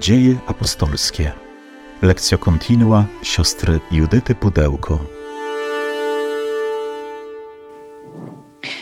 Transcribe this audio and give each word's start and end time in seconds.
Dzieje 0.00 0.36
apostolskie. 0.46 1.32
Lekcja 2.02 2.38
kontinua 2.38 3.04
siostry 3.22 3.80
Judyty 3.90 4.34
Pudełko. 4.34 4.98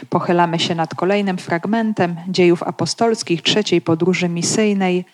Pochylamy 0.08 0.58
się 0.58 0.74
nad 0.74 0.94
kolejnym 0.94 1.38
fragmentem 1.38 2.16
dziejów 2.28 2.62
apostolskich, 2.62 3.42
trzeciej 3.42 3.80
podróży 3.80 4.28
misyjnej, 4.28 5.04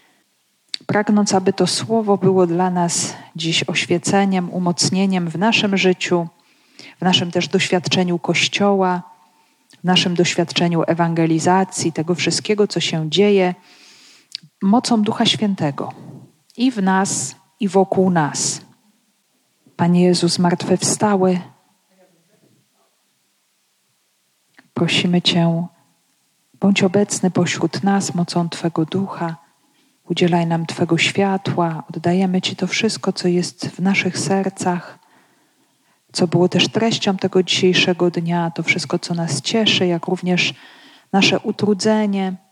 pragnąc, 0.86 1.34
aby 1.34 1.52
to 1.52 1.66
słowo 1.66 2.16
było 2.16 2.46
dla 2.46 2.70
nas 2.70 3.14
dziś 3.36 3.64
oświeceniem, 3.66 4.50
umocnieniem 4.50 5.28
w 5.28 5.38
naszym 5.38 5.76
życiu, 5.76 6.26
w 7.00 7.02
naszym 7.02 7.30
też 7.30 7.48
doświadczeniu 7.48 8.18
Kościoła, 8.18 9.02
w 9.80 9.84
naszym 9.84 10.14
doświadczeniu 10.14 10.82
ewangelizacji, 10.86 11.92
tego 11.92 12.14
wszystkiego, 12.14 12.66
co 12.66 12.80
się 12.80 13.10
dzieje 13.10 13.54
mocą 14.64 15.02
Ducha 15.02 15.26
Świętego 15.26 15.92
i 16.56 16.70
w 16.70 16.82
nas, 16.82 17.36
i 17.60 17.68
wokół 17.68 18.10
nas. 18.10 18.60
Panie 19.76 20.04
Jezus 20.04 20.32
zmartwychwstały, 20.32 21.40
prosimy 24.74 25.22
Cię, 25.22 25.66
bądź 26.60 26.82
obecny 26.82 27.30
pośród 27.30 27.82
nas 27.82 28.14
mocą 28.14 28.48
Twego 28.48 28.84
Ducha, 28.84 29.36
udzielaj 30.10 30.46
nam 30.46 30.66
Twego 30.66 30.98
światła, 30.98 31.84
oddajemy 31.90 32.42
Ci 32.42 32.56
to 32.56 32.66
wszystko, 32.66 33.12
co 33.12 33.28
jest 33.28 33.66
w 33.66 33.78
naszych 33.78 34.18
sercach, 34.18 34.98
co 36.12 36.26
było 36.26 36.48
też 36.48 36.68
treścią 36.68 37.16
tego 37.16 37.42
dzisiejszego 37.42 38.10
dnia, 38.10 38.50
to 38.50 38.62
wszystko, 38.62 38.98
co 38.98 39.14
nas 39.14 39.40
cieszy, 39.40 39.86
jak 39.86 40.06
również 40.06 40.54
nasze 41.12 41.40
utrudzenie, 41.40 42.43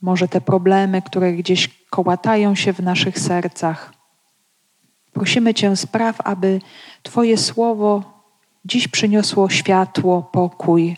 może 0.00 0.28
te 0.28 0.40
problemy, 0.40 1.02
które 1.02 1.32
gdzieś 1.32 1.68
kołatają 1.90 2.54
się 2.54 2.72
w 2.72 2.80
naszych 2.80 3.18
sercach. 3.18 3.92
Prosimy 5.12 5.54
Cię, 5.54 5.76
spraw, 5.76 6.20
aby 6.24 6.60
Twoje 7.02 7.36
słowo 7.36 8.20
dziś 8.64 8.88
przyniosło 8.88 9.50
światło, 9.50 10.22
pokój, 10.22 10.96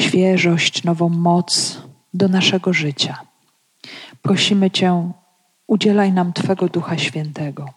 świeżość, 0.00 0.84
nową 0.84 1.08
moc 1.08 1.82
do 2.14 2.28
naszego 2.28 2.72
życia. 2.72 3.18
Prosimy 4.22 4.70
Cię, 4.70 5.12
udzielaj 5.66 6.12
nam 6.12 6.32
Twego 6.32 6.68
Ducha 6.68 6.98
Świętego. 6.98 7.68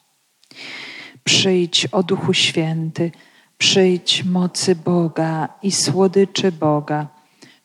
Przyjdź, 1.24 1.86
o 1.92 2.04
Duchu 2.04 2.34
Święty, 2.34 3.12
przyjdź 3.58 4.24
mocy 4.24 4.76
Boga 4.76 5.50
i 5.62 5.72
słodyczy 5.72 6.52
Boga 6.52 7.08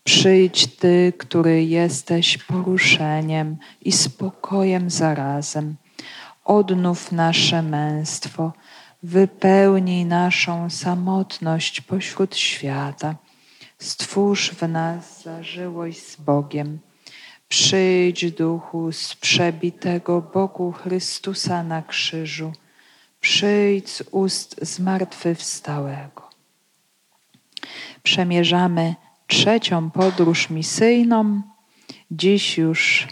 Przyjdź 0.08 0.66
Ty, 0.66 1.12
który 1.18 1.64
jesteś 1.64 2.38
poruszeniem 2.38 3.56
i 3.82 3.92
spokojem 3.92 4.90
zarazem. 4.90 5.76
Odnów 6.44 7.12
nasze 7.12 7.62
męstwo, 7.62 8.52
wypełnij 9.02 10.04
naszą 10.04 10.70
samotność 10.70 11.80
pośród 11.80 12.36
świata. 12.36 13.14
Stwórz 13.78 14.50
w 14.50 14.68
nas 14.68 15.22
zażyłość 15.22 16.06
z 16.06 16.16
Bogiem. 16.16 16.78
Przyjdź, 17.48 18.32
duchu 18.32 18.92
z 18.92 19.14
przebitego 19.14 20.22
Bogu 20.34 20.72
Chrystusa 20.72 21.62
na 21.62 21.82
krzyżu. 21.82 22.52
Przyjdź 23.20 23.90
z 23.90 24.02
ust 24.10 24.56
zmartwychwstałego. 24.62 26.28
Przemierzamy 28.02 28.94
trzecią 29.28 29.90
podróż 29.90 30.50
misyjną. 30.50 31.42
Dziś 32.10 32.58
już 32.58 33.08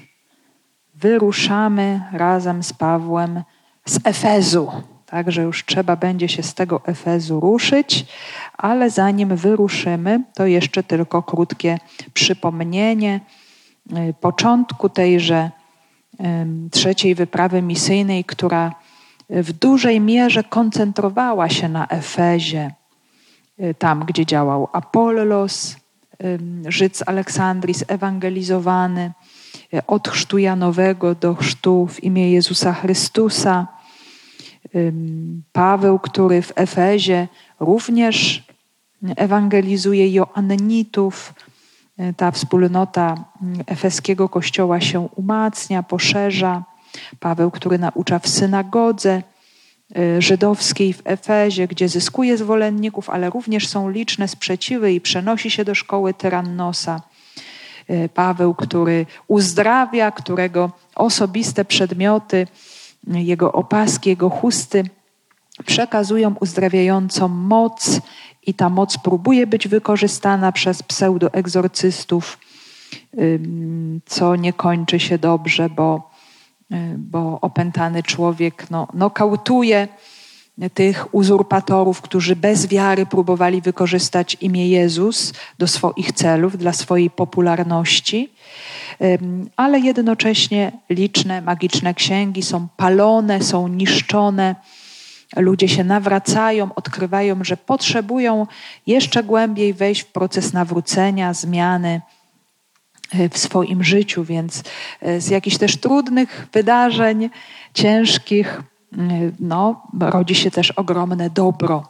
wyruszamy 0.95 2.01
razem 2.13 2.63
z 2.63 2.73
Pawłem 2.73 3.43
z 3.85 3.99
Efezu. 4.05 4.71
Także 5.07 5.43
już 5.43 5.65
trzeba 5.65 5.97
będzie 5.97 6.29
się 6.29 6.43
z 6.43 6.55
tego 6.55 6.81
Efezu 6.87 7.41
ruszyć, 7.41 8.07
ale 8.59 8.91
zanim 8.91 9.37
wyruszymy, 9.37 10.23
to 10.35 10.47
jeszcze 10.47 10.83
tylko 10.83 11.23
krótkie 11.23 11.79
przypomnienie 12.15 13.21
y, 13.93 14.15
początku 14.21 14.89
tejże 14.89 15.51
trzeciej 16.71 17.15
wyprawy 17.15 17.63
misyjnej, 17.63 18.25
która 18.25 18.75
w 19.31 19.53
dużej 19.53 20.01
mierze 20.01 20.45
koncentrowała 20.45 21.49
się 21.49 21.69
na 21.69 21.87
Efezie, 21.87 22.71
y, 23.61 23.75
tam 23.75 24.05
gdzie 24.05 24.27
działał 24.27 24.69
Apollos, 24.73 25.77
Żyd 26.69 26.97
z 26.97 27.03
Aleksandrii, 27.07 27.75
zewangelizowany 27.75 29.13
e, 29.75 29.87
od 29.87 30.09
chrztu 30.09 30.39
Janowego 30.39 31.15
do 31.15 31.35
chrztu 31.35 31.87
w 31.87 32.05
imię 32.05 32.33
Jezusa 32.33 32.73
Chrystusa. 32.73 33.67
Paweł, 35.53 35.99
który 35.99 36.43
w 36.43 36.53
Efezie 36.57 37.29
również 37.61 38.45
ewangelizuje 39.17 40.13
Joannitów. 40.13 41.35
E, 41.99 42.13
ta 42.13 42.31
wspólnota 42.31 43.25
efeskiego 43.67 44.29
kościoła 44.29 44.81
się 44.81 45.01
umacnia, 45.01 45.83
poszerza. 45.83 46.65
Paweł, 47.21 47.51
który 47.51 47.79
naucza 47.79 48.19
w 48.19 48.29
synagodze, 48.29 49.23
żydowskiej 50.19 50.93
w 50.93 51.03
Efezie, 51.05 51.69
gdzie 51.69 51.89
zyskuje 51.89 52.37
zwolenników, 52.37 53.11
ale 53.11 53.31
również 53.31 53.69
są 53.69 53.91
liczne 53.91 54.29
sprzeciwy 54.29 54.93
i 54.93 55.01
przenosi 55.01 55.51
się 55.51 55.65
do 55.65 55.75
szkoły 55.75 56.15
Tyrannosa. 56.15 57.01
Y, 57.91 58.09
Paweł, 58.15 58.55
który 58.55 59.07
uzdrawia, 59.29 60.11
którego 60.11 60.71
osobiste 60.95 61.65
przedmioty, 61.65 62.47
y, 63.15 63.21
jego 63.23 63.53
opaski, 63.53 64.11
jego 64.11 64.31
chusty 64.31 64.85
przekazują 65.67 66.35
uzdrawiającą 66.41 67.29
moc 67.29 68.01
i 68.47 68.55
ta 68.55 68.69
moc 68.69 68.99
próbuje 68.99 69.47
być 69.47 69.69
wykorzystana 69.69 70.53
przez 70.53 70.83
pseudoegzorcystów, 70.83 72.39
co 74.07 74.37
nie 74.37 74.53
kończy 74.53 75.01
się 75.01 75.19
dobrze, 75.19 75.71
bo 75.71 76.11
bo 76.99 77.39
opętany 77.41 78.03
człowiek 78.03 78.71
no, 78.71 78.89
nokautuje 78.95 79.89
tych 80.75 81.15
uzurpatorów, 81.15 82.01
którzy 82.01 82.37
bez 82.37 82.67
wiary 82.67 83.07
próbowali 83.07 83.63
wykorzystać 83.63 84.37
imię 84.41 84.69
Jezus 84.69 85.33
do 85.59 85.67
swoich 85.67 86.13
celów, 86.13 86.59
dla 86.59 86.73
swojej 86.73 87.11
popularności, 87.11 88.33
ale 89.57 89.79
jednocześnie 89.79 90.73
liczne 90.91 91.43
magiczne 91.43 91.95
księgi 91.95 92.43
są 92.43 92.69
palone, 92.77 93.43
są 93.43 93.69
niszczone. 93.69 94.55
Ludzie 95.37 95.69
się 95.69 95.85
nawracają, 95.85 96.75
odkrywają, 96.75 97.45
że 97.45 97.57
potrzebują 97.57 98.47
jeszcze 98.87 99.23
głębiej 99.23 99.75
wejść 99.75 100.03
w 100.03 100.07
proces 100.07 100.53
nawrócenia, 100.53 101.35
zmiany 101.35 102.01
E, 102.01 102.16
w 103.31 103.39
swoim 103.39 103.85
życiu, 103.85 104.25
więc 104.25 104.63
e, 105.01 105.21
z 105.21 105.29
jakichś 105.29 105.57
też 105.57 105.77
trudnych 105.77 106.49
wydarzeń, 106.53 107.31
ciężkich, 107.75 108.63
e, 108.93 108.99
no, 109.41 109.83
rodzi 110.01 110.35
się 110.35 110.51
też 110.51 110.71
ogromne 110.71 111.31
dobro 111.31 111.89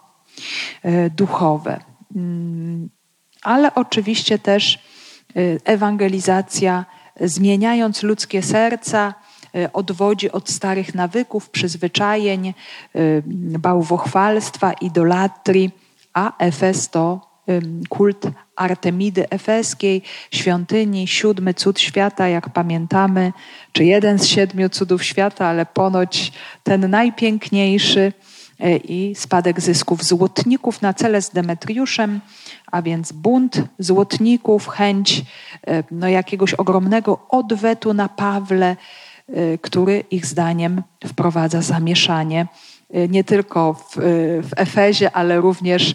duchowe. 1.16 1.80
Mm, 2.16 2.88
ale 3.42 3.74
oczywiście 3.74 4.38
też 4.38 4.78
ewangelizacja, 5.64 6.84
zmieniając 7.20 8.02
ludzkie 8.02 8.42
serca, 8.42 9.14
odwodzi 9.72 10.32
od 10.32 10.50
starych 10.50 10.94
nawyków, 10.94 11.50
przyzwyczajeń, 11.50 12.54
bałwochwalstwa, 13.58 14.72
idolatrii, 14.72 15.70
a 16.14 16.38
Efes 16.38 16.88
to 16.88 17.25
kult 17.88 18.26
Artemidy 18.56 19.30
Efeskiej, 19.30 20.02
świątyni, 20.30 21.08
siódmy 21.08 21.54
cud 21.54 21.80
świata, 21.80 22.28
jak 22.28 22.48
pamiętamy, 22.48 23.32
czy 23.72 23.84
jeden 23.84 24.18
z 24.18 24.26
siedmiu 24.26 24.68
cudów 24.68 25.04
świata, 25.04 25.46
ale 25.46 25.66
ponoć 25.66 26.32
ten 26.62 26.90
najpiękniejszy 26.90 28.12
e, 28.60 28.76
i 28.76 29.14
spadek 29.14 29.60
zysków 29.60 30.04
złotników 30.04 30.82
na 30.82 30.94
cele 30.94 31.22
z 31.22 31.30
Demetriuszem, 31.30 32.20
a 32.72 32.82
więc 32.82 33.12
bunt 33.12 33.62
złotników, 33.78 34.68
chęć 34.68 35.22
e, 35.66 35.84
no, 35.90 36.08
jakiegoś 36.08 36.54
ogromnego 36.54 37.26
odwetu 37.28 37.94
na 37.94 38.08
Pawle, 38.08 38.76
e, 39.28 39.58
który 39.58 40.04
ich 40.10 40.26
zdaniem 40.26 40.82
wprowadza 41.06 41.62
zamieszanie 41.62 42.46
nie 42.90 43.24
tylko 43.24 43.74
w, 43.74 43.98
y, 43.98 44.02
w 44.42 44.50
Efezie, 44.56 45.10
ale 45.16 45.40
również 45.40 45.94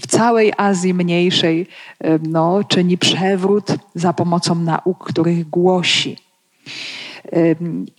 w 0.00 0.06
całej 0.06 0.52
Azji 0.56 0.94
Mniejszej 0.94 1.66
y, 2.04 2.20
no, 2.28 2.64
czyni 2.64 2.98
przewrót 2.98 3.66
za 3.94 4.12
pomocą 4.12 4.54
nauk, 4.54 5.08
których 5.08 5.50
głosi. 5.50 6.16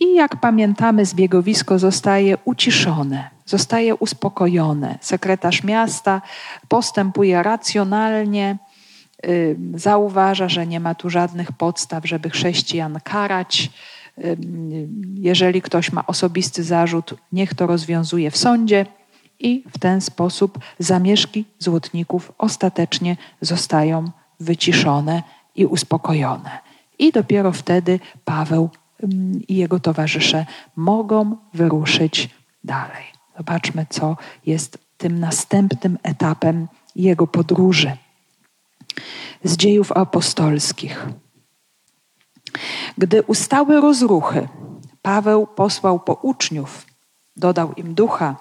I 0.00 0.14
jak 0.14 0.36
pamiętamy, 0.36 1.06
zbiegowisko 1.06 1.78
zostaje 1.78 2.38
uciszone, 2.44 3.30
zostaje 3.46 3.94
uspokojone. 3.94 4.98
Sekretarz 5.00 5.64
miasta 5.64 6.22
postępuje 6.68 7.42
racjonalnie, 7.42 8.56
zauważa, 9.74 10.48
że 10.48 10.66
nie 10.66 10.80
ma 10.80 10.94
tu 10.94 11.10
żadnych 11.10 11.52
podstaw, 11.52 12.06
żeby 12.06 12.30
chrześcijan 12.30 12.98
karać, 13.04 13.70
jeżeli 15.14 15.62
ktoś 15.62 15.92
ma 15.92 16.06
osobisty 16.06 16.64
zarzut, 16.64 17.14
niech 17.32 17.54
to 17.54 17.66
rozwiązuje 17.66 18.30
w 18.30 18.36
sądzie 18.36 18.86
i 19.38 19.64
w 19.70 19.78
ten 19.78 20.00
sposób 20.00 20.58
zamieszki 20.78 21.44
złotników 21.58 22.32
ostatecznie 22.38 23.16
zostają 23.40 24.10
wyciszone 24.40 25.22
i 25.54 25.66
uspokojone. 25.66 26.50
I 26.98 27.12
dopiero 27.12 27.52
wtedy 27.52 28.00
Paweł 28.24 28.70
i 29.48 29.56
jego 29.56 29.80
towarzysze 29.80 30.46
mogą 30.76 31.36
wyruszyć 31.54 32.30
dalej. 32.64 33.04
Zobaczmy, 33.36 33.86
co 33.90 34.16
jest 34.46 34.78
tym 34.98 35.20
następnym 35.20 35.98
etapem 36.02 36.68
jego 36.96 37.26
podróży. 37.26 37.96
Z 39.44 39.56
dziejów 39.56 39.92
apostolskich. 39.92 41.06
Gdy 42.98 43.22
ustały 43.22 43.80
rozruchy, 43.80 44.48
Paweł 45.02 45.46
posłał 45.46 46.00
po 46.00 46.14
uczniów, 46.14 46.86
dodał 47.36 47.72
im 47.72 47.94
ducha, 47.94 48.36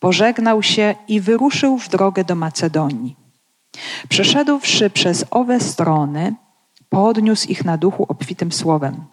pożegnał 0.00 0.62
się 0.62 0.94
i 1.08 1.20
wyruszył 1.20 1.78
w 1.78 1.88
drogę 1.88 2.24
do 2.24 2.34
Macedonii. 2.34 3.16
Przeszedłszy 4.08 4.90
przez 4.90 5.24
owe 5.30 5.60
strony, 5.60 6.34
podniósł 6.88 7.48
ich 7.48 7.64
na 7.64 7.78
duchu 7.78 8.06
obfitym 8.08 8.52
słowem. 8.52 9.04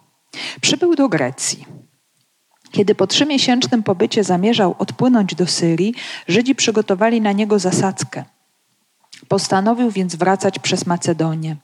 Przybył 0.60 0.94
do 0.96 1.08
Grecji. 1.08 1.66
Kiedy 2.70 2.94
po 2.94 3.06
trzymiesięcznym 3.06 3.82
pobycie 3.82 4.24
zamierzał 4.24 4.74
odpłynąć 4.78 5.34
do 5.34 5.46
Syrii, 5.46 5.94
Żydzi 6.28 6.54
przygotowali 6.54 7.20
na 7.20 7.32
niego 7.32 7.58
zasadzkę. 7.58 8.24
Postanowił 9.28 9.90
więc 9.90 10.16
wracać 10.16 10.58
przez 10.58 10.86
Macedonię. 10.86 11.56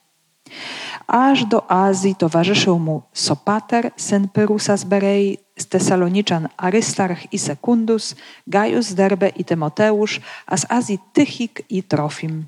Aż 1.07 1.45
do 1.45 1.71
Azji 1.71 2.15
towarzyszył 2.15 2.79
mu 2.79 3.03
Sopater, 3.13 3.91
syn 3.97 4.29
Pyrusa 4.29 4.77
z 4.77 4.85
Berei, 4.85 5.39
z 5.59 5.67
Tesaloniczan 5.67 6.49
Arystarch 6.57 7.33
i 7.33 7.39
Sekundus, 7.39 8.15
Gaius 8.47 8.95
Derbe 8.95 9.29
i 9.29 9.45
Tymoteusz, 9.45 10.21
a 10.47 10.57
z 10.57 10.67
Azji 10.69 10.99
Tychik 11.13 11.63
i 11.71 11.83
Trofim. 11.83 12.45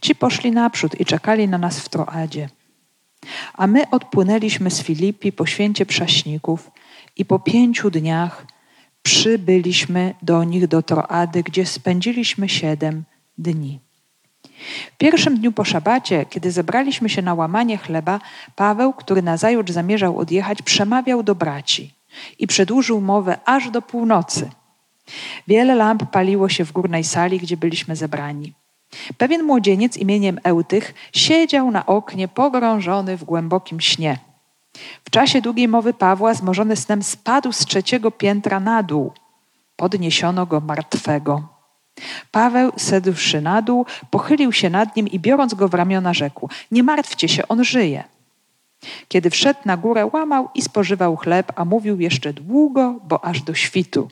Ci 0.00 0.14
poszli 0.14 0.50
naprzód 0.50 1.00
i 1.00 1.04
czekali 1.04 1.48
na 1.48 1.58
nas 1.58 1.80
w 1.80 1.88
Troadzie. 1.88 2.48
A 3.54 3.66
my 3.66 3.90
odpłynęliśmy 3.90 4.70
z 4.70 4.82
Filipi 4.82 5.32
po 5.32 5.46
święcie 5.46 5.86
prześników 5.86 6.70
i 7.16 7.24
po 7.24 7.38
pięciu 7.38 7.90
dniach 7.90 8.46
przybyliśmy 9.02 10.14
do 10.22 10.44
nich 10.44 10.66
do 10.66 10.82
Troady, 10.82 11.42
gdzie 11.42 11.66
spędziliśmy 11.66 12.48
siedem 12.48 13.04
dni. 13.38 13.80
W 14.92 14.96
pierwszym 14.98 15.38
dniu 15.38 15.52
po 15.52 15.64
szabacie, 15.64 16.26
kiedy 16.30 16.50
zebraliśmy 16.50 17.08
się 17.08 17.22
na 17.22 17.34
łamanie 17.34 17.78
chleba, 17.78 18.20
Paweł, 18.56 18.92
który 18.92 19.22
nazajutrz 19.22 19.72
zamierzał 19.72 20.18
odjechać, 20.18 20.62
przemawiał 20.62 21.22
do 21.22 21.34
braci 21.34 21.94
i 22.38 22.46
przedłużył 22.46 23.00
mowę 23.00 23.38
aż 23.44 23.70
do 23.70 23.82
północy. 23.82 24.50
Wiele 25.48 25.74
lamp 25.74 26.10
paliło 26.10 26.48
się 26.48 26.64
w 26.64 26.72
górnej 26.72 27.04
sali, 27.04 27.38
gdzie 27.38 27.56
byliśmy 27.56 27.96
zebrani. 27.96 28.52
Pewien 29.18 29.42
młodzieniec 29.42 29.96
imieniem 29.96 30.40
Eutych 30.44 30.94
siedział 31.12 31.70
na 31.70 31.86
oknie 31.86 32.28
pogrążony 32.28 33.16
w 33.16 33.24
głębokim 33.24 33.80
śnie. 33.80 34.18
W 35.04 35.10
czasie 35.10 35.40
długiej 35.40 35.68
mowy 35.68 35.94
Pawła, 35.94 36.34
zmorzony 36.34 36.76
snem, 36.76 37.02
spadł 37.02 37.52
z 37.52 37.58
trzeciego 37.58 38.10
piętra 38.10 38.60
na 38.60 38.82
dół. 38.82 39.12
Podniesiono 39.76 40.46
go 40.46 40.60
martwego. 40.60 41.51
Paweł, 42.30 42.72
sedłszy 42.76 43.40
na 43.40 43.62
dół, 43.62 43.86
pochylił 44.10 44.52
się 44.52 44.70
nad 44.70 44.96
nim 44.96 45.08
i 45.08 45.18
biorąc 45.18 45.54
go 45.54 45.68
w 45.68 45.74
ramiona 45.74 46.14
rzekł: 46.14 46.48
Nie 46.70 46.82
martwcie 46.82 47.28
się, 47.28 47.48
on 47.48 47.64
żyje. 47.64 48.04
Kiedy 49.08 49.30
wszedł 49.30 49.60
na 49.64 49.76
górę, 49.76 50.10
łamał 50.12 50.48
i 50.54 50.62
spożywał 50.62 51.16
chleb, 51.16 51.52
a 51.56 51.64
mówił 51.64 52.00
jeszcze 52.00 52.32
długo, 52.32 52.94
bo 53.04 53.24
aż 53.24 53.42
do 53.42 53.54
świtu. 53.54 54.08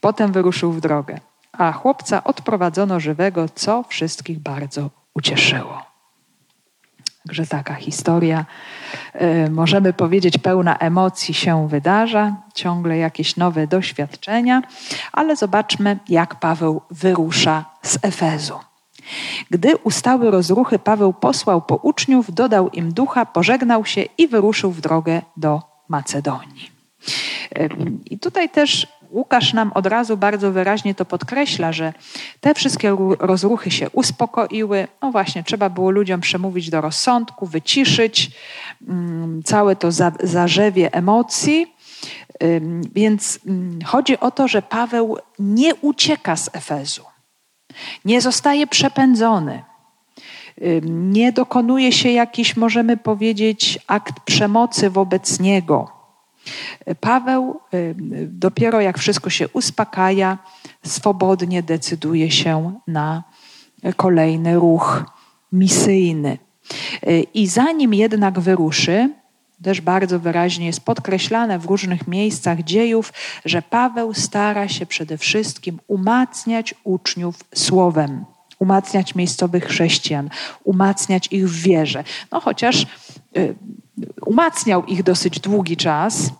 Potem 0.00 0.32
wyruszył 0.32 0.72
w 0.72 0.80
drogę, 0.80 1.20
a 1.52 1.72
chłopca 1.72 2.24
odprowadzono 2.24 3.00
żywego, 3.00 3.48
co 3.54 3.82
wszystkich 3.82 4.38
bardzo 4.38 4.90
ucieszyło. 5.14 5.87
Także 7.26 7.46
taka 7.46 7.74
historia, 7.74 8.44
y, 9.46 9.50
możemy 9.50 9.92
powiedzieć, 9.92 10.38
pełna 10.38 10.78
emocji 10.78 11.34
się 11.34 11.68
wydarza, 11.68 12.36
ciągle 12.54 12.98
jakieś 12.98 13.36
nowe 13.36 13.66
doświadczenia, 13.66 14.62
ale 15.12 15.36
zobaczmy, 15.36 15.98
jak 16.08 16.34
Paweł 16.34 16.80
wyrusza 16.90 17.64
z 17.82 17.98
Efezu. 18.02 18.58
Gdy 19.50 19.76
ustały 19.76 20.30
rozruchy, 20.30 20.78
Paweł 20.78 21.12
posłał 21.12 21.62
po 21.62 21.76
uczniów, 21.76 22.34
dodał 22.34 22.68
im 22.68 22.92
ducha, 22.92 23.26
pożegnał 23.26 23.84
się 23.84 24.04
i 24.18 24.28
wyruszył 24.28 24.70
w 24.72 24.80
drogę 24.80 25.22
do 25.36 25.62
Macedonii. 25.88 26.70
Y, 27.58 27.68
I 28.04 28.18
tutaj 28.18 28.48
też 28.48 28.86
Łukasz 29.10 29.52
nam 29.52 29.72
od 29.72 29.86
razu 29.86 30.16
bardzo 30.16 30.52
wyraźnie 30.52 30.94
to 30.94 31.04
podkreśla, 31.04 31.72
że 31.72 31.92
te 32.40 32.54
wszystkie 32.54 32.96
rozruchy 33.18 33.70
się 33.70 33.90
uspokoiły. 33.90 34.88
No 35.02 35.10
właśnie, 35.10 35.44
trzeba 35.44 35.70
było 35.70 35.90
ludziom 35.90 36.20
przemówić 36.20 36.70
do 36.70 36.80
rozsądku, 36.80 37.46
wyciszyć 37.46 38.30
mm, 38.88 39.42
całe 39.42 39.76
to 39.76 39.88
zarzewie 40.22 40.92
emocji. 40.92 41.74
Więc 42.94 43.38
mm, 43.46 43.78
chodzi 43.84 44.20
o 44.20 44.30
to, 44.30 44.48
że 44.48 44.62
Paweł 44.62 45.18
nie 45.38 45.74
ucieka 45.74 46.36
z 46.36 46.50
Efezu, 46.52 47.04
nie 48.04 48.20
zostaje 48.20 48.66
przepędzony, 48.66 49.62
nie 50.82 51.32
dokonuje 51.32 51.92
się 51.92 52.10
jakiś, 52.10 52.56
możemy 52.56 52.96
powiedzieć, 52.96 53.78
akt 53.86 54.20
przemocy 54.24 54.90
wobec 54.90 55.40
niego 55.40 55.97
Paweł 57.00 57.60
y, 57.74 57.94
dopiero 58.26 58.80
jak 58.80 58.98
wszystko 58.98 59.30
się 59.30 59.48
uspokaja, 59.48 60.38
swobodnie 60.86 61.62
decyduje 61.62 62.30
się 62.30 62.80
na 62.86 63.22
kolejny 63.96 64.54
ruch 64.54 65.04
misyjny. 65.52 66.38
Y, 67.08 67.26
I 67.34 67.46
zanim 67.46 67.94
jednak 67.94 68.40
wyruszy, 68.40 69.10
też 69.62 69.80
bardzo 69.80 70.20
wyraźnie 70.20 70.66
jest 70.66 70.80
podkreślane 70.80 71.58
w 71.58 71.64
różnych 71.64 72.08
miejscach 72.08 72.62
dziejów, 72.62 73.12
że 73.44 73.62
Paweł 73.62 74.14
stara 74.14 74.68
się 74.68 74.86
przede 74.86 75.18
wszystkim 75.18 75.80
umacniać 75.86 76.74
uczniów 76.84 77.36
słowem, 77.54 78.24
umacniać 78.58 79.14
miejscowych 79.14 79.64
chrześcijan, 79.64 80.30
umacniać 80.64 81.28
ich 81.30 81.48
w 81.48 81.62
wierze. 81.62 82.04
No 82.32 82.40
chociaż 82.40 82.86
y, 83.36 83.54
umacniał 84.26 84.84
ich 84.84 85.02
dosyć 85.02 85.40
długi 85.40 85.76
czas, 85.76 86.30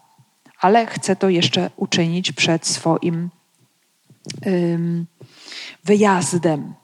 ale 0.61 0.87
chce 0.87 1.17
to 1.17 1.29
jeszcze 1.29 1.71
uczynić 1.77 2.33
przed 2.33 2.67
swoim 2.67 3.31
wyjazdem. 5.85 6.75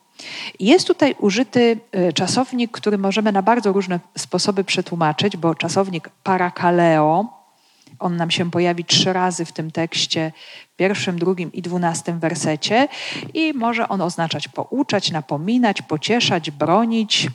Jest 0.61 0.87
tutaj 0.87 1.15
użyty 1.19 1.81
e, 1.93 2.13
czasownik, 2.13 2.71
który 2.71 2.99
możemy 2.99 3.33
na 3.33 3.43
bardzo 3.43 3.73
różne 3.73 4.01
sposoby 4.19 4.65
przetłumaczyć, 4.65 5.37
bo 5.37 5.55
czasownik 5.55 6.09
parakaleo, 6.23 7.45
on 7.99 8.17
nam 8.17 8.31
się 8.31 8.51
pojawi 8.51 8.85
trzy 8.85 9.13
razy 9.13 9.45
w 9.45 9.53
tym 9.53 9.71
tekście, 9.71 10.33
pierwszym, 10.77 11.19
drugim 11.19 11.53
i 11.53 11.63
dwunastym 11.63 12.19
wersecie 12.19 12.89
i 13.35 13.53
może 13.55 13.89
on 13.89 14.01
oznaczać 14.01 14.49
pouczać, 14.49 15.11
napominać, 15.11 15.83
pocieszać, 15.83 16.51
bronić, 16.51 17.29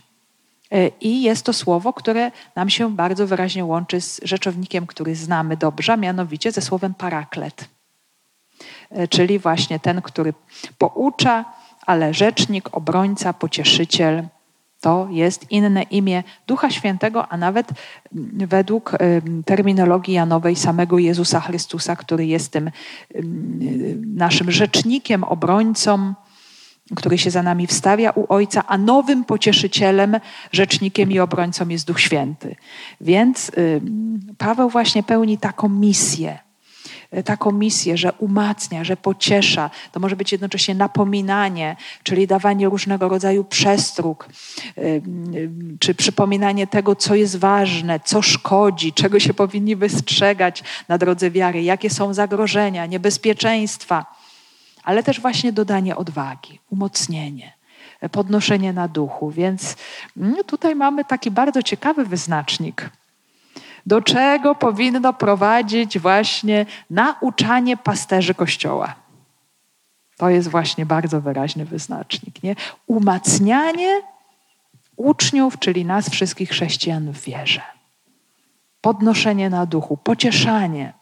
I 1.02 1.22
jest 1.22 1.46
to 1.46 1.54
słowo, 1.54 1.94
które 1.94 2.32
nam 2.56 2.70
się 2.70 2.96
bardzo 2.96 3.28
wyraźnie 3.28 3.66
łączy 3.66 4.02
z 4.02 4.20
rzeczownikiem, 4.24 4.88
który 4.88 5.16
znamy 5.16 5.58
dobrze, 5.58 5.98
mianowicie 5.98 6.52
ze 6.52 6.62
słowem 6.62 6.94
paraklet. 6.94 7.70
E, 8.90 9.08
czyli 9.08 9.40
właśnie 9.40 9.80
ten, 9.80 10.02
który 10.02 10.34
poucza, 10.78 11.46
ale 11.86 12.14
rzecznik, 12.14 12.78
obrońca, 12.78 13.34
pocieszyciel 13.34 14.28
to 14.82 15.08
jest 15.12 15.52
inne 15.52 15.84
imię 15.84 16.24
Ducha 16.48 16.70
Świętego, 16.70 17.28
a 17.28 17.38
nawet 17.38 17.70
według 18.34 18.98
terminologii 19.46 20.14
Janowej 20.14 20.56
samego 20.56 21.00
Jezusa 21.00 21.40
Chrystusa, 21.40 21.96
który 21.96 22.26
jest 22.26 22.52
tym 22.52 22.72
naszym 24.06 24.52
rzecznikiem, 24.52 25.24
obrońcą, 25.24 26.14
który 26.96 27.18
się 27.18 27.32
za 27.32 27.44
nami 27.44 27.68
wstawia 27.68 28.12
u 28.12 28.34
Ojca, 28.34 28.64
a 28.68 28.78
nowym 28.78 29.26
pocieszycielem, 29.26 30.20
rzecznikiem 30.52 31.12
i 31.12 31.20
obrońcą 31.20 31.68
jest 31.68 31.88
Duch 31.88 32.00
Święty. 32.00 32.56
Więc 33.02 33.50
y, 33.50 33.82
Paweł 34.38 34.70
właśnie 34.70 35.04
pełni 35.04 35.38
taką 35.38 35.70
misję. 35.70 36.40
Y, 37.18 37.24
taką 37.24 37.52
misję, 37.52 37.98
że 37.98 38.12
umacnia, 38.12 38.84
że 38.84 38.98
pociesza. 38.98 39.70
To 39.92 40.00
może 40.00 40.16
być 40.16 40.32
jednocześnie 40.32 40.76
napominanie, 40.76 41.76
czyli 42.04 42.28
dawanie 42.28 42.70
różnego 42.70 43.10
rodzaju 43.10 43.44
przestróg, 43.44 44.30
y, 44.78 45.02
czy 45.80 45.96
przypominanie 45.96 46.68
tego, 46.68 46.96
co 46.96 47.16
jest 47.16 47.38
ważne, 47.38 48.00
co 48.00 48.22
szkodzi, 48.22 48.94
czego 48.94 49.20
się 49.20 49.34
powinni 49.34 49.76
wystrzegać 49.76 50.64
na 50.88 50.98
drodze 50.98 51.32
wiary, 51.32 51.64
jakie 51.64 51.90
są 51.90 52.14
zagrożenia, 52.14 52.86
niebezpieczeństwa 52.86 54.19
ale 54.90 55.04
też 55.04 55.22
właśnie 55.22 55.52
dodanie 55.52 55.96
odwagi, 55.96 56.60
umocnienie, 56.70 57.54
podnoszenie 58.12 58.74
na 58.74 58.88
duchu. 58.88 59.32
Więc 59.32 59.76
mm, 60.18 60.44
tutaj 60.44 60.76
mamy 60.76 61.06
taki 61.06 61.32
bardzo 61.32 61.64
ciekawy 61.64 62.06
wyznacznik 62.06 62.90
do 63.86 64.02
czego 64.02 64.56
powinno 64.56 65.14
prowadzić 65.14 66.00
właśnie 66.00 66.66
nauczanie 66.90 67.78
pasterzy 67.78 68.34
Kościoła. 68.34 68.96
To 70.18 70.30
jest 70.30 70.48
właśnie 70.48 70.86
bardzo 70.86 71.22
wyraźny 71.22 71.66
wyznacznik. 71.66 72.44
Nie? 72.44 72.56
Umacnianie 72.88 74.02
uczniów, 74.96 75.60
czyli 75.60 75.86
nas 75.86 76.10
wszystkich 76.10 76.50
chrześcijan 76.50 77.12
w 77.12 77.22
wierze. 77.22 77.62
Podnoszenie 78.82 79.50
na 79.50 79.66
duchu, 79.66 79.98
pocieszanie, 79.98 80.94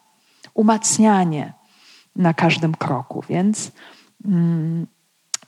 umacnianie 0.54 1.57
na 2.18 2.34
każdym 2.34 2.76
kroku. 2.76 3.24
Więc, 3.30 3.72
mm, 4.26 4.88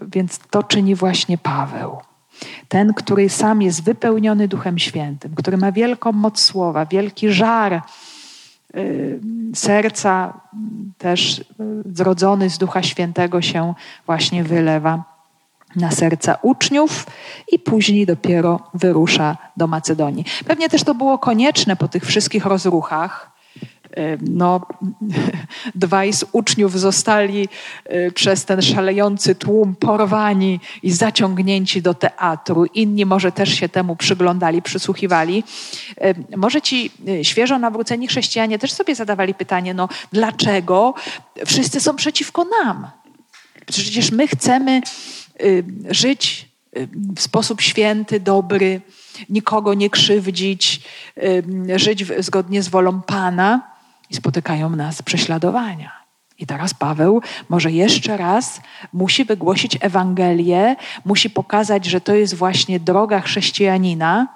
więc 0.01 0.39
to 0.39 0.63
czyni 0.63 0.95
właśnie 0.95 1.37
Paweł. 1.37 1.97
Ten, 2.67 2.93
który 2.93 3.29
sam 3.29 3.61
jest 3.61 3.83
wypełniony 3.83 4.47
Duchem 4.47 4.79
Świętym, 4.79 5.35
który 5.35 5.57
ma 5.57 5.71
wielką 5.71 6.11
moc 6.11 6.39
słowa, 6.39 6.85
wielki 6.85 7.29
żar 7.29 7.81
y, 8.75 9.19
serca, 9.55 10.41
też 10.97 11.39
y, 11.39 11.43
zrodzony 11.85 12.49
z 12.49 12.57
Ducha 12.57 12.83
Świętego 12.83 13.41
się 13.41 13.73
właśnie 14.05 14.43
wylewa 14.43 15.03
na 15.75 15.91
serca 15.91 16.37
uczniów 16.41 17.05
i 17.51 17.59
później 17.59 18.05
dopiero 18.05 18.59
wyrusza 18.73 19.37
do 19.57 19.67
Macedonii. 19.67 20.25
Pewnie 20.47 20.69
też 20.69 20.83
to 20.83 20.95
było 20.95 21.17
konieczne 21.17 21.75
po 21.75 21.87
tych 21.87 22.05
wszystkich 22.05 22.45
rozruchach, 22.45 23.38
no, 24.21 24.61
dwaj 25.75 26.13
z 26.13 26.25
uczniów 26.31 26.79
zostali 26.79 27.47
e, 27.85 28.11
przez 28.11 28.45
ten 28.45 28.61
szalejący 28.61 29.35
tłum 29.35 29.75
porwani 29.75 30.59
i 30.83 30.91
zaciągnięci 30.91 31.81
do 31.81 31.93
teatru. 31.93 32.65
Inni 32.65 33.05
może 33.05 33.31
też 33.31 33.49
się 33.49 33.69
temu 33.69 33.95
przyglądali, 33.95 34.61
przysłuchiwali. 34.61 35.43
Może 36.37 36.61
ci 36.61 36.91
e, 37.07 37.23
świeżo 37.23 37.59
nawróceni 37.59 38.07
chrześcijanie 38.07 38.59
też 38.59 38.71
sobie 38.71 38.95
zadawali 38.95 39.33
pytanie, 39.33 39.73
no 39.73 39.89
dlaczego 40.13 40.93
wszyscy 41.45 41.79
są 41.79 41.95
przeciwko 41.95 42.45
nam? 42.63 42.87
Przecież 43.65 44.11
my 44.11 44.27
chcemy 44.27 44.81
żyć 45.89 46.49
w 47.15 47.21
sposób 47.21 47.61
święty, 47.61 48.19
dobry, 48.19 48.81
nikogo 49.29 49.73
nie 49.73 49.89
krzywdzić, 49.89 50.81
żyć 51.75 52.05
zgodnie 52.19 52.63
z 52.63 52.67
wolą 52.67 53.01
Pana 53.01 53.78
i 54.09 54.15
spotykają 54.15 54.69
nas 54.69 55.01
prześladowania. 55.01 55.99
I 56.39 56.45
teraz 56.45 56.73
Paweł 56.73 57.21
może 57.49 57.71
jeszcze 57.71 58.17
raz 58.17 58.61
musi 58.93 59.25
wygłosić 59.25 59.77
Ewangelię, 59.81 60.75
musi 61.05 61.29
pokazać, 61.29 61.85
że 61.85 62.01
to 62.01 62.15
jest 62.15 62.35
właśnie 62.35 62.79
droga 62.79 63.21
chrześcijanina 63.21 64.27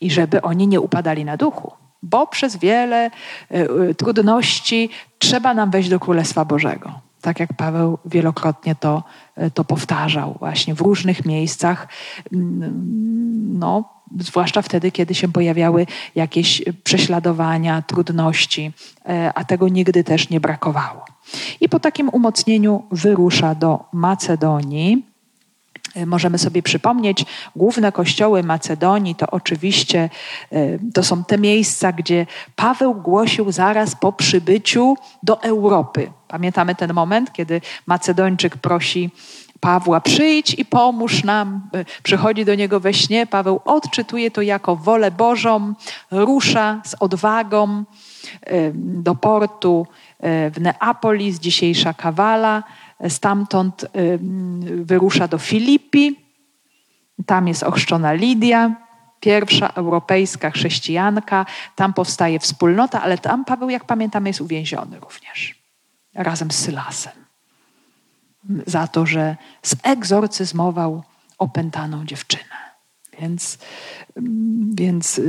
i 0.00 0.10
żeby 0.10 0.42
oni 0.42 0.68
nie 0.68 0.80
upadali 0.80 1.24
na 1.24 1.36
duchu. 1.36 1.72
Bo 2.02 2.26
przez 2.26 2.56
wiele 2.56 3.06
y, 3.06 3.68
y, 3.90 3.94
trudności 3.94 4.90
trzeba 5.18 5.54
nam 5.54 5.70
wejść 5.70 5.88
do 5.88 6.00
Królestwa 6.00 6.44
Bożego. 6.44 7.00
Tak 7.20 7.40
jak 7.40 7.52
Paweł 7.52 7.98
wielokrotnie 8.04 8.74
to, 8.74 9.02
y, 9.42 9.50
to 9.50 9.64
powtarzał, 9.64 10.36
właśnie 10.38 10.74
w 10.74 10.80
różnych 10.80 11.24
miejscach. 11.24 11.88
Mm, 12.32 13.58
no, 13.58 13.97
zwłaszcza 14.18 14.62
wtedy, 14.62 14.92
kiedy 14.92 15.14
się 15.14 15.32
pojawiały 15.32 15.86
jakieś 16.14 16.62
prześladowania, 16.84 17.82
trudności, 17.82 18.72
e, 19.08 19.32
a 19.34 19.44
tego 19.44 19.68
nigdy 19.68 20.04
też 20.04 20.30
nie 20.30 20.40
brakowało. 20.40 21.04
I 21.60 21.68
po 21.68 21.80
takim 21.80 22.08
umocnieniu 22.08 22.82
wyrusza 22.90 23.54
do 23.54 23.84
Macedonii. 23.92 25.06
E, 25.94 26.06
możemy 26.06 26.38
sobie 26.38 26.62
przypomnieć, 26.62 27.24
główne 27.56 27.92
kościoły 27.92 28.42
Macedonii 28.42 29.14
to 29.14 29.26
oczywiście 29.30 30.10
e, 30.52 30.78
to 30.94 31.02
są 31.02 31.24
te 31.24 31.38
miejsca, 31.38 31.92
gdzie 31.92 32.26
Paweł 32.56 32.94
głosił 32.94 33.52
zaraz 33.52 33.96
po 33.96 34.12
przybyciu 34.12 34.96
do 35.22 35.42
Europy. 35.42 36.10
Pamiętamy 36.28 36.74
ten 36.74 36.92
moment, 36.92 37.32
kiedy 37.32 37.60
Macedończyk 37.86 38.56
prosi 38.56 39.10
Pawła, 39.60 40.00
przyjdź 40.00 40.54
i 40.58 40.64
pomóż 40.64 41.24
nam. 41.24 41.70
Przychodzi 42.02 42.44
do 42.44 42.54
niego 42.54 42.80
we 42.80 42.94
śnie. 42.94 43.26
Paweł 43.26 43.60
odczytuje 43.64 44.30
to 44.30 44.42
jako 44.42 44.76
wolę 44.76 45.10
Bożą, 45.10 45.74
rusza 46.10 46.80
z 46.84 46.94
odwagą 46.94 47.84
do 48.74 49.14
portu 49.14 49.86
w 50.22 50.54
Neapolis, 50.60 51.38
dzisiejsza 51.38 51.94
Kawala. 51.94 52.62
Stamtąd 53.08 53.86
wyrusza 54.62 55.28
do 55.28 55.38
Filipi. 55.38 56.16
Tam 57.26 57.48
jest 57.48 57.62
ochrzczona 57.62 58.12
Lidia, 58.12 58.74
pierwsza 59.20 59.68
europejska 59.68 60.50
chrześcijanka. 60.50 61.46
Tam 61.76 61.94
powstaje 61.94 62.38
wspólnota, 62.38 63.02
ale 63.02 63.18
tam 63.18 63.44
Paweł, 63.44 63.70
jak 63.70 63.84
pamiętamy, 63.84 64.28
jest 64.28 64.40
uwięziony 64.40 65.00
również 65.00 65.54
razem 66.14 66.50
z 66.50 66.58
Sylasem 66.58 67.27
za 68.66 68.86
to, 68.86 69.06
że 69.06 69.36
zegzorcyzmował 69.62 71.02
opętaną 71.38 72.04
dziewczynę. 72.04 72.68
Więc, 73.20 73.58
więc 74.74 75.20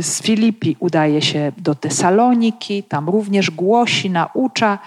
z 0.00 0.22
Filipi 0.22 0.76
udaje 0.80 1.22
się 1.22 1.52
do 1.58 1.74
Tesaloniki, 1.74 2.82
tam 2.82 3.08
również 3.08 3.50
głosi, 3.50 4.10
naucza, 4.10 4.78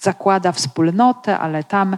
zakłada 0.00 0.52
wspólnotę, 0.52 1.38
ale 1.38 1.64
tam 1.64 1.96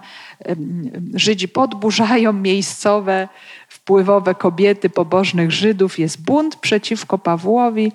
Żydzi 1.14 1.48
podburzają 1.48 2.32
miejscowe, 2.32 3.28
wpływowe 3.68 4.34
kobiety 4.34 4.90
pobożnych 4.90 5.50
Żydów, 5.50 5.98
jest 5.98 6.22
bunt 6.22 6.56
przeciwko 6.56 7.18
Pawłowi. 7.18 7.92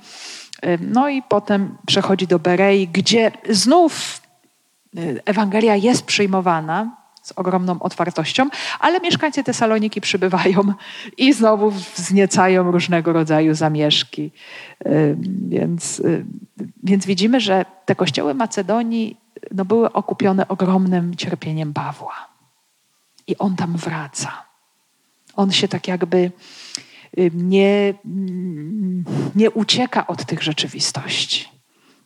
No 0.80 1.10
i 1.10 1.22
potem 1.22 1.78
przechodzi 1.86 2.28
do 2.28 2.40
Berei, 2.40 2.88
gdzie 2.88 3.32
znów 3.50 4.22
Ewangelia 5.26 5.76
jest 5.76 6.06
przyjmowana, 6.06 7.03
z 7.24 7.32
ogromną 7.32 7.80
otwartością, 7.80 8.50
ale 8.80 9.00
mieszkańcy 9.00 9.44
Tesaloniki 9.44 10.02
przybywają 10.02 10.74
i 11.18 11.34
znowu 11.34 11.72
wzniecają 11.72 12.72
różnego 12.72 13.14
rodzaju 13.14 13.56
zamieszki. 13.56 14.32
Więc, 15.50 16.02
więc 16.84 17.06
widzimy, 17.06 17.40
że 17.40 17.66
te 17.86 17.96
kościoły 17.96 18.34
Macedonii 18.34 19.18
no, 19.52 19.66
były 19.66 19.92
okupione 19.94 20.48
ogromnym 20.48 21.16
cierpieniem 21.16 21.74
Pawła. 21.74 22.28
I 23.28 23.38
on 23.38 23.56
tam 23.56 23.78
wraca. 23.78 24.32
On 25.36 25.52
się 25.52 25.68
tak 25.68 25.88
jakby 25.88 26.32
nie, 27.34 27.94
nie 29.36 29.52
ucieka 29.52 30.08
od 30.08 30.26
tych 30.26 30.44
rzeczywistości 30.44 31.54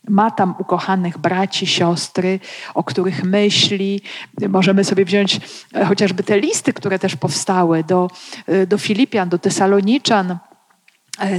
ma 0.09 0.31
tam 0.31 0.55
ukochanych 0.59 1.17
braci, 1.17 1.67
siostry, 1.67 2.39
o 2.73 2.83
których 2.83 3.23
myśli. 3.23 4.01
Możemy 4.49 4.83
sobie 4.83 5.05
wziąć 5.05 5.39
e, 5.73 5.85
chociażby 5.85 6.23
te 6.23 6.39
listy, 6.39 6.73
które 6.73 6.99
też 6.99 7.15
powstały 7.15 7.83
do, 7.83 8.09
e, 8.47 8.67
do 8.67 8.77
Filipian, 8.77 9.29
do 9.29 9.39
Tesaloniczan 9.39 10.37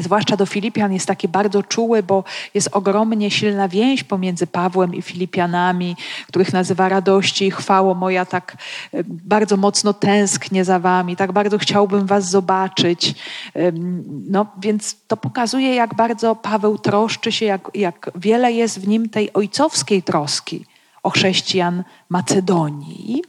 zwłaszcza 0.00 0.36
do 0.36 0.46
Filipian 0.46 0.92
jest 0.92 1.06
taki 1.06 1.28
bardzo 1.28 1.62
czuły, 1.62 2.02
bo 2.02 2.24
jest 2.54 2.68
ogromnie 2.72 3.30
silna 3.30 3.68
więź 3.68 4.04
pomiędzy 4.04 4.46
Pawłem 4.46 4.94
i 4.94 5.02
Filipianami, 5.02 5.96
których 6.26 6.52
nazywa 6.52 6.88
radości 6.88 7.46
i 7.46 7.50
chwało 7.50 7.94
moja, 7.94 8.24
tak 8.26 8.56
e, 8.94 9.04
bardzo 9.04 9.56
mocno 9.56 9.92
tęsknię 9.92 10.64
za 10.64 10.78
wami, 10.78 11.16
tak 11.16 11.32
bardzo 11.32 11.58
chciałbym 11.58 12.06
was 12.06 12.30
zobaczyć. 12.30 13.14
No, 14.30 14.46
więc 14.60 14.96
to 15.06 15.16
pokazuje, 15.16 15.74
jak 15.74 15.94
bardzo 15.94 16.36
Paweł 16.36 16.78
troszczy 16.78 17.32
się, 17.32 17.46
jak, 17.46 17.70
jak 17.74 18.10
wiele 18.14 18.52
jest 18.52 18.80
w 18.80 18.88
nim 18.88 19.08
tej 19.08 19.32
ojcowskiej 19.32 20.02
troski 20.02 20.64
o 21.02 21.10
chrześcijan 21.10 21.84
Macedonii. 22.08 23.22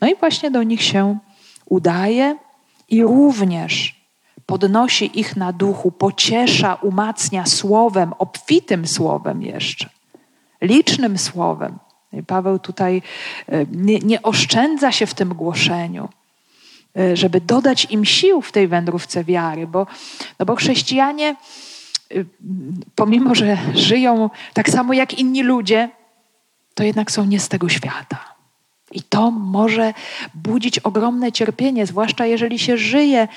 No 0.00 0.08
i 0.08 0.16
właśnie 0.16 0.50
do 0.50 0.62
nich 0.62 0.82
się 0.82 1.18
udaje 1.66 2.36
i 2.88 3.02
również 3.02 4.03
podnosi 4.46 5.20
ich 5.20 5.36
na 5.36 5.52
duchu, 5.52 5.90
pociesza, 5.90 6.74
umacnia 6.74 7.46
słowem, 7.46 8.12
obfitym 8.18 8.86
słowem 8.86 9.42
jeszcze, 9.42 9.88
licznym 10.60 11.18
słowem. 11.18 11.78
Paweł 12.26 12.58
tutaj 12.58 13.02
e, 13.48 13.66
nie, 13.72 13.98
nie 13.98 14.22
oszczędza 14.22 14.92
się 14.92 15.06
w 15.06 15.14
tym 15.14 15.34
głoszeniu, 15.34 16.08
e, 16.96 17.16
żeby 17.16 17.40
dodać 17.40 17.86
im 17.90 18.04
sił 18.04 18.42
w 18.42 18.52
tej 18.52 18.68
wędrówce 18.68 19.24
wiary, 19.24 19.66
bo, 19.66 19.86
no 20.38 20.46
bo 20.46 20.56
chrześcijanie, 20.56 21.36
e, 22.10 22.14
pomimo 22.94 23.34
że 23.34 23.58
żyją 23.74 24.30
tak 24.52 24.70
samo 24.70 24.92
jak 24.92 25.18
inni 25.18 25.42
ludzie, 25.42 25.88
to 26.74 26.84
jednak 26.84 27.10
są 27.10 27.24
nie 27.24 27.40
z 27.40 27.48
tego 27.48 27.68
świata. 27.68 28.34
I 28.92 29.02
to 29.02 29.30
może 29.30 29.94
budzić 30.34 30.78
ogromne 30.78 31.32
cierpienie, 31.32 31.86
zwłaszcza 31.86 32.26
jeżeli 32.26 32.58
się 32.58 32.76
żyje 32.78 33.28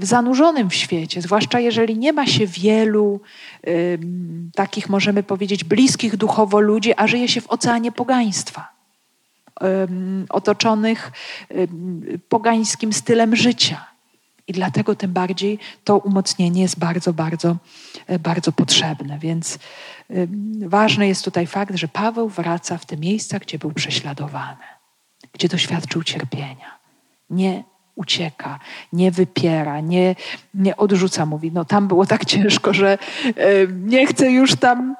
zanurzonym 0.00 0.70
w 0.70 0.74
świecie, 0.74 1.22
zwłaszcza 1.22 1.60
jeżeli 1.60 1.98
nie 1.98 2.12
ma 2.12 2.26
się 2.26 2.46
wielu 2.46 3.20
y, 3.66 3.98
takich, 4.54 4.88
możemy 4.88 5.22
powiedzieć, 5.22 5.64
bliskich 5.64 6.16
duchowo 6.16 6.60
ludzi, 6.60 6.92
a 6.96 7.06
żyje 7.06 7.28
się 7.28 7.40
w 7.40 7.50
oceanie 7.50 7.92
pogaństwa, 7.92 8.68
y, 9.62 9.66
otoczonych 10.28 11.12
pogańskim 12.28 12.92
stylem 12.92 13.36
życia. 13.36 13.86
I 14.48 14.52
dlatego 14.52 14.94
tym 14.94 15.12
bardziej 15.12 15.58
to 15.84 15.98
umocnienie 15.98 16.62
jest 16.62 16.78
bardzo, 16.78 17.12
bardzo, 17.12 17.56
e, 18.06 18.18
bardzo 18.18 18.52
potrzebne. 18.52 19.18
Więc 19.18 19.58
ważny 20.66 21.08
jest 21.08 21.24
tutaj 21.24 21.46
fakt, 21.46 21.76
że 21.76 21.88
Paweł 21.88 22.28
wraca 22.28 22.78
w 22.78 22.86
te 22.86 22.96
miejsca, 22.96 23.38
gdzie 23.38 23.58
był 23.58 23.72
prześladowany, 23.72 24.64
gdzie 25.32 25.48
doświadczył 25.48 26.02
cierpienia. 26.02 26.78
Nie 27.30 27.64
ucieka, 28.02 28.58
nie 28.92 29.10
wypiera, 29.10 29.80
nie, 29.80 30.14
nie 30.54 30.76
odrzuca. 30.76 31.26
Mówi, 31.26 31.52
no 31.52 31.64
tam 31.64 31.88
było 31.88 32.06
tak 32.06 32.24
ciężko, 32.32 32.74
że 32.74 32.98
nie 33.68 34.06
chcę 34.06 34.30
już 34.30 34.56
tam 34.56 34.96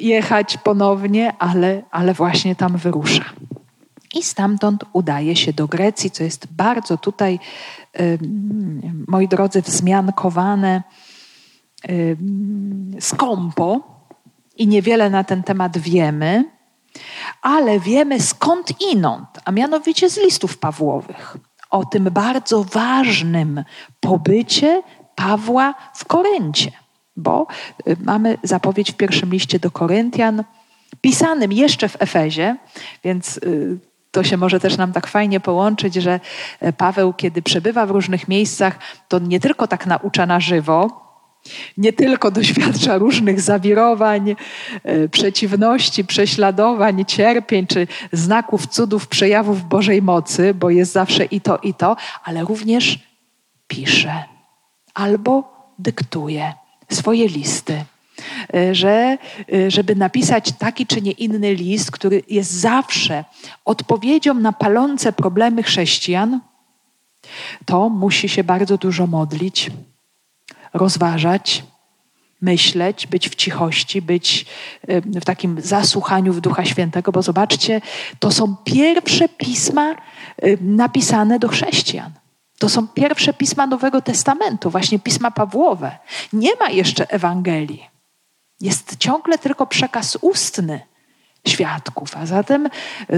jechać 0.00 0.56
ponownie, 0.56 1.32
ale, 1.38 1.82
ale 1.90 2.14
właśnie 2.14 2.56
tam 2.56 2.76
wyrusza. 2.76 3.24
I 4.14 4.22
stamtąd 4.22 4.84
udaje 4.92 5.36
się 5.36 5.52
do 5.52 5.68
Grecji, 5.68 6.10
co 6.10 6.24
jest 6.24 6.46
bardzo 6.52 6.96
tutaj, 6.96 7.38
moi 9.08 9.28
drodzy, 9.28 9.62
wzmiankowane 9.62 10.82
skąpo 13.00 13.80
i 14.56 14.66
niewiele 14.66 15.10
na 15.10 15.24
ten 15.24 15.42
temat 15.42 15.78
wiemy, 15.78 16.44
ale 17.42 17.80
wiemy 17.80 18.20
skąd 18.20 18.80
inąd, 18.92 19.28
a 19.44 19.52
mianowicie 19.52 20.10
z 20.10 20.18
listów 20.18 20.58
Pawłowych 20.58 21.36
o 21.70 21.84
tym 21.84 22.04
bardzo 22.04 22.64
ważnym 22.64 23.64
pobycie 24.00 24.82
Pawła 25.14 25.74
w 25.94 26.04
Koryncie, 26.04 26.70
bo 27.16 27.46
y, 27.88 27.96
mamy 28.04 28.38
zapowiedź 28.42 28.92
w 28.92 28.96
pierwszym 28.96 29.30
liście 29.30 29.58
do 29.58 29.70
Koryntian, 29.70 30.44
pisanym 31.00 31.52
jeszcze 31.52 31.88
w 31.88 32.02
Efezie, 32.02 32.56
więc 33.04 33.36
y, 33.36 33.78
to 34.10 34.24
się 34.24 34.36
może 34.36 34.60
też 34.60 34.76
nam 34.76 34.92
tak 34.92 35.06
fajnie 35.06 35.40
połączyć, 35.40 35.94
że 35.94 36.20
e, 36.60 36.72
Paweł, 36.72 37.12
kiedy 37.12 37.42
przebywa 37.42 37.86
w 37.86 37.90
różnych 37.90 38.28
miejscach, 38.28 38.78
to 39.08 39.18
nie 39.18 39.40
tylko 39.40 39.66
tak 39.66 39.86
naucza 39.86 40.26
na 40.26 40.40
żywo, 40.40 41.07
nie 41.76 41.92
tylko 41.92 42.30
doświadcza 42.30 42.98
różnych 42.98 43.40
zawirowań, 43.40 44.36
e, 44.84 45.08
przeciwności, 45.08 46.04
prześladowań, 46.04 47.04
cierpień, 47.04 47.66
czy 47.66 47.86
znaków, 48.12 48.66
cudów, 48.66 49.08
przejawów 49.08 49.64
Bożej 49.64 50.02
mocy, 50.02 50.54
bo 50.54 50.70
jest 50.70 50.92
zawsze 50.92 51.24
i 51.24 51.40
to, 51.40 51.58
i 51.58 51.74
to, 51.74 51.96
ale 52.24 52.44
również 52.44 52.98
pisze 53.68 54.24
albo 54.94 55.58
dyktuje 55.78 56.52
swoje 56.90 57.28
listy. 57.28 57.84
E, 58.54 58.74
że, 58.74 59.18
e, 59.52 59.70
żeby 59.70 59.96
napisać 59.96 60.52
taki 60.52 60.86
czy 60.86 61.02
nie 61.02 61.12
inny 61.12 61.54
list, 61.54 61.90
który 61.90 62.22
jest 62.28 62.50
zawsze 62.50 63.24
odpowiedzią 63.64 64.34
na 64.34 64.52
palące 64.52 65.12
problemy 65.12 65.62
chrześcijan, 65.62 66.40
to 67.64 67.88
musi 67.88 68.28
się 68.28 68.44
bardzo 68.44 68.78
dużo 68.78 69.06
modlić 69.06 69.70
rozważać, 70.78 71.64
myśleć, 72.40 73.06
być 73.06 73.28
w 73.28 73.34
cichości, 73.34 74.02
być 74.02 74.46
w 75.04 75.24
takim 75.24 75.60
zasłuchaniu 75.60 76.32
w 76.32 76.40
Ducha 76.40 76.64
Świętego, 76.64 77.12
bo 77.12 77.22
zobaczcie, 77.22 77.80
to 78.18 78.30
są 78.30 78.56
pierwsze 78.64 79.28
pisma 79.28 79.94
napisane 80.60 81.38
do 81.38 81.48
chrześcijan. 81.48 82.12
To 82.58 82.68
są 82.68 82.88
pierwsze 82.88 83.34
pisma 83.34 83.66
Nowego 83.66 84.02
Testamentu, 84.02 84.70
właśnie 84.70 84.98
pisma 84.98 85.30
Pawłowe. 85.30 85.98
Nie 86.32 86.50
ma 86.60 86.70
jeszcze 86.70 87.10
Ewangelii. 87.10 87.86
Jest 88.60 88.96
ciągle 88.96 89.38
tylko 89.38 89.66
przekaz 89.66 90.18
ustny 90.20 90.80
świadków, 91.46 92.16
a 92.16 92.26
zatem 92.26 92.68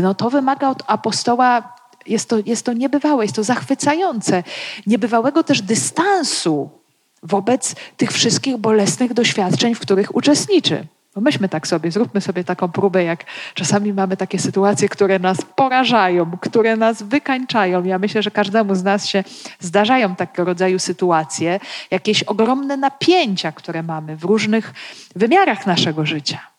no, 0.02 0.14
to 0.14 0.30
wymaga 0.30 0.68
od 0.68 0.82
apostoła, 0.86 1.76
jest 2.06 2.28
to, 2.28 2.36
jest 2.46 2.66
to 2.66 2.72
niebywałe, 2.72 3.24
jest 3.24 3.36
to 3.36 3.44
zachwycające, 3.44 4.42
niebywałego 4.86 5.44
też 5.44 5.62
dystansu 5.62 6.79
wobec 7.22 7.74
tych 7.96 8.12
wszystkich 8.12 8.56
bolesnych 8.56 9.14
doświadczeń, 9.14 9.74
w 9.74 9.80
których 9.80 10.16
uczestniczy. 10.16 10.86
Pomyślmy 11.14 11.48
tak 11.48 11.66
sobie, 11.66 11.90
zróbmy 11.90 12.20
sobie 12.20 12.44
taką 12.44 12.68
próbę, 12.68 13.04
jak 13.04 13.24
czasami 13.54 13.92
mamy 13.92 14.16
takie 14.16 14.38
sytuacje, 14.38 14.88
które 14.88 15.18
nas 15.18 15.38
porażają, 15.56 16.30
które 16.40 16.76
nas 16.76 17.02
wykańczają. 17.02 17.84
Ja 17.84 17.98
myślę, 17.98 18.22
że 18.22 18.30
każdemu 18.30 18.74
z 18.74 18.82
nas 18.82 19.06
się 19.06 19.24
zdarzają 19.60 20.16
takiego 20.16 20.44
rodzaju 20.44 20.78
sytuacje, 20.78 21.60
jakieś 21.90 22.22
ogromne 22.22 22.76
napięcia, 22.76 23.52
które 23.52 23.82
mamy 23.82 24.16
w 24.16 24.24
różnych 24.24 24.74
wymiarach 25.16 25.66
naszego 25.66 26.06
życia. 26.06 26.50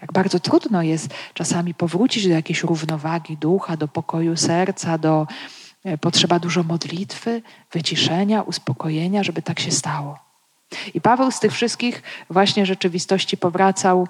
Jak 0.00 0.12
bardzo 0.12 0.40
trudno 0.40 0.82
jest 0.82 1.08
czasami 1.34 1.74
powrócić 1.74 2.28
do 2.28 2.34
jakiejś 2.34 2.62
równowagi 2.62 3.36
ducha, 3.36 3.76
do 3.76 3.88
pokoju 3.88 4.36
serca, 4.36 4.98
do, 4.98 5.26
potrzeba 6.00 6.38
dużo 6.38 6.62
modlitwy, 6.62 7.42
wyciszenia, 7.72 8.42
uspokojenia, 8.42 9.22
żeby 9.22 9.42
tak 9.42 9.60
się 9.60 9.70
stało. 9.70 10.18
I 10.94 11.00
Paweł 11.00 11.30
z 11.30 11.40
tych 11.40 11.52
wszystkich 11.52 12.02
właśnie 12.30 12.66
rzeczywistości 12.66 13.36
powracał 13.36 14.08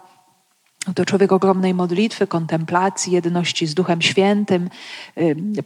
to 0.94 1.04
człowiek 1.04 1.33
ogromnej 1.33 1.74
modlitwy, 1.74 2.26
kontemplacji, 2.26 3.12
jedności 3.12 3.66
z 3.66 3.74
Duchem 3.74 4.02
Świętym, 4.02 4.70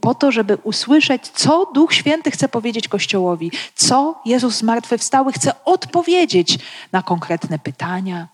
po 0.01 0.15
to, 0.15 0.33
żeby 0.33 0.57
usłyszeć, 0.57 1.29
co 1.29 1.71
Duch 1.75 1.95
Święty 1.95 2.31
chce 2.31 2.49
powiedzieć 2.49 2.89
Kościołowi, 2.89 3.51
co 3.75 4.21
Jezus 4.25 4.57
zmartwychwstały 4.57 5.33
chce 5.33 5.65
odpowiedzieć 5.65 6.59
na 6.93 7.03
konkretne 7.03 7.59
pytania, 7.59 8.29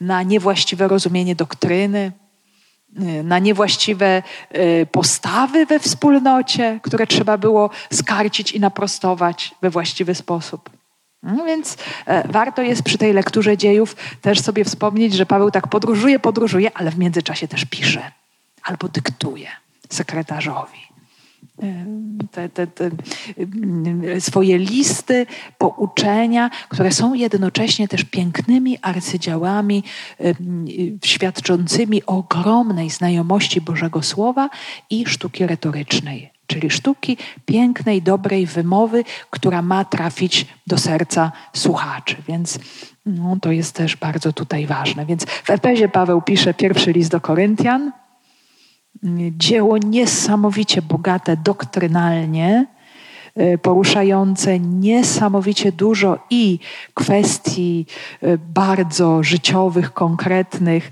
na 0.00 0.22
niewłaściwe 0.22 0.88
rozumienie 0.88 1.36
doktryny, 1.36 2.12
Y, 2.16 2.25
na 3.24 3.38
niewłaściwe 3.38 4.22
y, 4.56 4.86
postawy 4.92 5.66
we 5.66 5.78
wspólnocie, 5.78 6.80
które 6.82 7.06
trzeba 7.06 7.38
było 7.38 7.70
skarcić 7.92 8.52
i 8.52 8.60
naprostować 8.60 9.54
we 9.62 9.70
właściwy 9.70 10.14
sposób. 10.14 10.70
No 11.22 11.44
więc 11.44 11.76
e, 12.06 12.28
warto 12.28 12.62
jest 12.62 12.82
przy 12.82 12.98
tej 12.98 13.12
lekturze 13.12 13.56
dziejów 13.56 13.96
też 14.22 14.40
sobie 14.40 14.64
wspomnieć, 14.64 15.14
że 15.14 15.26
Paweł 15.26 15.50
tak 15.50 15.68
podróżuje, 15.68 16.18
podróżuje, 16.18 16.70
ale 16.74 16.90
w 16.90 16.98
międzyczasie 16.98 17.48
też 17.48 17.64
pisze 17.64 18.12
albo 18.62 18.88
dyktuje 18.88 19.48
sekretarzowi 19.90 20.95
te, 22.30 22.48
te, 22.48 22.66
te, 22.66 22.90
swoje 24.20 24.58
listy, 24.58 25.26
pouczenia, 25.58 26.50
które 26.68 26.92
są 26.92 27.14
jednocześnie 27.14 27.88
też 27.88 28.04
pięknymi 28.04 28.78
arcydziełami 28.82 29.84
świadczącymi 31.04 32.02
o 32.06 32.16
ogromnej 32.16 32.90
znajomości 32.90 33.60
Bożego 33.60 34.02
Słowa 34.02 34.50
i 34.90 35.06
sztuki 35.06 35.46
retorycznej, 35.46 36.30
czyli 36.46 36.70
sztuki 36.70 37.16
pięknej, 37.46 38.02
dobrej 38.02 38.46
wymowy, 38.46 39.04
która 39.30 39.62
ma 39.62 39.84
trafić 39.84 40.46
do 40.66 40.78
serca 40.78 41.32
słuchaczy. 41.52 42.16
Więc 42.28 42.58
no, 43.06 43.36
to 43.42 43.52
jest 43.52 43.74
też 43.74 43.96
bardzo 43.96 44.32
tutaj 44.32 44.66
ważne. 44.66 45.06
Więc 45.06 45.24
w 45.24 45.50
Efezie 45.50 45.88
Paweł 45.88 46.22
pisze 46.22 46.54
pierwszy 46.54 46.92
list 46.92 47.10
do 47.10 47.20
Koryntian, 47.20 47.92
dzieło 49.36 49.78
niesamowicie 49.78 50.82
bogate 50.82 51.36
doktrynalnie, 51.36 52.66
e, 53.34 53.58
poruszające 53.58 54.60
niesamowicie 54.60 55.72
dużo 55.72 56.18
i 56.30 56.58
kwestii 56.94 57.86
e, 58.22 58.38
bardzo 58.38 59.22
życiowych, 59.22 59.92
konkretnych, 59.92 60.90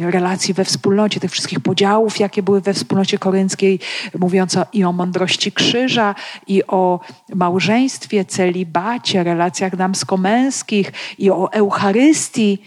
e, 0.00 0.10
relacji 0.10 0.54
we 0.54 0.64
wspólnocie, 0.64 1.20
tych 1.20 1.30
wszystkich 1.30 1.60
podziałów, 1.60 2.20
jakie 2.20 2.42
były 2.42 2.60
we 2.60 2.74
wspólnocie 2.74 3.18
korynckiej, 3.18 3.80
mówiąca 4.18 4.66
i 4.72 4.84
o 4.84 4.92
mądrości 4.92 5.52
krzyża, 5.52 6.14
i 6.46 6.66
o 6.66 7.00
małżeństwie, 7.34 8.24
celibacie, 8.24 9.24
relacjach 9.24 9.76
damsko-męskich, 9.76 10.92
i 11.18 11.30
o 11.30 11.52
Eucharystii, 11.52 12.58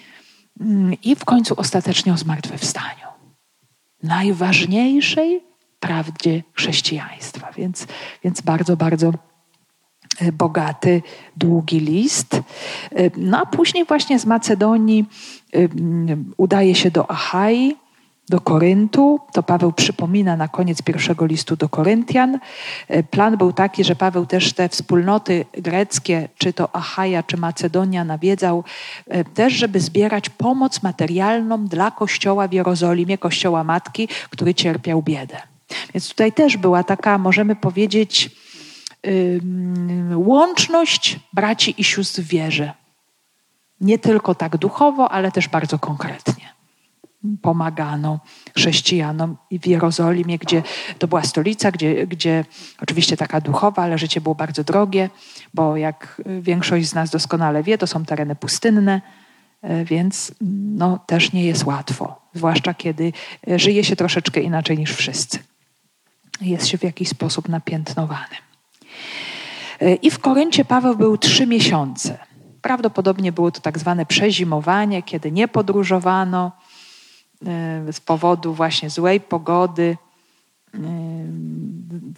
mm, 0.62 0.93
i 1.03 1.15
w 1.15 1.25
końcu 1.25 1.53
ostatecznie 1.58 2.13
o 2.13 2.17
zmartwychwstaniu 2.17 3.08
najważniejszej 4.03 5.41
prawdzie 5.79 6.43
chrześcijaństwa. 6.53 7.51
Więc, 7.57 7.88
więc 8.23 8.41
bardzo, 8.41 8.77
bardzo 8.77 9.12
e, 10.19 10.31
bogaty, 10.31 11.01
długi 11.38 11.79
list. 11.79 12.35
E, 12.35 12.41
no 13.17 13.39
a 13.41 13.45
później 13.45 13.85
właśnie 13.85 14.19
z 14.19 14.25
Macedonii 14.25 15.05
e, 15.53 15.57
udaje 16.38 16.75
się 16.75 16.91
do 16.91 17.12
Achai, 17.12 17.75
do 18.29 18.41
Koryntu. 18.41 19.19
To 19.33 19.43
Paweł 19.43 19.71
przypomina 19.71 20.35
na 20.35 20.47
koniec 20.47 20.81
pierwszego 20.81 21.25
listu 21.25 21.55
do 21.55 21.69
Koryntian. 21.69 22.39
E, 22.87 23.03
plan 23.03 23.37
był 23.37 23.53
taki, 23.53 23.83
że 23.83 23.95
Paweł 23.95 24.25
też 24.25 24.53
te 24.53 24.69
wspólnoty 24.69 25.45
greckie, 25.53 26.29
czy 26.37 26.53
to 26.53 26.75
Achaja, 26.75 27.23
czy 27.23 27.37
Macedonia, 27.37 28.03
nawiedzał 28.03 28.63
e, 29.07 29.23
też, 29.23 29.53
żeby 29.53 29.79
zbierać 29.79 30.29
pomoc 30.29 30.83
materialną 30.83 31.65
dla 31.65 31.91
kościoła 31.91 32.47
w 32.47 32.53
Jerozolimie, 32.53 33.17
kościoła 33.17 33.63
matki, 33.63 34.07
który 34.29 34.53
cierpiał 34.53 35.01
biedę. 35.01 35.37
Więc 35.93 36.09
tutaj 36.09 36.31
też 36.31 36.57
była 36.57 36.83
taka, 36.83 37.17
możemy 37.17 37.55
powiedzieć, 37.55 38.29
łączność 40.15 41.19
braci 41.33 41.75
i 41.77 41.83
sióstr 41.83 42.21
w 42.21 42.27
wierze. 42.27 42.73
Nie 43.81 43.99
tylko 43.99 44.35
tak 44.35 44.57
duchowo, 44.57 45.11
ale 45.11 45.31
też 45.31 45.47
bardzo 45.47 45.79
konkretnie. 45.79 46.58
Pomagano 47.41 48.19
chrześcijanom 48.55 49.38
w 49.51 49.67
Jerozolimie, 49.67 50.38
gdzie 50.38 50.63
to 50.99 51.08
była 51.08 51.23
stolica, 51.23 51.71
gdzie, 51.71 52.08
gdzie 52.08 52.45
oczywiście 52.82 53.17
taka 53.17 53.41
duchowa, 53.41 53.84
ale 53.84 53.97
życie 53.97 54.21
było 54.21 54.36
bardzo 54.36 54.63
drogie, 54.63 55.10
bo 55.53 55.77
jak 55.77 56.21
większość 56.41 56.88
z 56.89 56.93
nas 56.93 57.10
doskonale 57.10 57.63
wie, 57.63 57.77
to 57.77 57.88
są 57.88 58.05
tereny 58.05 58.36
pustynne, 58.36 59.01
e, 59.62 59.86
więc 59.86 60.32
no, 60.75 60.99
też 61.05 61.34
nie 61.34 61.45
jest 61.45 61.65
łatwo, 61.65 62.21
zwłaszcza 62.34 62.73
kiedy 62.73 63.13
e, 63.47 63.60
żyje 63.60 63.84
się 63.84 63.95
troszeczkę 63.95 64.41
inaczej 64.41 64.77
niż 64.77 64.95
wszyscy. 64.95 65.39
Jest 66.41 66.67
się 66.67 66.77
w 66.77 66.84
jakiś 66.84 67.10
sposób 67.10 67.49
napiętnowany. 67.49 68.36
E, 69.82 69.95
I 69.95 70.12
w 70.12 70.19
Koryncie 70.19 70.65
Paweł 70.65 70.95
był 70.95 71.17
trzy 71.17 71.47
miesiące. 71.47 72.17
Prawdopodobnie 72.62 73.32
było 73.32 73.51
to 73.51 73.62
tak 73.62 73.79
zwane 73.79 74.05
przezimowanie, 74.05 75.03
kiedy 75.03 75.32
nie 75.32 75.47
podróżowano, 75.47 76.51
z 77.91 77.99
powodu 77.99 78.54
właśnie 78.54 78.89
złej 78.89 79.19
pogody. 79.19 79.97
E, 80.73 80.80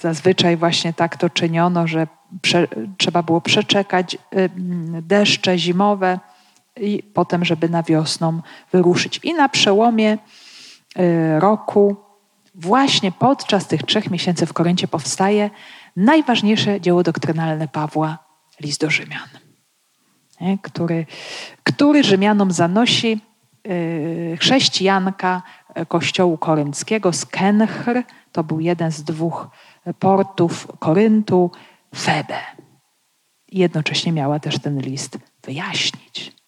zazwyczaj 0.01 0.57
właśnie 0.57 0.93
tak 0.93 1.17
to 1.17 1.29
czyniono, 1.29 1.87
że 1.87 2.07
prze, 2.41 2.67
trzeba 2.97 3.23
było 3.23 3.41
przeczekać 3.41 4.15
e, 4.15 4.49
deszcze 5.01 5.57
zimowe 5.57 6.19
i 6.77 7.03
potem, 7.13 7.45
żeby 7.45 7.69
na 7.69 7.83
wiosną 7.83 8.41
wyruszyć. 8.71 9.19
I 9.23 9.33
na 9.33 9.49
przełomie 9.49 10.17
roku, 11.39 11.95
właśnie 12.55 13.11
podczas 13.11 13.67
tych 13.67 13.83
trzech 13.83 14.11
miesięcy 14.11 14.45
w 14.45 14.53
Koryncie 14.53 14.87
powstaje 14.87 15.49
najważniejsze 15.95 16.81
dzieło 16.81 17.03
doktrynalne 17.03 17.67
Pawła, 17.67 18.17
list 18.59 18.81
do 18.81 18.89
Rzymian, 18.89 19.29
który, 20.61 21.05
który 21.63 22.03
Rzymianom 22.03 22.51
zanosi 22.51 23.21
chrześcijanka 24.39 25.41
kościołu 25.87 26.37
korynckiego 26.37 27.13
z 27.13 27.25
Kenchr, 27.25 28.03
to 28.31 28.43
był 28.43 28.59
jeden 28.59 28.91
z 28.91 29.03
dwóch 29.03 29.47
portów 29.99 30.67
Koryntu, 30.79 31.51
Febe. 31.95 32.37
Jednocześnie 33.51 34.11
miała 34.11 34.39
też 34.39 34.59
ten 34.59 34.79
list 34.79 35.17
wyjaśnić. 35.43 36.41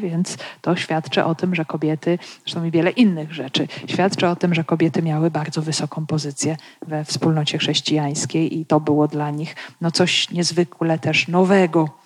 Więc 0.00 0.36
to 0.60 0.76
świadczy 0.76 1.24
o 1.24 1.34
tym, 1.34 1.54
że 1.54 1.64
kobiety, 1.64 2.18
zresztą 2.40 2.64
i 2.64 2.70
wiele 2.70 2.90
innych 2.90 3.32
rzeczy, 3.32 3.68
świadczy 3.86 4.28
o 4.28 4.36
tym, 4.36 4.54
że 4.54 4.64
kobiety 4.64 5.02
miały 5.02 5.30
bardzo 5.30 5.62
wysoką 5.62 6.06
pozycję 6.06 6.56
we 6.86 7.04
wspólnocie 7.04 7.58
chrześcijańskiej 7.58 8.58
i 8.58 8.66
to 8.66 8.80
było 8.80 9.08
dla 9.08 9.30
nich 9.30 9.56
no 9.80 9.90
coś 9.90 10.30
niezwykle 10.30 10.98
też 10.98 11.28
nowego 11.28 11.97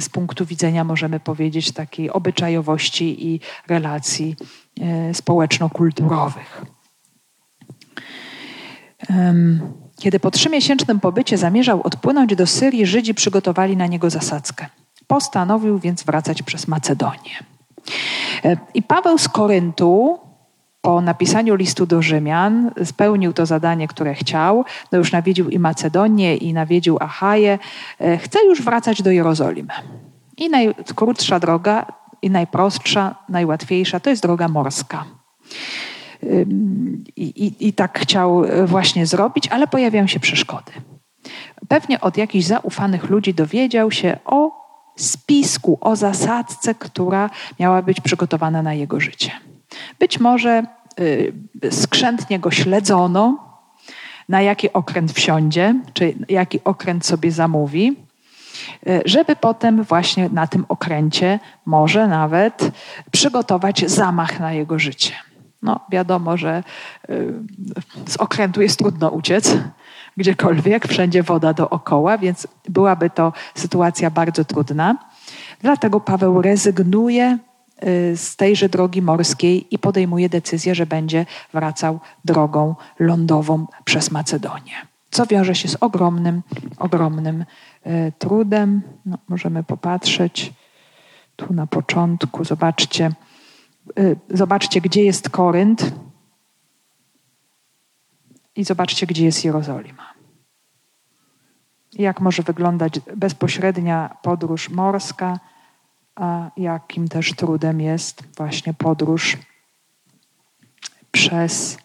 z 0.00 0.08
punktu 0.08 0.46
widzenia, 0.46 0.84
możemy 0.84 1.20
powiedzieć, 1.20 1.72
takiej 1.72 2.10
obyczajowości 2.10 3.26
i 3.26 3.40
relacji 3.68 4.36
e, 4.80 5.14
społeczno-kulturowych. 5.14 6.64
Kiedy 9.96 10.20
po 10.20 10.30
trzymiesięcznym 10.30 11.00
pobycie 11.00 11.38
zamierzał 11.38 11.82
odpłynąć 11.82 12.36
do 12.36 12.46
Syrii, 12.46 12.86
Żydzi 12.86 13.14
przygotowali 13.14 13.76
na 13.76 13.86
niego 13.86 14.10
zasadzkę. 14.10 14.66
Postanowił 15.06 15.78
więc 15.78 16.02
wracać 16.02 16.42
przez 16.42 16.68
Macedonię. 16.68 17.44
E, 18.44 18.56
I 18.74 18.82
Paweł 18.82 19.18
z 19.18 19.28
Koryntu 19.28 20.18
po 20.84 21.00
napisaniu 21.00 21.54
listu 21.54 21.86
do 21.86 22.02
Rzymian 22.02 22.70
spełnił 22.84 23.32
to 23.32 23.46
zadanie, 23.46 23.88
które 23.88 24.14
chciał. 24.14 24.64
No 24.92 24.98
już 24.98 25.12
nawiedził 25.12 25.48
i 25.48 25.58
Macedonię, 25.58 26.36
i 26.36 26.52
nawiedził 26.52 26.96
Achaję. 27.00 27.58
E, 28.00 28.18
chce 28.18 28.38
już 28.46 28.62
wracać 28.62 29.02
do 29.02 29.10
Jerozolimy. 29.10 29.72
I 30.36 30.50
najkrótsza 30.50 31.40
droga, 31.40 31.86
i 32.22 32.30
najprostsza, 32.30 33.14
najłatwiejsza 33.28 34.00
to 34.00 34.10
jest 34.10 34.22
droga 34.22 34.48
morska. 34.48 35.04
I, 37.16 37.24
i, 37.24 37.68
I 37.68 37.72
tak 37.72 37.98
chciał 37.98 38.42
właśnie 38.66 39.06
zrobić, 39.06 39.48
ale 39.48 39.66
pojawiają 39.66 40.06
się 40.06 40.20
przeszkody. 40.20 40.72
Pewnie 41.68 42.00
od 42.00 42.16
jakichś 42.16 42.44
zaufanych 42.44 43.10
ludzi 43.10 43.34
dowiedział 43.34 43.90
się 43.90 44.18
o 44.24 44.50
spisku, 44.96 45.78
o 45.80 45.96
zasadzce, 45.96 46.74
która 46.74 47.30
miała 47.60 47.82
być 47.82 48.00
przygotowana 48.00 48.62
na 48.62 48.74
jego 48.74 49.00
życie. 49.00 49.30
Być 49.98 50.20
może 50.20 50.62
y, 51.00 51.32
skrzętnie 51.70 52.38
go 52.38 52.50
śledzono, 52.50 53.44
na 54.28 54.42
jaki 54.42 54.72
okręt 54.72 55.12
wsiądzie, 55.12 55.74
czy 55.92 56.14
jaki 56.28 56.64
okręt 56.64 57.06
sobie 57.06 57.32
zamówi, 57.32 57.96
y, 58.86 59.02
żeby 59.04 59.36
potem 59.36 59.82
właśnie 59.82 60.28
na 60.28 60.46
tym 60.46 60.64
okręcie 60.68 61.40
może 61.66 62.08
nawet 62.08 62.70
przygotować 63.10 63.90
zamach 63.90 64.40
na 64.40 64.52
jego 64.52 64.78
życie. 64.78 65.12
No, 65.62 65.80
wiadomo, 65.90 66.36
że 66.36 66.62
y, 67.10 67.32
z 68.06 68.16
okrętu 68.16 68.62
jest 68.62 68.78
trudno 68.78 69.08
uciec 69.08 69.56
gdziekolwiek, 70.16 70.88
wszędzie 70.88 71.22
woda 71.22 71.52
dookoła, 71.52 72.18
więc 72.18 72.46
byłaby 72.68 73.10
to 73.10 73.32
sytuacja 73.54 74.10
bardzo 74.10 74.44
trudna. 74.44 74.96
Dlatego 75.60 76.00
Paweł 76.00 76.42
rezygnuje 76.42 77.38
z 78.16 78.36
tejże 78.36 78.68
drogi 78.68 79.02
morskiej 79.02 79.74
i 79.74 79.78
podejmuje 79.78 80.28
decyzję, 80.28 80.74
że 80.74 80.86
będzie 80.86 81.26
wracał 81.52 82.00
drogą 82.24 82.74
lądową 82.98 83.66
przez 83.84 84.10
Macedonię. 84.10 84.74
Co 85.14 85.26
wiąże 85.26 85.54
się 85.54 85.68
z 85.68 85.76
ogromnym, 85.80 86.42
ogromnym 86.78 87.44
y, 87.86 88.12
trudem. 88.18 88.82
No, 89.06 89.18
możemy 89.28 89.64
popatrzeć 89.64 90.52
tu 91.36 91.52
na 91.52 91.66
początku. 91.66 92.44
Zobaczcie, 92.44 93.12
y, 93.98 94.16
zobaczcie, 94.30 94.80
gdzie 94.80 95.04
jest 95.04 95.30
Korynt 95.30 95.92
i 98.56 98.64
zobaczcie, 98.64 99.06
gdzie 99.06 99.24
jest 99.24 99.44
Jerozolima. 99.44 100.14
Jak 101.92 102.20
może 102.20 102.42
wyglądać 102.42 103.00
bezpośrednia 103.16 104.16
podróż 104.22 104.70
morska 104.70 105.38
a 106.16 106.50
jakim 106.56 107.08
też 107.08 107.32
trudem 107.32 107.80
jest 107.80 108.22
właśnie 108.36 108.74
podróż 108.74 109.36
przez 111.12 111.78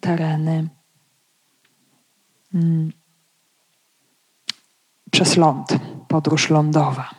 tereny, 0.00 0.68
mm, 2.54 2.92
przez 5.10 5.36
ląd, 5.36 5.68
podróż 6.08 6.50
lądowa. 6.50 7.10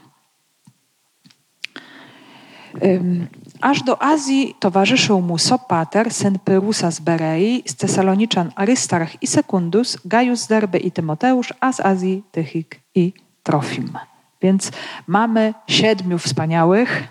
Aż 3.61 3.83
do 3.83 4.03
Azji 4.03 4.55
towarzyszył 4.59 5.21
mu 5.21 5.37
Sopater, 5.37 6.13
syn 6.13 6.39
Pyrusa 6.39 6.91
z 6.91 6.99
Berei, 6.99 7.63
z 7.65 7.75
Tesaloniczan 7.75 8.51
Arystarch 8.55 9.21
i 9.21 9.27
Sekundus, 9.27 9.97
Gaius 10.05 10.47
Derbe 10.47 10.77
i 10.77 10.91
Tymoteusz, 10.91 11.53
a 11.59 11.73
z 11.73 11.79
Azji 11.79 12.23
Tychik 12.31 12.79
i 12.95 13.13
Trofim. 13.43 13.97
Więc 14.41 14.71
mamy 15.07 15.53
siedmiu 15.67 16.17
wspaniałych. 16.17 17.03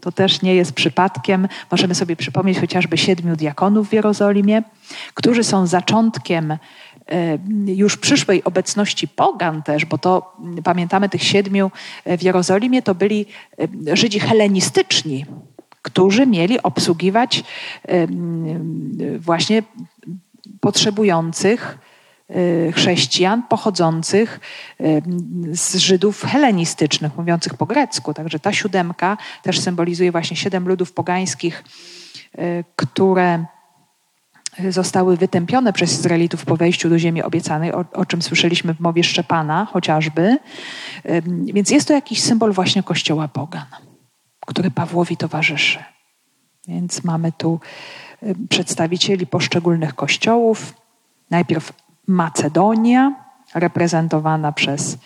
To 0.00 0.12
też 0.12 0.42
nie 0.42 0.54
jest 0.54 0.72
przypadkiem. 0.72 1.48
Możemy 1.70 1.94
sobie 1.94 2.16
przypomnieć 2.16 2.58
chociażby 2.58 2.98
siedmiu 2.98 3.36
diakonów 3.36 3.88
w 3.88 3.92
Jerozolimie, 3.92 4.62
którzy 5.14 5.44
są 5.44 5.66
zaczątkiem 5.66 6.50
e, 6.50 6.58
już 7.66 7.96
przyszłej 7.96 8.44
obecności 8.44 9.08
pogan 9.08 9.62
też, 9.62 9.84
bo 9.84 9.98
to 9.98 10.36
pamiętamy 10.64 11.08
tych 11.08 11.22
siedmiu 11.22 11.70
w 12.06 12.22
Jerozolimie, 12.22 12.82
to 12.82 12.94
byli 12.94 13.26
e, 13.90 13.96
Żydzi 13.96 14.20
helenistyczni, 14.20 15.26
którzy 15.82 16.26
mieli 16.26 16.62
obsługiwać 16.62 17.44
e, 17.88 18.06
właśnie 19.18 19.62
potrzebujących 20.60 21.78
chrześcijan 22.74 23.42
pochodzących 23.42 24.40
y, 24.80 25.02
z 25.52 25.76
Żydów 25.76 26.22
helenistycznych, 26.22 27.16
mówiących 27.16 27.54
po 27.54 27.66
grecku. 27.66 28.14
Także 28.14 28.38
ta 28.38 28.52
siódemka 28.52 29.16
też 29.42 29.60
symbolizuje 29.60 30.12
właśnie 30.12 30.36
siedem 30.36 30.68
ludów 30.68 30.92
pogańskich, 30.92 31.64
y, 32.38 32.64
które 32.76 33.44
zostały 34.68 35.16
wytępione 35.16 35.72
przez 35.72 35.92
Izraelitów 35.92 36.44
po 36.44 36.56
wejściu 36.56 36.88
do 36.88 36.98
ziemi 36.98 37.22
obiecanej, 37.22 37.72
o, 37.72 37.84
o, 37.92 38.06
czym 38.06 38.22
słyszeliśmy 38.22 38.74
w 38.74 38.80
mowie 38.80 39.04
Szczepana 39.04 39.64
chociażby. 39.64 40.38
Więc 41.44 41.70
jest 41.70 41.88
to 41.88 41.94
jakiś 41.94 42.22
symbol 42.22 42.52
właśnie 42.52 42.82
kościoła 42.82 43.28
pogan, 43.28 43.66
który 44.46 44.70
Pawłowi 44.70 45.16
towarzyszy. 45.16 45.78
Więc 46.68 47.04
mamy 47.04 47.32
tu 47.32 47.60
przedstawicieli 48.48 49.26
poszczególnych 49.26 49.94
kościołów. 49.94 50.74
Najpierw 51.30 51.72
Macedonia, 52.06 53.14
reprezentowana 53.54 54.52
przez 54.52 54.98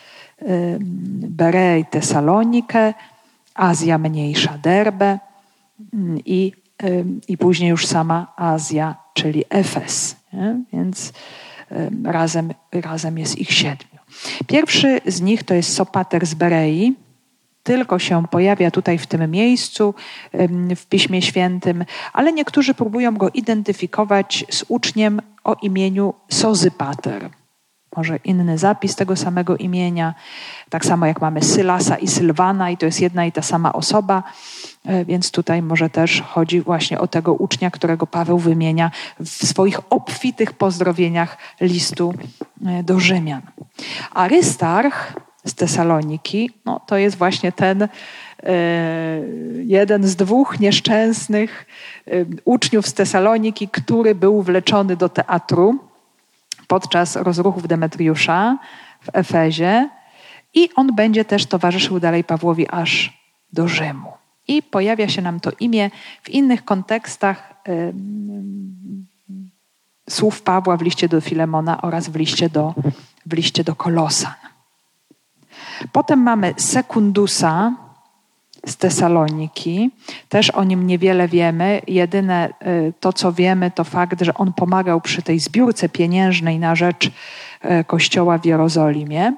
Bereę 1.20 1.78
i 1.78 1.84
Tesalonikę, 1.84 2.94
Azja 3.54 3.98
Mniejsza 3.98 4.58
Derbe 4.58 5.18
i, 6.26 6.52
i 7.28 7.38
później 7.38 7.70
już 7.70 7.86
sama 7.86 8.32
Azja, 8.36 8.96
czyli 9.14 9.44
Efes. 9.48 10.16
Nie? 10.32 10.60
Więc 10.72 11.12
razem, 12.04 12.52
razem 12.72 13.18
jest 13.18 13.38
ich 13.38 13.52
siedmiu. 13.52 13.98
Pierwszy 14.46 15.00
z 15.06 15.20
nich 15.20 15.42
to 15.42 15.54
jest 15.54 15.74
Sopater 15.74 16.26
z 16.26 16.34
Berei, 16.34 16.96
tylko 17.68 17.98
się 17.98 18.26
pojawia 18.30 18.70
tutaj 18.70 18.98
w 18.98 19.06
tym 19.06 19.30
miejscu 19.30 19.94
w 20.76 20.86
Piśmie 20.86 21.22
Świętym, 21.22 21.84
ale 22.12 22.32
niektórzy 22.32 22.74
próbują 22.74 23.16
go 23.16 23.30
identyfikować 23.30 24.44
z 24.50 24.64
uczniem 24.68 25.20
o 25.44 25.54
imieniu 25.62 26.14
Sozypater. 26.30 27.30
Może 27.96 28.16
inny 28.24 28.58
zapis 28.58 28.96
tego 28.96 29.16
samego 29.16 29.56
imienia, 29.56 30.14
tak 30.70 30.84
samo 30.84 31.06
jak 31.06 31.20
mamy 31.20 31.42
Sylasa 31.42 31.96
i 31.96 32.08
Sylwana, 32.08 32.70
i 32.70 32.76
to 32.76 32.86
jest 32.86 33.00
jedna 33.00 33.26
i 33.26 33.32
ta 33.32 33.42
sama 33.42 33.72
osoba, 33.72 34.22
e, 34.84 35.04
więc 35.04 35.30
tutaj 35.30 35.62
może 35.62 35.90
też 35.90 36.22
chodzi 36.22 36.60
właśnie 36.60 37.00
o 37.00 37.06
tego 37.06 37.34
ucznia, 37.34 37.70
którego 37.70 38.06
Paweł 38.06 38.38
wymienia 38.38 38.90
w 39.20 39.28
swoich 39.28 39.80
obfitych 39.90 40.52
pozdrowieniach 40.52 41.38
listu 41.60 42.14
e, 42.66 42.82
do 42.82 43.00
Rzymian. 43.00 43.42
Arystarch 44.14 45.27
z 45.48 45.54
Tesaloniki, 45.54 46.50
no 46.64 46.80
to 46.86 46.96
jest 46.96 47.16
właśnie 47.16 47.52
ten 47.52 47.82
e, 47.82 47.88
jeden 49.64 50.08
z 50.08 50.16
dwóch 50.16 50.60
nieszczęsnych 50.60 51.66
uczniów 52.44 52.86
z 52.86 52.94
Tesaloniki, 52.94 53.68
który 53.68 54.14
był 54.14 54.42
wleczony 54.42 54.96
do 54.96 55.08
teatru 55.08 55.78
podczas 56.68 57.16
rozruchów 57.16 57.68
Demetriusza 57.68 58.58
w 59.02 59.08
Efezie 59.12 59.88
i 60.54 60.68
on 60.74 60.94
będzie 60.94 61.24
też 61.24 61.46
towarzyszył 61.46 62.00
dalej 62.00 62.24
Pawłowi 62.24 62.68
aż 62.68 63.18
do 63.52 63.68
Rzymu. 63.68 64.12
I 64.48 64.62
pojawia 64.62 65.08
się 65.08 65.22
nam 65.22 65.40
to 65.40 65.50
imię 65.60 65.90
w 66.22 66.30
innych 66.30 66.64
kontekstach 66.64 67.54
y, 67.68 67.92
słów 70.10 70.42
Pawła 70.42 70.76
w 70.76 70.82
liście 70.82 71.08
do 71.08 71.20
Filemona 71.20 71.82
oraz 71.82 72.08
w 72.08 72.16
liście 72.16 72.48
do, 72.48 72.74
w 73.26 73.32
liście 73.32 73.64
do 73.64 73.74
Kolosan. 73.74 74.32
Potem 75.92 76.22
mamy 76.22 76.54
Sekundusa 76.56 77.72
z 78.66 78.76
Tesaloniki. 78.76 79.90
Też 80.28 80.50
o 80.50 80.64
nim 80.64 80.86
niewiele 80.86 81.28
wiemy. 81.28 81.82
Jedyne 81.86 82.48
y, 82.66 82.92
to, 83.00 83.12
co 83.12 83.32
wiemy, 83.32 83.70
to 83.70 83.84
fakt, 83.84 84.22
że 84.22 84.34
on 84.34 84.52
pomagał 84.52 85.00
przy 85.00 85.22
tej 85.22 85.38
zbiórce 85.38 85.88
pieniężnej 85.88 86.58
na 86.58 86.74
rzecz 86.74 87.06
y, 87.06 87.84
kościoła 87.84 88.38
w 88.38 88.44
Jerozolimie. 88.44 89.34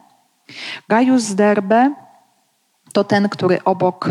Gaius 0.89 1.23
z 1.23 1.35
Derbe 1.35 1.95
to 2.93 3.05
ten, 3.05 3.29
który 3.29 3.65
obok, 3.65 4.09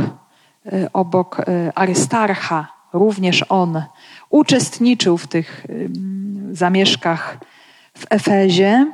y, 0.74 0.88
obok 0.94 1.46
Arystarcha, 1.76 2.68
również 2.94 3.46
on 3.50 3.84
uczestniczył 4.30 5.18
w 5.18 5.28
tych 5.28 5.66
zamieszkach 6.52 7.38
w 7.98 8.06
Efezie. 8.10 8.92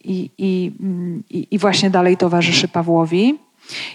I, 0.00 0.30
i, 0.38 0.72
I, 1.50 1.58
właśnie 1.58 1.90
dalej 1.90 2.16
towarzyszy 2.16 2.68
Pawłowi. 2.68 3.38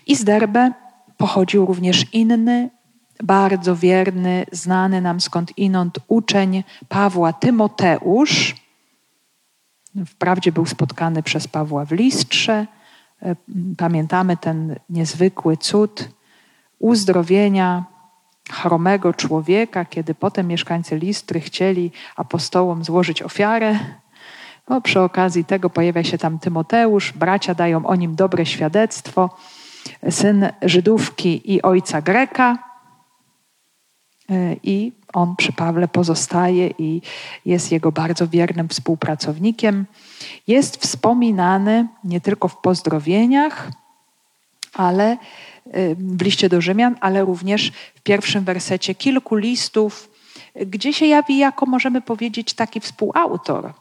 I 0.08 0.16
z 0.16 0.24
Derbe 0.24 0.72
pochodził 1.18 1.66
również 1.66 2.14
inny, 2.14 2.70
bardzo 3.24 3.76
wierny, 3.76 4.46
znany 4.52 5.02
nam 5.02 5.22
skąd 5.22 5.58
inąd 5.58 6.00
uczeń 6.08 6.64
Pawła 6.90 7.34
Tymoteusz. 7.34 8.56
Wprawdzie 10.06 10.52
był 10.52 10.66
spotkany 10.66 11.24
przez 11.24 11.48
Pawła 11.48 11.86
w 11.86 11.92
Listrze. 11.92 12.68
Pamiętamy 13.78 14.38
ten 14.38 14.76
niezwykły 14.90 15.58
cud 15.58 16.10
uzdrowienia 16.80 17.86
chromego 18.52 19.14
człowieka, 19.14 19.86
kiedy 19.86 20.16
potem 20.16 20.48
mieszkańcy 20.48 20.98
Listry 20.98 21.40
chcieli 21.40 21.92
apostołom 22.16 22.84
złożyć 22.84 23.22
ofiarę. 23.22 23.80
No, 24.72 24.82
przy 24.82 25.00
okazji 25.00 25.46
tego 25.46 25.70
pojawia 25.70 26.04
się 26.04 26.18
tam 26.18 26.40
Tymoteusz, 26.40 27.14
bracia 27.14 27.56
dają 27.56 27.86
o 27.86 27.96
nim 27.96 28.16
dobre 28.16 28.46
świadectwo 28.46 29.30
syn 30.10 30.50
Żydówki 30.62 31.54
i 31.54 31.62
ojca 31.62 32.02
Greka. 32.02 32.58
E, 34.30 34.56
I 34.64 34.92
on 35.14 35.36
przy 35.36 35.54
Pawle 35.54 35.88
pozostaje 35.88 36.68
i 36.78 37.02
jest 37.46 37.72
jego 37.72 37.92
bardzo 37.92 38.28
wiernym 38.28 38.68
współpracownikiem. 38.68 39.86
Jest 40.48 40.78
wspominany 40.78 41.88
nie 42.04 42.22
tylko 42.22 42.48
w 42.48 42.58
pozdrowieniach, 42.58 43.72
ale 44.74 45.12
e, 45.12 45.18
w 45.96 46.22
liście 46.22 46.50
do 46.50 46.62
Rzymian, 46.62 46.96
ale 47.02 47.26
również 47.26 47.72
w 47.96 48.02
pierwszym 48.02 48.44
wersecie 48.44 48.96
kilku 48.96 49.36
listów, 49.36 50.10
gdzie 50.56 50.94
się 50.94 51.06
jawi 51.06 51.38
jako, 51.38 51.66
możemy 51.66 52.02
powiedzieć, 52.02 52.54
taki 52.54 52.80
współautor. 52.80 53.81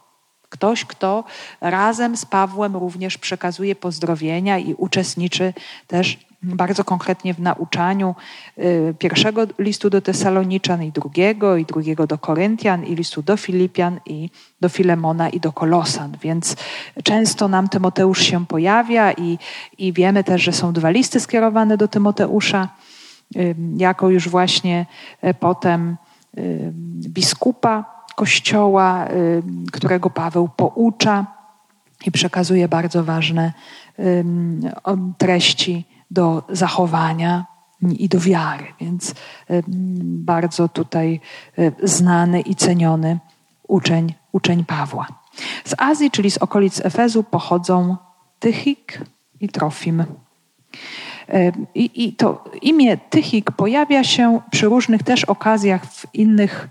Ktoś, 0.51 0.85
kto 0.85 1.23
razem 1.61 2.17
z 2.17 2.25
Pawłem 2.25 2.75
również 2.75 3.17
przekazuje 3.17 3.75
pozdrowienia 3.75 4.57
i 4.57 4.73
uczestniczy 4.73 5.53
też 5.87 6.19
bardzo 6.43 6.83
konkretnie 6.83 7.33
w 7.33 7.39
nauczaniu 7.39 8.15
y, 8.57 8.93
pierwszego 8.99 9.41
listu 9.59 9.89
do 9.89 10.01
Tesaloniczan 10.01 10.83
i 10.83 10.91
drugiego, 10.91 11.57
i 11.57 11.65
drugiego 11.65 12.07
do 12.07 12.17
Koryntian, 12.17 12.85
i 12.85 12.95
listu 12.95 13.21
do 13.21 13.37
Filipian, 13.37 13.99
i 14.05 14.29
do 14.61 14.69
Filemona, 14.69 15.29
i 15.29 15.39
do 15.39 15.51
Kolosan. 15.53 16.17
Więc 16.21 16.55
często 17.03 17.47
nam 17.47 17.69
Tymoteusz 17.69 18.21
się 18.21 18.45
pojawia 18.45 19.11
i, 19.11 19.37
i 19.77 19.93
wiemy 19.93 20.23
też, 20.23 20.41
że 20.41 20.53
są 20.53 20.73
dwa 20.73 20.89
listy 20.89 21.19
skierowane 21.19 21.77
do 21.77 21.87
Tymoteusza, 21.87 22.69
jako 23.77 24.09
już 24.09 24.29
właśnie 24.29 24.85
y, 25.23 25.33
potem 25.33 25.97
biskupa 27.07 28.00
Kościoła, 28.15 29.07
y, 29.07 29.43
którego 29.71 30.09
Paweł 30.09 30.49
poucza 30.55 31.25
i 32.05 32.11
przekazuje 32.11 32.67
bardzo 32.67 33.03
ważne 33.03 33.53
treści 35.17 35.85
do 36.11 36.43
zachowania 36.49 37.45
i 37.81 38.09
do 38.09 38.19
wiary. 38.19 38.65
Więc 38.79 39.15
bardzo 40.03 40.69
tutaj 40.69 41.19
y, 41.59 41.73
znany 41.83 42.41
i 42.41 42.55
ceniony 42.55 43.19
uczeń, 43.67 44.13
uczeń 44.31 44.65
Pawła. 44.65 45.07
Z 45.65 45.75
Azji, 45.77 46.11
czyli 46.11 46.31
z 46.31 46.37
okolic 46.37 46.85
Efezu, 46.85 47.23
pochodzą 47.23 47.97
Tychik 48.39 49.01
i 49.39 49.49
Trofim. 49.49 50.05
I, 51.75 52.05
I, 52.05 52.13
to 52.13 52.43
imię 52.61 52.97
Tychik 52.97 53.51
pojawia 53.51 54.03
się 54.03 54.39
przy 54.51 54.65
różnych 54.65 55.03
też 55.03 55.25
okazjach 55.25 55.85
w 55.85 56.05
innych 56.13 56.69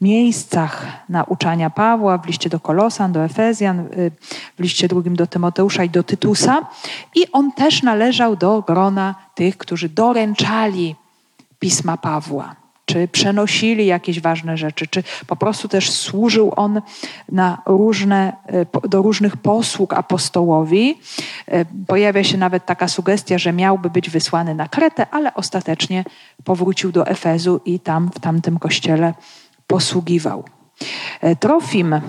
miejscach 0.00 0.86
nauczania 1.08 1.70
Pawła, 1.70 2.18
w 2.18 2.26
liście 2.26 2.50
do 2.50 2.60
Kolosan, 2.60 3.12
do 3.12 3.24
Efezjan, 3.24 3.80
y, 3.80 4.10
w 4.58 4.62
liście 4.62 4.88
drugim 4.88 5.16
do 5.16 5.26
Tymoteusza 5.26 5.84
i 5.84 5.90
do 5.90 6.02
Tytusa. 6.02 6.66
I 7.14 7.32
on 7.32 7.52
też 7.52 7.82
należał 7.82 8.36
do 8.36 8.62
grona 8.62 9.14
tych, 9.34 9.56
którzy 9.56 9.88
doręczali 9.88 10.96
pisma 11.58 11.96
Pawła, 11.96 12.56
czy 12.86 13.08
przenosili 13.08 13.86
jakieś 13.86 14.20
ważne 14.20 14.56
rzeczy, 14.56 14.86
czy 14.86 15.02
po 15.26 15.36
prostu 15.36 15.68
też 15.68 15.90
służył 15.90 16.52
on 16.56 16.82
na 17.32 17.62
różne, 17.66 18.32
y, 18.84 18.88
do 18.88 19.02
różnych 19.02 19.36
posług 19.36 19.94
apostołowi. 19.94 20.98
Y, 21.48 21.66
pojawia 21.86 22.24
się 22.24 22.38
nawet 22.38 22.66
taka 22.66 22.88
sugestia, 22.88 23.38
że 23.38 23.52
miałby 23.52 23.90
być 23.90 24.10
wysłany 24.10 24.54
na 24.54 24.68
Kretę, 24.68 25.06
ale 25.10 25.34
ostatecznie 25.34 26.04
powrócił 26.44 26.92
do 26.92 27.06
Efezu 27.06 27.60
i 27.64 27.80
tam 27.80 28.10
w 28.14 28.20
tamtym 28.20 28.58
kościele 28.58 29.14
posługiwał. 29.70 30.44
E, 31.20 31.36
Trofim, 31.36 32.00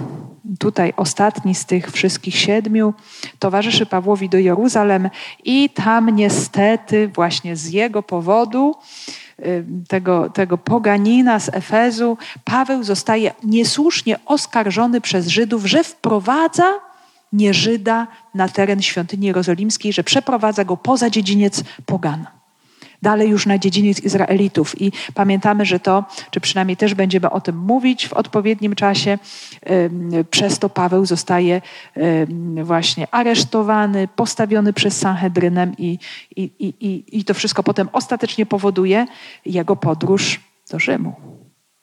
tutaj 0.59 0.93
ostatni 0.97 1.55
z 1.55 1.65
tych 1.65 1.91
wszystkich 1.91 2.35
siedmiu, 2.35 2.93
towarzyszy 3.39 3.85
Pawłowi 3.85 4.29
do 4.29 4.37
Jeruzalem 4.37 5.09
i 5.43 5.69
tam 5.69 6.15
niestety 6.15 7.07
właśnie 7.07 7.55
z 7.55 7.69
jego 7.69 8.03
powodu, 8.03 8.75
e, 9.39 9.43
tego, 9.87 10.29
tego 10.29 10.57
poganina 10.57 11.39
z 11.39 11.49
Efezu, 11.49 12.17
Paweł 12.43 12.83
zostaje 12.83 13.33
niesłusznie 13.43 14.19
oskarżony 14.25 15.01
przez 15.01 15.27
Żydów, 15.27 15.65
że 15.65 15.83
wprowadza 15.83 16.73
nieżyda 17.33 18.07
na 18.35 18.49
teren 18.49 18.81
świątyni 18.81 19.27
jerozolimskiej, 19.27 19.93
że 19.93 20.03
przeprowadza 20.03 20.65
go 20.65 20.77
poza 20.77 21.09
dziedziniec 21.09 21.63
pogan 21.85 22.40
dalej 23.01 23.29
już 23.29 23.45
na 23.45 23.57
dziedziniec 23.57 23.99
Izraelitów. 23.99 24.81
I 24.81 24.91
pamiętamy, 25.13 25.65
że 25.65 25.79
to, 25.79 26.05
czy 26.31 26.39
przynajmniej 26.39 26.77
też 26.77 26.93
będziemy 26.93 27.29
o 27.29 27.41
tym 27.41 27.57
mówić 27.57 28.07
w 28.07 28.13
odpowiednim 28.13 28.75
czasie, 28.75 29.17
przez 30.31 30.59
to 30.59 30.69
Paweł 30.69 31.05
zostaje 31.05 31.61
właśnie 32.63 33.07
aresztowany, 33.11 34.07
postawiony 34.15 34.73
przez 34.73 34.97
Sanhedrynem 34.97 35.73
i, 35.77 35.99
i, 36.35 36.51
i, 36.59 37.19
i 37.19 37.25
to 37.25 37.33
wszystko 37.33 37.63
potem 37.63 37.89
ostatecznie 37.91 38.45
powoduje 38.45 39.05
jego 39.45 39.75
podróż 39.75 40.39
do 40.71 40.79
Rzymu 40.79 41.13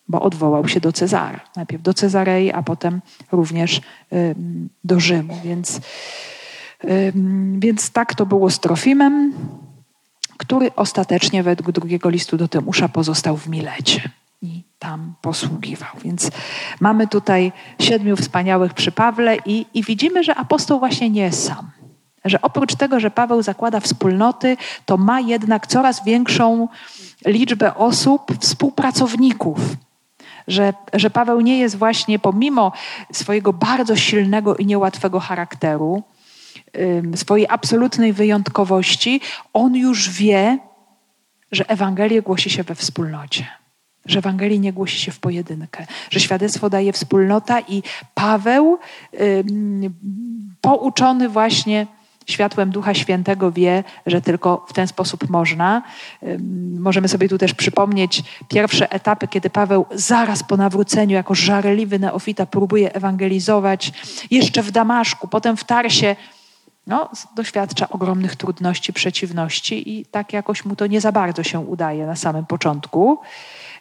bo 0.09 0.23
odwołał 0.23 0.69
się 0.69 0.81
do 0.81 0.93
Cezara. 0.93 1.41
Najpierw 1.57 1.83
do 1.83 1.95
Cezarei, 1.95 2.53
a 2.53 2.63
potem 2.63 3.01
również 3.33 3.81
do 4.85 5.01
Rzymu. 5.01 5.39
Więc, 5.45 5.81
więc 7.59 7.91
tak 7.91 8.15
to 8.15 8.27
było 8.27 8.51
z 8.51 8.61
Trofimem 8.61 9.33
który 10.39 10.71
ostatecznie 10.77 11.43
według 11.43 11.73
drugiego 11.73 12.09
listu 12.09 12.37
do 12.37 12.49
Tymusza 12.49 12.89
pozostał 12.89 13.37
w 13.37 13.49
Milecie 13.49 14.11
i 14.43 14.63
tam 14.79 15.15
posługiwał. 15.23 15.91
Więc 16.05 16.31
mamy 16.81 17.07
tutaj 17.07 17.53
siedmiu 17.81 18.17
wspaniałych 18.17 18.75
przy 18.75 18.93
Pawle 18.93 19.37
i, 19.47 19.67
i 19.75 19.83
widzimy, 19.83 20.25
że 20.25 20.35
apostoł 20.35 20.79
właśnie 20.79 21.11
nie 21.11 21.23
jest 21.23 21.45
sam 21.45 21.71
że 22.25 22.43
oprócz 22.43 22.75
tego, 22.75 23.01
że 23.01 23.11
Paweł 23.11 23.43
zakłada 23.43 23.81
wspólnoty, 23.81 24.57
to 24.87 24.97
ma 24.97 25.21
jednak 25.21 25.67
coraz 25.67 26.05
większą 26.05 26.69
liczbę 27.27 27.75
osób, 27.75 28.33
współpracowników. 28.41 29.59
Że, 30.49 30.73
że 30.93 31.11
Paweł 31.11 31.41
nie 31.41 31.59
jest 31.59 31.77
właśnie, 31.77 32.19
pomimo 32.19 32.73
swojego 33.13 33.53
bardzo 33.53 33.97
silnego 33.97 34.57
i 34.57 34.67
niełatwego 34.67 35.21
charakteru, 35.21 36.03
swojej 37.15 37.47
absolutnej 37.49 38.13
wyjątkowości, 38.13 39.21
on 39.53 39.75
już 39.75 40.11
wie, 40.11 40.59
że 41.53 41.71
Ewangelię 41.71 42.23
głosi 42.23 42.51
się 42.51 42.63
we 42.63 42.75
wspólnocie. 42.75 43.47
Że 44.07 44.19
Ewangelii 44.19 44.61
nie 44.61 44.73
głosi 44.73 44.99
się 44.99 45.13
w 45.13 45.21
pojedynkę, 45.21 45.87
że 46.11 46.21
świadectwo 46.21 46.71
daje 46.71 46.93
wspólnota 46.93 47.61
i 47.61 47.83
Paweł, 48.15 48.79
pouczony 50.61 51.29
właśnie 51.29 51.87
światłem 52.27 52.71
Ducha 52.71 52.95
Świętego 52.95 53.53
wie, 53.53 53.85
że 54.07 54.21
tylko 54.21 54.67
w 54.69 54.73
ten 54.73 54.89
sposób 54.89 55.29
można. 55.29 55.83
Możemy 56.79 57.09
sobie 57.09 57.29
tu 57.29 57.39
też 57.39 57.55
przypomnieć 57.55 58.23
pierwsze 58.49 58.93
etapy, 58.93 59.29
kiedy 59.29 59.51
Paweł 59.51 59.87
zaraz 59.91 60.43
po 60.43 60.57
nawróceniu, 60.57 61.15
jako 61.15 61.35
żarliwy 61.35 61.99
neofita, 61.99 62.47
próbuje 62.47 62.95
ewangelizować, 62.95 63.93
jeszcze 64.31 64.63
w 64.63 64.71
Damaszku, 64.71 65.29
potem 65.29 65.57
w 65.57 65.65
Tarsie. 65.65 66.17
No, 66.89 67.11
doświadcza 67.35 67.89
ogromnych 67.89 68.37
trudności, 68.37 68.93
przeciwności 68.93 69.99
i 69.99 70.07
tak 70.07 70.33
jakoś 70.33 70.65
mu 70.65 70.77
to 70.77 70.87
nie 70.87 71.01
za 71.01 71.13
bardzo 71.13 71.43
się 71.43 71.61
udaje 71.61 72.07
na 72.07 72.17
samym 72.17 72.47
początku. 72.47 73.19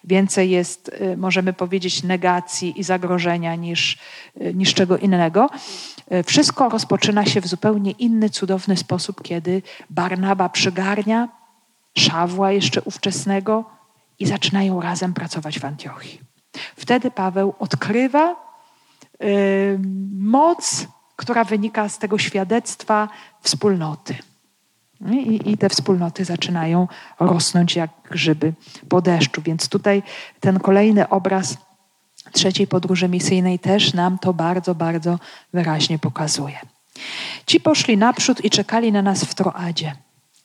Więcej 0.03 0.49
jest, 0.49 0.89
y, 1.01 1.17
możemy 1.17 1.53
powiedzieć, 1.53 2.03
negacji 2.03 2.79
i 2.79 2.83
zagrożenia 2.83 3.55
niż, 3.55 3.97
y, 4.41 4.53
niż 4.53 4.73
czego 4.73 4.97
innego. 4.97 5.49
Y, 6.11 6.23
wszystko 6.23 6.69
rozpoczyna 6.69 7.25
się 7.25 7.41
w 7.41 7.47
zupełnie 7.47 7.91
inny, 7.91 8.29
cudowny 8.29 8.77
sposób, 8.77 9.21
kiedy 9.21 9.61
Barnaba 9.89 10.49
przygarnia 10.49 11.29
Szawła 11.97 12.51
jeszcze 12.51 12.81
ówczesnego 12.81 13.65
i 14.19 14.25
zaczynają 14.25 14.81
razem 14.81 15.13
pracować 15.13 15.59
w 15.59 15.65
Antiochii. 15.65 16.21
Wtedy 16.75 17.11
Paweł 17.11 17.53
odkrywa 17.59 18.35
y, 19.23 19.79
moc, 20.19 20.87
która 21.17 21.43
wynika 21.43 21.89
z 21.89 21.99
tego 21.99 22.17
świadectwa 22.17 23.09
wspólnoty. 23.41 24.15
I, 25.11 25.51
I, 25.51 25.57
te 25.57 25.69
wspólnoty 25.69 26.25
zaczynają 26.25 26.87
rosnąć 27.19 27.75
jak 27.75 27.91
grzyby 28.11 28.53
po 28.89 29.01
deszczu. 29.01 29.41
Więc 29.41 29.69
tutaj 29.69 30.03
ten 30.39 30.59
kolejny 30.59 31.09
obraz 31.09 31.57
trzeciej 32.31 32.67
podróży 32.67 33.09
misyjnej 33.09 33.59
też 33.59 33.93
nam 33.93 34.19
to 34.19 34.33
bardzo, 34.33 34.75
bardzo 34.75 35.19
wyraźnie 35.53 35.99
pokazuje. 35.99 36.59
Ci 37.45 37.59
poszli 37.59 37.97
naprzód 37.97 38.45
i 38.45 38.49
czekali 38.49 38.91
na 38.91 39.01
nas 39.01 39.25
w 39.25 39.35
Troadzie, 39.35 39.95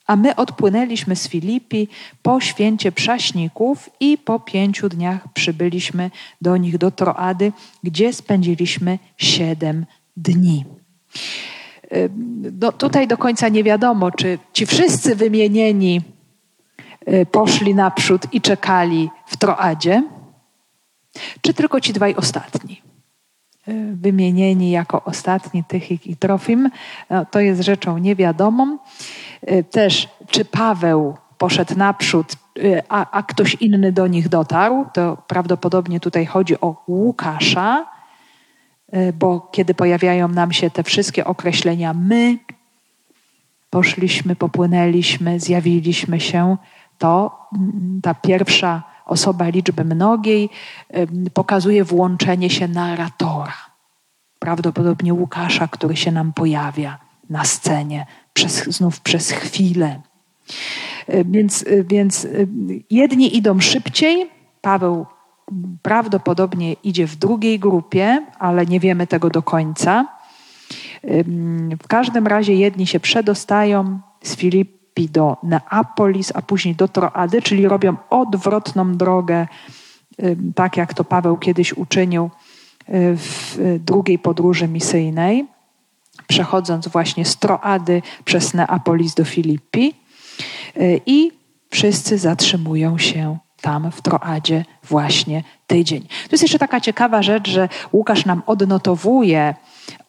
a 0.07 0.15
my 0.15 0.35
odpłynęliśmy 0.35 1.15
z 1.15 1.27
Filipi 1.27 1.87
po 2.21 2.41
święcie 2.41 2.91
przaśników 2.91 3.89
i 3.99 4.17
po 4.17 4.39
pięciu 4.39 4.89
dniach 4.89 5.33
przybyliśmy 5.33 6.11
do 6.41 6.57
nich 6.57 6.77
do 6.77 6.91
Troady, 6.91 7.51
gdzie 7.83 8.13
spędziliśmy 8.13 8.99
siedem 9.17 9.85
dni. 10.17 10.65
No, 12.61 12.71
tutaj 12.71 13.07
do 13.07 13.17
końca 13.17 13.49
nie 13.49 13.63
wiadomo, 13.63 14.11
czy 14.11 14.39
ci 14.53 14.65
wszyscy 14.65 15.15
wymienieni 15.15 16.01
y, 17.07 17.25
poszli 17.25 17.75
naprzód 17.75 18.21
i 18.31 18.41
czekali 18.41 19.09
w 19.25 19.37
Troadzie, 19.37 20.03
czy 21.41 21.53
tylko 21.53 21.81
ci 21.81 21.93
dwaj 21.93 22.15
ostatni. 22.15 22.81
Y, 23.67 23.95
wymienieni 23.95 24.71
jako 24.71 25.03
ostatni 25.03 25.63
Tychik 25.63 26.07
i 26.07 26.17
Trofim, 26.17 26.69
no, 27.09 27.25
to 27.25 27.39
jest 27.39 27.61
rzeczą 27.61 27.97
niewiadomą. 27.97 28.77
Y, 29.51 29.63
też, 29.63 30.09
czy 30.27 30.45
Paweł 30.45 31.17
poszedł 31.37 31.77
naprzód, 31.77 32.27
a, 32.89 33.11
a 33.11 33.23
ktoś 33.23 33.55
inny 33.55 33.91
do 33.91 34.07
nich 34.07 34.29
dotarł, 34.29 34.85
to 34.93 35.17
prawdopodobnie 35.27 35.99
tutaj 35.99 36.25
chodzi 36.25 36.61
o 36.61 36.83
Łukasza, 36.87 37.92
bo 39.19 39.49
kiedy 39.51 39.73
pojawiają 39.73 40.27
nam 40.27 40.51
się 40.51 40.69
te 40.69 40.83
wszystkie 40.83 41.25
określenia 41.25 41.93
my, 41.93 42.37
poszliśmy, 43.69 44.35
popłynęliśmy, 44.35 45.39
zjawiliśmy 45.39 46.19
się, 46.19 46.57
to 46.97 47.39
ta 48.03 48.13
pierwsza 48.13 48.83
osoba 49.05 49.47
liczby 49.47 49.85
mnogiej 49.85 50.49
pokazuje 51.33 51.83
włączenie 51.83 52.49
się 52.49 52.67
narratora. 52.67 53.53
Prawdopodobnie 54.39 55.13
Łukasza, 55.13 55.67
który 55.67 55.95
się 55.95 56.11
nam 56.11 56.33
pojawia 56.33 56.99
na 57.29 57.45
scenie 57.45 58.05
przez, 58.33 58.63
znów 58.63 59.01
przez 59.01 59.31
chwilę. 59.31 60.01
E, 61.07 61.23
więc, 61.23 61.65
e, 61.67 61.83
więc 61.83 62.27
jedni 62.89 63.37
idą 63.37 63.59
szybciej, 63.59 64.29
Paweł 64.61 65.05
prawdopodobnie 65.81 66.73
idzie 66.73 67.07
w 67.07 67.15
drugiej 67.15 67.59
grupie, 67.59 68.25
ale 68.39 68.65
nie 68.65 68.79
wiemy 68.79 69.07
tego 69.07 69.29
do 69.29 69.41
końca. 69.41 70.07
W 71.83 71.87
każdym 71.87 72.27
razie 72.27 72.53
jedni 72.53 72.87
się 72.87 72.99
przedostają 72.99 73.99
z 74.23 74.35
Filipi 74.35 75.09
do 75.09 75.37
Neapolis, 75.43 76.31
a 76.35 76.41
później 76.41 76.75
do 76.75 76.87
Troady, 76.87 77.41
czyli 77.41 77.67
robią 77.67 77.95
odwrotną 78.09 78.97
drogę, 78.97 79.47
tak 80.55 80.77
jak 80.77 80.93
to 80.93 81.03
Paweł 81.03 81.37
kiedyś 81.37 81.73
uczynił 81.73 82.23
y, 82.23 83.17
w 83.17 83.57
drugiej 83.79 84.19
podróży 84.19 84.67
misyjnej, 84.67 85.45
przechodząc 86.27 86.87
właśnie 86.87 87.25
z 87.25 87.37
Troady 87.37 88.01
przez 88.25 88.53
Neapolis 88.53 89.13
do 89.13 89.25
Filipi. 89.25 89.93
Y, 90.77 91.01
I 91.05 91.31
wszyscy 91.69 92.17
zatrzymują 92.17 92.97
się 92.97 93.37
tam 93.63 93.91
w 93.91 94.01
Troadzie 94.01 94.65
właśnie 94.83 95.43
tydzień. 95.67 96.01
To 96.01 96.27
jest 96.31 96.43
jeszcze 96.43 96.59
taka 96.59 96.81
ciekawa 96.81 97.23
rzecz, 97.23 97.49
że 97.49 97.69
Łukasz 97.93 98.25
nam 98.25 98.43
odnotowuje 98.45 99.55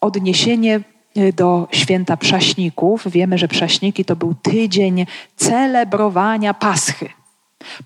odniesienie 0.01 0.79
y, 1.17 1.33
do 1.33 1.67
święta 1.71 2.17
przaśników. 2.17 3.03
Wiemy, 3.05 3.37
że 3.37 3.47
przaśniki 3.47 4.05
to 4.05 4.15
był 4.15 4.33
tydzień 4.33 5.05
celebrowania 5.35 6.53
Paschy. 6.53 7.09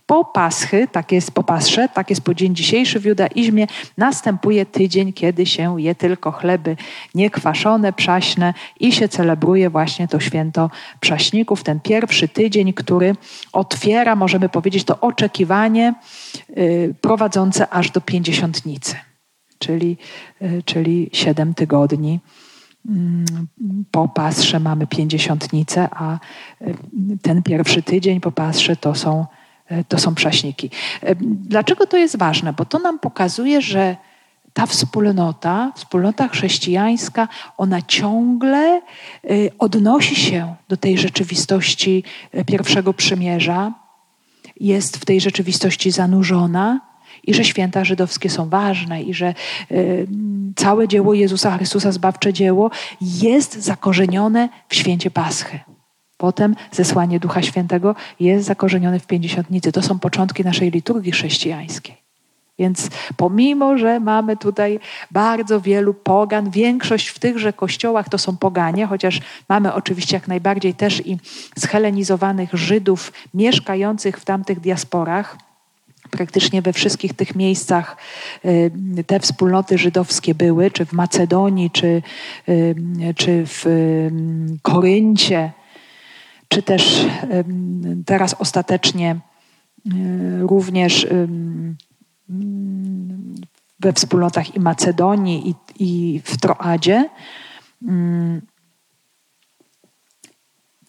Po 0.06 0.26
Paschy, 0.26 0.88
tak 0.92 1.12
jest 1.12 1.32
po 1.32 1.44
Pasrze, 1.44 1.90
tak 1.90 2.10
jest 2.10 2.22
po 2.22 2.34
dzień 2.34 2.56
dzisiejszy 2.56 3.00
w 3.00 3.06
judaizmie, 3.06 3.68
następuje 3.98 4.66
tydzień, 4.66 5.14
kiedy 5.14 5.46
się 5.46 5.82
je 5.82 5.96
tylko 5.96 6.32
chleby 6.32 6.78
niekwaszone, 7.16 7.94
przaśne 7.94 8.54
i 8.80 8.92
się 8.92 9.10
celebruje 9.10 9.70
właśnie 9.70 10.08
to 10.08 10.20
święto 10.20 10.70
przaśników, 11.00 11.64
ten 11.64 11.80
pierwszy 11.80 12.28
tydzień, 12.28 12.74
który 12.74 13.16
otwiera, 13.54 14.16
możemy 14.16 14.50
powiedzieć, 14.50 14.84
to 14.84 15.00
oczekiwanie 15.00 15.94
yy, 16.56 16.96
prowadzące 17.02 17.70
aż 17.70 17.92
do 17.92 18.02
pięćdziesiątnicy, 18.02 18.96
czyli, 19.60 19.98
yy, 20.42 20.64
czyli 20.64 21.10
siedem 21.14 21.54
tygodni. 21.54 22.20
Mm, 22.90 23.26
po 23.92 24.08
pasrze 24.08 24.60
mamy 24.60 24.88
pięćdziesiątnicę, 24.88 25.88
a 25.92 26.20
y, 26.62 26.76
ten 27.22 27.44
pierwszy 27.44 27.84
tydzień 27.84 28.20
po 28.20 28.32
pasrze 28.32 28.76
to 28.76 28.96
są 28.96 29.26
to 29.88 29.98
są 29.98 30.16
prześniki. 30.16 30.70
E, 31.04 31.16
dlaczego 31.22 31.86
to 31.86 31.98
jest 31.98 32.18
ważne? 32.18 32.54
Bo 32.54 32.66
to 32.66 32.80
nam 32.80 33.00
pokazuje, 33.00 33.62
że 33.62 33.96
ta 34.54 34.66
wspólnota, 34.66 35.72
wspólnota 35.76 36.28
chrześcijańska, 36.28 37.28
ona 37.58 37.82
ciągle 37.82 38.78
e, 38.78 38.82
odnosi 39.60 40.16
się 40.16 40.56
do 40.70 40.78
tej 40.78 40.98
rzeczywistości 40.98 42.04
pierwszego 42.46 42.94
przymierza, 42.94 43.74
jest 44.60 44.98
w 44.98 45.06
tej 45.06 45.22
rzeczywistości 45.22 45.92
zanurzona 45.92 46.82
i 47.24 47.34
że 47.34 47.46
święta 47.46 47.86
żydowskie 47.86 48.30
są 48.30 48.50
ważne 48.50 49.02
i 49.02 49.14
że 49.14 49.34
całe 50.56 50.88
dzieło 50.88 51.14
Jezusa 51.14 51.58
Chrystusa, 51.58 51.92
zbawcze 51.92 52.34
dzieło, 52.34 52.72
jest 53.02 53.64
zakorzenione 53.64 54.50
w 54.70 54.76
święcie 54.76 55.12
Paschy. 55.12 55.60
Potem 56.20 56.56
zesłanie 56.72 57.20
Ducha 57.20 57.42
Świętego 57.42 57.96
jest 58.20 58.48
zakorzenione 58.48 59.00
w 59.00 59.08
pięćdziesiątnicy. 59.08 59.72
To 59.72 59.82
są 59.82 60.00
początki 60.00 60.44
naszej 60.44 60.72
liturgii 60.72 61.12
chrześcijańskiej. 61.12 61.98
Więc 62.60 62.90
pomimo, 63.18 63.78
że 63.78 64.00
mamy 64.00 64.38
tutaj 64.38 64.80
bardzo 65.12 65.62
wielu 65.62 65.94
pogan, 65.94 66.50
większość 66.50 67.08
w 67.08 67.20
tychże 67.20 67.54
kościołach 67.54 68.10
to 68.10 68.17
są 68.17 68.38
poganie, 68.38 68.86
chociaż 68.86 69.22
mamy 69.50 69.74
oczywiście 69.74 70.15
jak 70.15 70.28
najbardziej 70.28 70.74
też 70.74 71.08
i 71.08 71.17
schelenizowanych 71.60 72.54
Żydów 72.54 73.13
mieszkających 73.34 74.17
w 74.17 74.26
tamtych 74.26 74.60
diasporach. 74.60 75.38
Praktycznie 76.12 76.62
we 76.62 76.74
wszystkich 76.74 77.13
tych 77.13 77.36
miejscach 77.36 77.98
y, 78.46 78.72
te 79.08 79.20
wspólnoty 79.20 79.78
żydowskie 79.78 80.36
były, 80.36 80.72
czy 80.72 80.86
w 80.86 80.94
Macedonii, 80.94 81.72
czy, 81.72 82.02
y, 82.50 82.76
czy 83.15 83.46
w 83.46 83.65
y, 83.65 84.12
Koryncie, 84.62 85.52
czy 86.50 86.63
też 86.63 87.06
teraz 88.06 88.33
ostatecznie 88.33 89.12
e, 89.12 89.19
również 90.39 91.08
we 93.79 93.93
wspólnotach 93.93 94.56
i 94.56 94.60
Macedonii, 94.60 95.50
i, 95.50 95.56
i 95.79 96.21
w 96.25 96.37
Troadzie. 96.37 97.10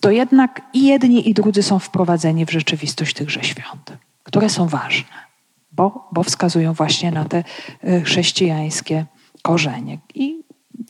to 0.00 0.10
jednak 0.10 0.62
i 0.72 0.86
jedni, 0.86 1.30
i 1.30 1.34
drudzy 1.34 1.62
są 1.62 1.78
wprowadzeni 1.78 2.46
w 2.46 2.50
rzeczywistość 2.50 3.14
tychże 3.14 3.44
świąt, 3.44 3.92
które 4.22 4.48
są 4.48 4.66
ważne, 4.66 5.16
bo, 5.72 6.08
bo 6.12 6.22
wskazują 6.22 6.72
właśnie 6.72 7.10
na 7.10 7.24
te 7.24 7.44
e, 7.82 8.00
chrześcijańskie 8.00 9.06
korzenie. 9.42 9.98
I 10.14 10.40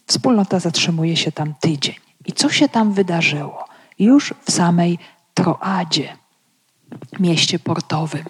wspólnota 0.06 0.60
zatrzymuje 0.60 1.16
się 1.16 1.32
tam 1.32 1.54
tydzień. 1.60 1.94
I 2.26 2.32
co 2.32 2.48
się 2.48 2.68
tam 2.68 2.92
wydarzyło? 2.92 3.69
Już 4.00 4.34
w 4.44 4.50
samej 4.50 4.98
Troadzie, 5.34 6.16
mieście 7.18 7.58
portowym. 7.58 8.24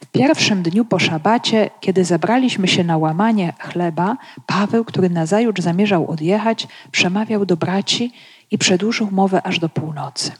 W 0.00 0.06
pierwszym 0.06 0.62
dniu 0.62 0.84
po 0.84 0.98
szabacie, 0.98 1.70
kiedy 1.80 2.04
zebraliśmy 2.04 2.68
się 2.68 2.84
na 2.84 2.98
łamanie 2.98 3.52
chleba, 3.58 4.16
Paweł, 4.46 4.84
który 4.84 5.10
nazajutrz 5.10 5.62
zamierzał 5.62 6.10
odjechać, 6.10 6.68
przemawiał 6.90 7.46
do 7.46 7.56
braci 7.56 8.12
i 8.50 8.58
przedłużył 8.58 9.08
mowę 9.10 9.42
aż 9.46 9.58
do 9.58 9.68
północy. 9.68 10.32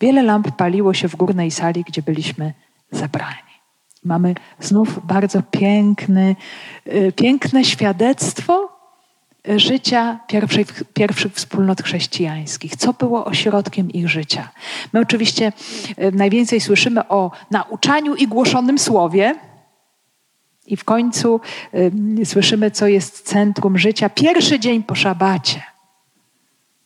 Wiele 0.00 0.22
lamp 0.22 0.56
paliło 0.56 0.94
się 0.94 1.08
w 1.08 1.16
górnej 1.16 1.50
sali, 1.50 1.84
gdzie 1.84 2.02
byliśmy 2.02 2.54
zebrani. 2.90 3.36
Mamy 4.04 4.34
znów 4.60 5.06
bardzo 5.06 5.42
piękny, 5.42 6.36
y, 6.86 7.12
piękne 7.16 7.64
świadectwo 7.64 8.75
życia 9.56 10.18
pierwszych, 10.26 10.84
pierwszych 10.94 11.34
wspólnot 11.34 11.82
chrześcijańskich. 11.82 12.76
Co 12.76 12.92
było 12.92 13.24
ośrodkiem 13.24 13.90
ich 13.90 14.08
życia? 14.08 14.48
My 14.92 15.00
oczywiście 15.00 15.52
y, 15.98 16.12
najwięcej 16.12 16.60
słyszymy 16.60 17.08
o 17.08 17.30
nauczaniu 17.50 18.14
i 18.14 18.26
głoszonym 18.26 18.78
słowie. 18.78 19.34
I 20.66 20.76
w 20.76 20.84
końcu 20.84 21.40
y, 22.20 22.26
słyszymy, 22.26 22.70
co 22.70 22.86
jest 22.86 23.20
centrum 23.20 23.78
życia. 23.78 24.08
Pierwszy 24.08 24.60
dzień 24.60 24.82
po 24.82 24.94
szabacie. 24.94 25.62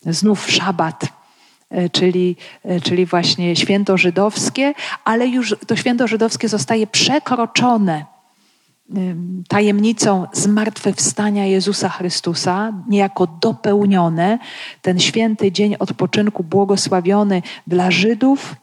Znów 0.03 0.51
szabat, 0.51 1.05
y, 1.05 1.91
czyli, 1.91 2.37
czyli 2.83 3.07
właśnie 3.07 3.57
święto 3.57 3.97
żydowskie, 3.97 4.75
ale 5.05 5.27
już 5.27 5.55
to 5.67 5.77
święto 5.77 6.09
żydowskie 6.09 6.49
zostaje 6.49 6.87
przekroczone 6.87 8.10
tajemnicą 9.49 10.27
zmartwychwstania 10.33 11.47
Jezusa 11.47 11.89
Chrystusa, 11.89 12.73
niejako 12.89 13.27
dopełnione, 13.27 14.39
ten 14.83 15.01
święty 15.01 15.53
dzień 15.53 15.77
odpoczynku 15.79 16.45
błogosławiony 16.45 17.43
dla 17.67 17.91
Żydów 17.91 18.57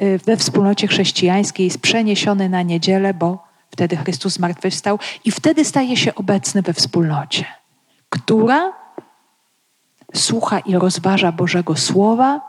y, 0.00 0.20
we 0.26 0.36
wspólnocie 0.36 0.86
chrześcijańskiej 0.86 1.64
jest 1.64 1.78
przeniesiony 1.78 2.48
na 2.48 2.62
niedzielę, 2.62 3.14
bo 3.14 3.44
wtedy 3.70 3.96
Chrystus 3.96 4.32
zmartwychwstał 4.32 4.98
i 5.24 5.30
wtedy 5.30 5.64
staje 5.64 5.96
się 5.96 6.14
obecny 6.14 6.62
we 6.62 6.72
wspólnocie, 6.72 7.44
która 8.08 8.72
słucha 10.14 10.58
i 10.58 10.74
rozważa 10.74 11.32
Bożego 11.32 11.76
Słowa 11.76 12.40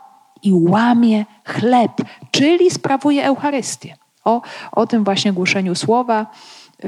i 0.42 0.52
łamie 0.52 1.26
chleb, 1.44 1.92
czyli 2.30 2.70
sprawuje 2.70 3.24
Eucharystię. 3.26 3.96
O, 4.24 4.42
o 4.72 4.86
tym 4.86 5.04
właśnie 5.04 5.32
głoszeniu 5.32 5.74
słowa 5.74 6.26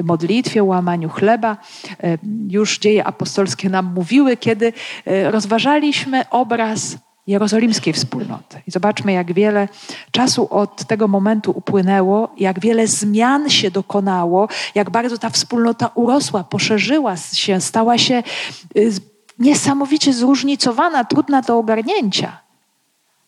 modlitwie, 0.05 0.65
łamaniu 0.65 1.09
chleba. 1.09 1.57
E, 2.03 2.19
już 2.49 2.79
dzieje 2.79 3.05
apostolskie 3.05 3.69
nam 3.69 3.95
mówiły, 3.95 4.37
kiedy 4.37 4.73
e, 5.07 5.31
rozważaliśmy 5.31 6.29
obraz 6.31 6.97
jerozolimskiej 7.27 7.93
wspólnoty. 7.93 8.63
I 8.67 8.71
zobaczmy, 8.71 9.13
jak 9.13 9.33
wiele 9.33 9.69
czasu 10.11 10.49
od 10.51 10.85
tego 10.85 11.09
momentu 11.09 11.51
upłynęło, 11.51 12.35
jak 12.39 12.61
wiele 12.61 12.87
zmian 12.87 13.51
się 13.51 13.71
dokonało, 13.71 14.49
jak 14.75 14.91
bardzo 14.91 15.19
ta 15.19 15.31
wspólnota 15.31 15.91
urosła, 15.95 16.45
poszerzyła 16.45 17.17
się, 17.17 17.61
stała 17.61 17.99
się 17.99 18.15
e, 18.15 18.23
niesamowicie 19.39 20.13
zróżnicowana, 20.13 21.05
trudna 21.05 21.43
do 21.43 21.59
ogarnięcia, 21.59 22.41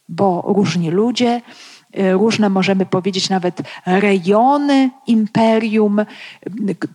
bo 0.08 0.44
różni 0.46 0.90
ludzie, 0.90 1.40
Y, 1.40 1.71
różne 2.12 2.48
możemy 2.48 2.86
powiedzieć 2.86 3.30
nawet 3.30 3.62
rejony 3.86 4.90
imperium 5.06 6.00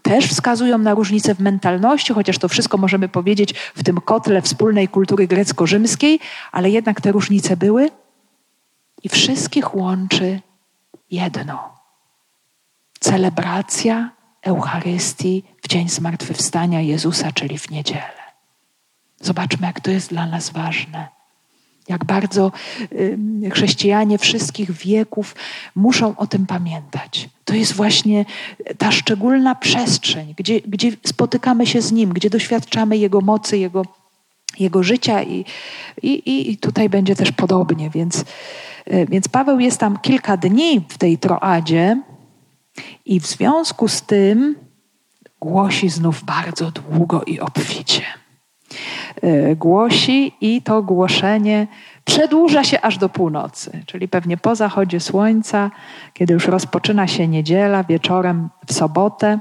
też 0.02 0.26
wskazują 0.26 0.78
na 0.78 0.94
różnice 0.94 1.36
w 1.36 1.40
mentalności, 1.40 2.14
chociaż 2.14 2.38
to 2.38 2.50
wszystko 2.50 2.78
możemy 2.78 3.10
powiedzieć 3.10 3.54
w 3.54 3.84
tym 3.84 4.02
kotle 4.02 4.42
wspólnej 4.42 4.88
kultury 4.88 5.28
grecko-rzymskiej, 5.28 6.20
ale 6.52 6.70
jednak 6.70 7.02
te 7.02 7.12
różnice 7.12 7.58
były 7.58 7.90
i 9.04 9.10
wszystkich 9.10 9.76
łączy 9.76 10.42
jedno. 11.12 11.78
Celebracja 13.00 14.10
Eucharystii 14.42 15.44
w 15.62 15.68
dzień 15.68 15.90
zmartwychwstania 15.90 16.82
Jezusa, 16.82 17.32
czyli 17.32 17.58
w 17.58 17.70
niedzielę. 17.72 18.28
Zobaczmy, 19.22 19.68
jak 19.68 19.80
to 19.80 19.92
jest 19.92 20.10
dla 20.10 20.26
nas 20.26 20.50
ważne. 20.50 21.17
Jak 21.90 22.06
bardzo 22.06 22.52
chrześcijanie 23.52 24.18
wszystkich 24.18 24.72
wieków 24.72 25.36
muszą 25.76 26.16
o 26.16 26.28
tym 26.28 26.46
pamiętać. 26.46 27.30
To 27.46 27.56
jest 27.56 27.74
właśnie 27.74 28.26
ta 28.78 28.92
szczególna 28.92 29.56
przestrzeń, 29.56 30.34
gdzie, 30.38 30.62
gdzie 30.62 30.92
spotykamy 31.06 31.68
się 31.68 31.82
z 31.82 31.92
Nim, 31.92 32.10
gdzie 32.10 32.30
doświadczamy 32.30 32.98
Jego 32.98 33.22
mocy, 33.22 33.58
Jego, 33.58 33.86
jego 34.60 34.84
życia 34.84 35.24
i, 35.24 35.46
i, 36.04 36.52
i 36.52 36.58
tutaj 36.58 36.90
będzie 36.90 37.16
też 37.16 37.32
podobnie. 37.32 37.90
Więc, 37.90 38.26
y, 38.94 39.06
więc 39.10 39.28
Paweł 39.28 39.60
jest 39.60 39.80
tam 39.80 40.00
kilka 40.00 40.38
dni 40.38 40.82
w 40.90 40.98
tej 40.98 41.18
Troadzie 41.18 42.02
i 43.06 43.20
w 43.20 43.28
związku 43.28 43.88
z 43.88 44.02
tym 44.02 44.56
głosi 45.40 45.90
znów 45.90 46.24
bardzo 46.24 46.72
długo 46.72 47.24
i 47.24 47.40
obficie. 47.40 48.02
E, 49.22 49.56
głosi 49.56 50.34
i 50.42 50.62
to 50.62 50.84
głoszenie 50.84 51.68
przedłuża 52.06 52.64
się 52.64 52.82
aż 52.82 52.98
do 52.98 53.10
północy, 53.10 53.84
czyli 53.86 54.08
pewnie 54.08 54.38
po 54.38 54.56
zachodzie 54.56 55.00
słońca, 55.00 55.72
kiedy 56.14 56.34
już 56.34 56.48
rozpoczyna 56.48 57.08
się 57.08 57.28
niedziela, 57.28 57.84
wieczorem 57.84 58.50
w 58.68 58.74
sobotę, 58.74 59.40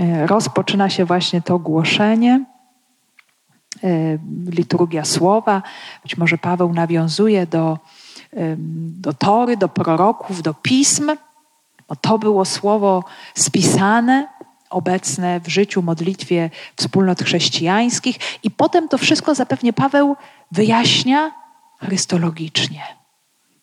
e, 0.00 0.26
rozpoczyna 0.26 0.90
się 0.90 1.04
właśnie 1.04 1.42
to 1.42 1.58
głoszenie, 1.58 2.44
e, 3.84 3.88
liturgia 4.50 5.04
słowa. 5.04 5.62
Być 6.02 6.16
może 6.16 6.38
Paweł 6.38 6.72
nawiązuje 6.72 7.46
do, 7.46 7.78
do 8.76 9.12
tory, 9.12 9.56
do 9.56 9.68
proroków, 9.68 10.42
do 10.42 10.54
pism, 10.54 11.10
bo 11.88 11.96
to 11.96 12.18
było 12.18 12.44
słowo 12.44 13.04
spisane, 13.34 14.28
obecne 14.70 15.40
w 15.40 15.48
życiu, 15.48 15.82
modlitwie 15.82 16.50
wspólnot 16.76 17.22
chrześcijańskich. 17.22 18.16
I 18.42 18.50
potem 18.50 18.88
to 18.88 18.98
wszystko 18.98 19.34
zapewnie 19.34 19.72
Paweł 19.72 20.16
wyjaśnia 20.52 21.32
chrystologicznie. 21.80 22.98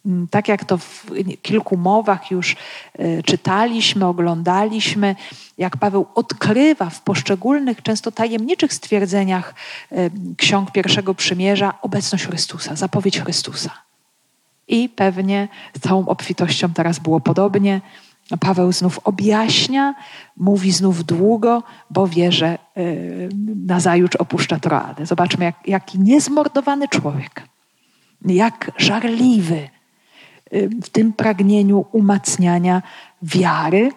Mm, 0.06 0.28
tak 0.28 0.48
jak 0.48 0.66
to 0.66 0.78
w 0.78 1.06
kilku 1.42 1.78
mowach 1.78 2.32
już 2.32 2.56
e, 2.94 3.24
czytaliśmy, 3.24 4.06
oglądaliśmy, 4.06 5.16
jak 5.58 5.78
Paweł 5.78 6.06
odkrywa 6.16 6.90
w 6.90 7.02
poszczególnych, 7.02 7.82
często 7.82 8.12
tajemniczych 8.12 8.74
stwierdzeniach 8.74 9.56
e, 9.92 10.10
ksiąg 10.38 10.72
pierwszego 10.72 11.16
przymierza 11.16 11.74
obecność 11.82 12.26
Chrystusa, 12.26 12.76
zapowiedź 12.76 13.20
Chrystusa. 13.20 13.70
I 14.68 14.90
pewnie 14.90 15.48
z 15.78 15.80
całą 15.80 16.06
obfitością 16.06 16.74
teraz 16.74 17.00
było 17.00 17.20
podobnie. 17.20 17.82
Paweł 18.40 18.72
znów 18.72 19.00
objaśnia, 19.04 19.96
mówi 20.38 20.72
znów 20.72 21.04
długo, 21.04 21.64
bo 21.90 22.08
wie, 22.08 22.32
że 22.32 22.58
y, 22.78 23.30
nazajutrz 23.66 24.16
opuszcza 24.16 24.60
Troadę. 24.60 25.06
Zobaczmy, 25.06 25.46
jak, 25.46 25.68
jaki 25.68 26.00
niezmordowany 26.00 26.88
człowiek, 26.88 27.42
jak 28.26 28.72
żarliwy 28.78 29.70
y, 30.54 30.70
w 30.84 30.90
tym 30.90 31.14
pragnieniu 31.14 31.86
umacniania 31.92 32.82
wiary, 33.22 33.92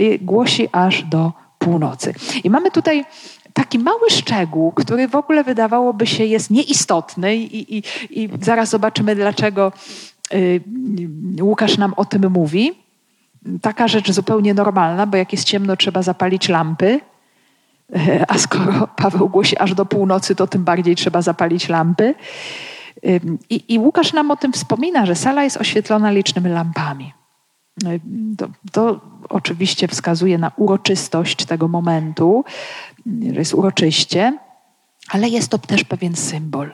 y, 0.00 0.18
głosi 0.22 0.68
aż 0.72 1.02
do 1.02 1.32
północy. 1.58 2.14
I 2.44 2.50
mamy 2.50 2.70
tutaj 2.70 3.04
taki 3.52 3.78
mały 3.78 4.10
szczegół, 4.10 4.72
który 4.72 5.08
w 5.08 5.14
ogóle 5.14 5.44
wydawałoby 5.44 6.06
się 6.06 6.24
jest 6.24 6.50
nieistotny, 6.50 7.36
i, 7.36 7.76
i, 7.76 7.82
i 8.10 8.28
zaraz 8.40 8.68
zobaczymy, 8.68 9.14
dlaczego 9.14 9.72
Łukasz 11.40 11.78
nam 11.78 11.94
o 11.96 12.04
tym 12.04 12.32
mówi 12.32 12.85
taka 13.62 13.88
rzecz 13.88 14.12
zupełnie 14.12 14.54
normalna, 14.54 15.06
bo 15.06 15.16
jak 15.16 15.32
jest 15.32 15.44
ciemno, 15.44 15.76
trzeba 15.76 16.02
zapalić 16.02 16.48
lampy. 16.48 17.00
A 18.28 18.38
skoro 18.38 18.88
Paweł 18.96 19.28
głosi 19.28 19.58
aż 19.58 19.74
do 19.74 19.86
północy, 19.86 20.34
to 20.34 20.46
tym 20.46 20.64
bardziej 20.64 20.96
trzeba 20.96 21.22
zapalić 21.22 21.68
lampy. 21.68 22.14
I, 23.50 23.74
I, 23.74 23.78
Łukasz 23.78 24.12
nam 24.12 24.30
o 24.30 24.36
tym 24.36 24.52
wspomina, 24.52 25.06
że 25.06 25.14
sala 25.14 25.44
jest 25.44 25.56
oświetlona 25.56 26.10
licznymi 26.10 26.50
lampami. 26.50 27.12
To, 28.38 28.48
to, 28.72 29.00
oczywiście 29.28 29.88
wskazuje 29.88 30.38
na 30.38 30.52
uroczystość 30.56 31.44
tego 31.44 31.68
momentu, 31.68 32.44
że 33.06 33.38
jest 33.38 33.54
uroczyście, 33.54 34.38
ale 35.08 35.28
jest 35.28 35.48
to 35.48 35.58
też 35.58 35.84
pewien 35.84 36.16
symbol. 36.16 36.70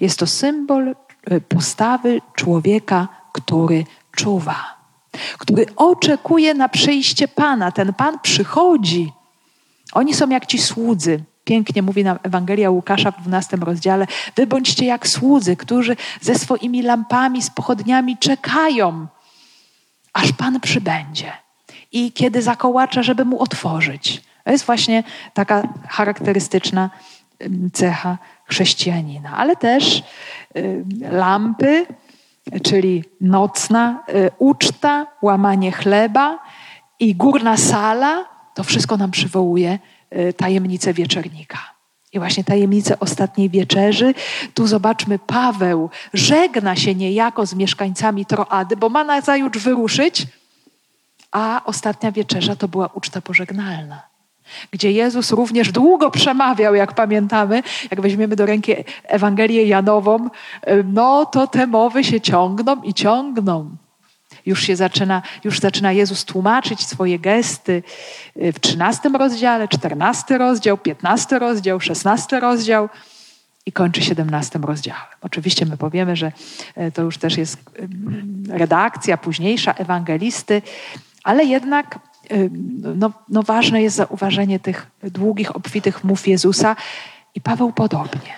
Jest 0.00 0.18
to 0.18 0.26
symbol 0.26 0.94
e, 1.24 1.40
postawy 1.40 2.20
człowieka, 2.34 3.08
który 3.32 3.84
czuwa 4.16 4.77
który 5.38 5.66
oczekuje 5.76 6.54
na 6.54 6.68
przyjście 6.68 7.28
Pana. 7.28 7.72
Ten 7.72 7.94
Pan 7.94 8.18
przychodzi. 8.20 9.12
Oni 9.92 10.14
są 10.14 10.28
jak 10.28 10.46
ci 10.46 10.58
słudzy. 10.58 11.22
pięknie 11.44 11.82
mówi 11.82 12.04
nam 12.04 12.18
Ewangelia 12.22 12.70
Łukasza 12.70 13.10
w 13.10 13.20
12 13.20 13.56
rozdziale. 13.56 14.06
Wy 14.36 14.46
bądźcie 14.46 14.86
jak 14.86 15.08
słudzy, 15.08 15.56
którzy 15.56 15.96
ze 16.20 16.34
swoimi 16.34 16.82
lampami, 16.82 17.42
z 17.42 17.50
pochodniami 17.50 18.16
czekają, 18.16 19.06
aż 20.12 20.32
Pan 20.32 20.60
przybędzie. 20.60 21.32
I 21.92 22.12
kiedy 22.12 22.42
zakołacza, 22.42 23.02
żeby 23.02 23.24
mu 23.24 23.42
otworzyć. 23.42 24.22
To 24.44 24.52
jest 24.52 24.64
właśnie 24.64 25.04
taka 25.34 25.62
charakterystyczna 25.88 26.90
cecha 27.72 28.18
chrześcijanina. 28.44 29.36
Ale 29.36 29.56
też 29.56 30.02
lampy, 31.10 31.86
czyli 32.62 33.04
nocna 33.20 34.04
y, 34.08 34.30
uczta, 34.38 35.06
łamanie 35.22 35.72
chleba 35.72 36.38
i 37.00 37.14
górna 37.14 37.56
sala, 37.56 38.24
to 38.54 38.64
wszystko 38.64 38.96
nam 38.96 39.10
przywołuje 39.10 39.78
y, 40.16 40.32
tajemnicę 40.32 40.94
wieczernika. 40.94 41.58
I 42.12 42.18
właśnie 42.18 42.44
tajemnicę 42.44 43.00
ostatniej 43.00 43.50
wieczerzy. 43.50 44.14
Tu 44.54 44.66
zobaczmy, 44.66 45.18
Paweł 45.18 45.90
żegna 46.14 46.76
się 46.76 46.94
niejako 46.94 47.46
z 47.46 47.54
mieszkańcami 47.54 48.26
Troady, 48.26 48.76
bo 48.76 48.88
ma 48.88 49.04
na 49.04 49.20
zajutrz 49.20 49.58
wyruszyć, 49.58 50.26
a 51.32 51.62
ostatnia 51.64 52.12
wieczerza 52.12 52.56
to 52.56 52.68
była 52.68 52.90
uczta 52.94 53.20
pożegnalna 53.20 54.17
gdzie 54.70 54.92
Jezus 54.92 55.30
również 55.30 55.72
długo 55.72 56.10
przemawiał, 56.10 56.74
jak 56.74 56.92
pamiętamy, 56.92 57.62
jak 57.90 58.00
weźmiemy 58.00 58.36
do 58.36 58.46
ręki 58.46 58.74
Ewangelię 59.04 59.66
Janową, 59.66 60.28
no 60.84 61.26
to 61.26 61.46
te 61.46 61.66
mowy 61.66 62.04
się 62.04 62.20
ciągną 62.20 62.82
i 62.82 62.94
ciągną. 62.94 63.70
Już 64.46 64.62
się 64.62 64.76
zaczyna, 64.76 65.22
już 65.44 65.60
zaczyna 65.60 65.92
Jezus 65.92 66.24
tłumaczyć 66.24 66.86
swoje 66.86 67.18
gesty 67.18 67.82
w 68.36 68.60
13 68.60 69.08
rozdziale, 69.08 69.68
14 69.68 70.38
rozdział, 70.38 70.78
15 70.78 71.38
rozdział, 71.38 71.80
16 71.80 72.40
rozdział 72.40 72.88
i 73.66 73.72
kończy 73.72 74.02
17 74.02 74.58
rozdziałem. 74.62 75.02
Oczywiście 75.20 75.66
my 75.66 75.76
powiemy, 75.76 76.16
że 76.16 76.32
e, 76.74 76.92
to 76.92 77.02
już 77.02 77.18
też 77.18 77.38
jest 77.38 77.58
redakcja 78.48 79.16
późniejsza 79.16 79.72
ewangelisty, 79.72 80.62
ale 81.24 81.44
jednak 81.44 81.98
no, 82.94 83.12
no 83.28 83.42
ważne 83.42 83.82
jest 83.82 83.96
zauważenie 83.96 84.60
tych 84.60 84.86
długich, 85.02 85.56
obfitych 85.56 86.04
mów 86.04 86.28
Jezusa 86.28 86.76
i 87.34 87.40
Paweł 87.40 87.72
podobnie 87.72 88.36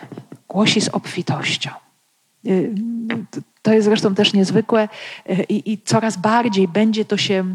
głosi 0.48 0.80
z 0.80 0.88
obfitością. 0.88 1.70
To 3.62 3.72
jest 3.72 3.84
zresztą 3.84 4.14
też 4.14 4.32
niezwykłe 4.32 4.88
i, 5.48 5.72
i, 5.72 5.78
coraz 5.78 6.16
bardziej 6.16 6.68
będzie 6.68 7.04
to 7.04 7.16
się 7.16 7.54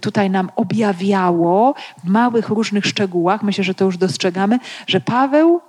tutaj 0.00 0.30
nam 0.30 0.50
objawiało 0.56 1.74
w 2.04 2.08
małych, 2.08 2.48
różnych 2.48 2.86
szczegółach. 2.86 3.42
Myślę, 3.42 3.64
że 3.64 3.74
to 3.74 3.84
już 3.84 3.96
dostrzegamy, 3.96 4.58
że 4.86 5.00
Paweł 5.00 5.60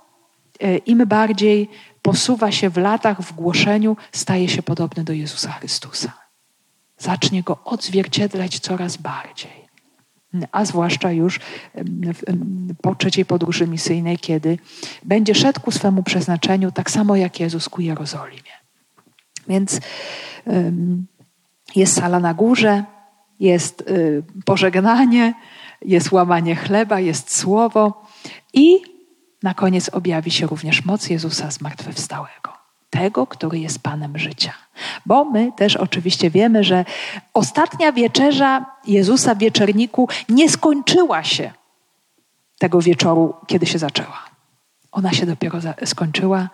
im 0.86 1.06
bardziej 1.06 1.68
posuwa 2.02 2.52
się 2.52 2.70
w 2.70 2.76
latach 2.76 3.22
w 3.22 3.32
głoszeniu, 3.32 3.96
staje 4.12 4.48
się 4.48 4.62
podobny 4.62 5.04
do 5.04 5.12
Jezusa 5.12 5.52
Chrystusa. 5.52 6.12
Zacznie 6.98 7.42
go 7.42 7.58
odzwierciedlać 7.64 8.58
coraz 8.58 8.96
bardziej 8.96 9.61
a 10.52 10.64
zwłaszcza 10.64 11.12
już 11.12 11.40
po 12.82 12.94
trzeciej 12.94 13.24
podróży 13.24 13.66
misyjnej, 13.66 14.18
kiedy 14.18 14.58
będzie 15.02 15.34
szedł 15.34 15.60
ku 15.60 15.70
swemu 15.70 16.02
przeznaczeniu, 16.02 16.72
tak 16.72 16.90
samo 16.90 17.16
jak 17.16 17.40
Jezus 17.40 17.68
ku 17.68 17.80
Jerozolimie. 17.80 18.52
Więc 19.48 19.80
jest 21.76 21.94
sala 21.96 22.20
na 22.20 22.34
górze, 22.34 22.84
jest 23.40 23.80
y, 23.80 24.22
pożegnanie, 24.44 25.34
jest 25.82 26.12
łamanie 26.12 26.56
chleba, 26.56 27.00
jest 27.00 27.36
słowo 27.36 28.06
i 28.52 28.82
na 29.42 29.54
koniec 29.54 29.88
objawi 29.88 30.30
się 30.30 30.46
również 30.46 30.84
moc 30.84 31.10
Jezusa 31.10 31.50
zmartwychwstałego 31.50 32.61
tego, 32.92 33.26
który 33.26 33.58
jest 33.58 33.82
Panem 33.82 34.18
życia. 34.18 34.52
Bo 35.06 35.24
my 35.24 35.52
też 35.56 35.76
oczywiście 35.76 36.30
wiemy, 36.30 36.64
że 36.64 36.84
ostatnia 37.34 37.92
wieczerza 37.92 38.66
Jezusa 38.86 39.34
w 39.34 39.38
wieczerniku 39.38 40.08
nie 40.28 40.48
skończyła 40.48 41.24
się 41.24 41.52
tego 42.58 42.80
wieczoru, 42.80 43.34
kiedy 43.46 43.66
się 43.66 43.78
zaczęła. 43.78 44.24
Ona 44.92 45.12
się 45.12 45.26
dopiero 45.26 45.58
skończyła 45.84 46.48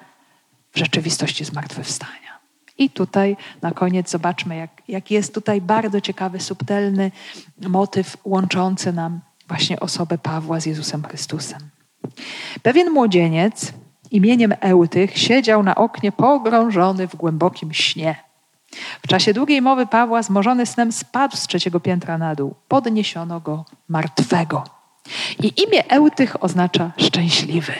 w 0.73 0.79
rzeczywistości 0.79 1.45
zmartwychwstania. 1.45 2.39
I 2.79 2.91
tutaj 2.91 3.37
na 3.63 3.71
koniec 3.73 4.11
zobaczmy, 4.11 4.57
jak, 4.57 4.83
jak 4.89 5.11
jest 5.11 5.35
tutaj 5.35 5.61
bardzo 5.61 6.01
ciekawy, 6.01 6.41
subtelny 6.41 7.11
motyw 7.69 8.17
łączący 8.25 8.93
nam 8.93 9.21
właśnie 9.49 9.81
osobę 9.81 10.19
Pawła 10.19 10.61
z 10.61 10.67
Jezusem 10.67 11.05
Chrystusem. 11.05 11.61
Pewien 12.63 12.91
młodzieniec, 12.91 13.73
imieniem 14.13 14.55
Eutych 14.61 15.19
siedział 15.19 15.63
na 15.63 15.75
oknie 15.75 16.13
pogrążony 16.13 17.09
w 17.09 17.17
głębokim 17.17 17.75
śnie. 17.75 18.17
W 19.03 19.09
czasie 19.09 19.35
długiej 19.35 19.63
mowy 19.63 19.87
Pawła, 19.87 20.23
zmożony 20.23 20.67
snem, 20.67 20.93
spadł 20.93 21.37
z 21.37 21.47
trzeciego 21.47 21.81
piętra 21.81 22.19
na 22.19 22.35
dół. 22.35 22.55
Podniesiono 22.69 23.41
go 23.41 23.65
martwego. 23.89 24.65
I 25.43 25.53
imię 25.63 25.91
Eutych 25.91 26.45
oznacza 26.45 26.93
szczęśliwy. 26.97 27.73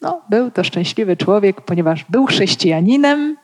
No, 0.00 0.22
był 0.30 0.50
to 0.50 0.64
szczęśliwy 0.64 1.16
człowiek, 1.16 1.60
ponieważ 1.60 2.04
był 2.08 2.26
chrześcijaninem, 2.26 3.36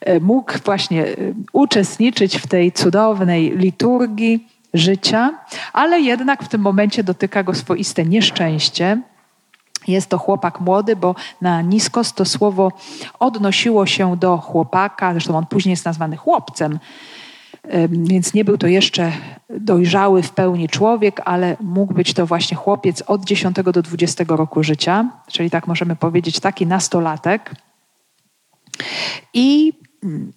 e, 0.00 0.20
mógł 0.20 0.52
właśnie 0.64 1.04
e, 1.06 1.14
uczestniczyć 1.52 2.36
w 2.38 2.46
tej 2.46 2.72
cudownej 2.72 3.56
liturgii 3.56 4.48
życia, 4.74 5.38
ale 5.72 6.00
jednak 6.00 6.42
w 6.42 6.48
tym 6.48 6.60
momencie 6.60 7.04
dotyka 7.04 7.42
go 7.42 7.54
swoiste 7.54 8.04
nieszczęście, 8.04 9.02
jest 9.88 10.10
to 10.10 10.18
chłopak 10.18 10.60
młody, 10.60 10.96
bo 10.96 11.14
na 11.40 11.62
niskos 11.62 12.12
to 12.12 12.24
słowo 12.24 12.72
odnosiło 13.18 13.86
się 13.86 14.16
do 14.16 14.38
chłopaka, 14.38 15.12
zresztą 15.12 15.38
on 15.38 15.46
później 15.46 15.70
jest 15.70 15.84
nazwany 15.84 16.16
chłopcem, 16.16 16.78
więc 17.88 18.34
nie 18.34 18.44
był 18.44 18.58
to 18.58 18.66
jeszcze 18.66 19.12
dojrzały 19.50 20.22
w 20.22 20.30
pełni 20.30 20.68
człowiek, 20.68 21.20
ale 21.24 21.56
mógł 21.60 21.94
być 21.94 22.14
to 22.14 22.26
właśnie 22.26 22.56
chłopiec 22.56 23.02
od 23.06 23.24
10 23.24 23.56
do 23.56 23.82
20 23.82 24.24
roku 24.28 24.62
życia, 24.62 25.10
czyli 25.32 25.50
tak 25.50 25.66
możemy 25.66 25.96
powiedzieć 25.96 26.40
taki 26.40 26.66
nastolatek. 26.66 27.54
I 29.34 29.72
mm, 30.02 30.32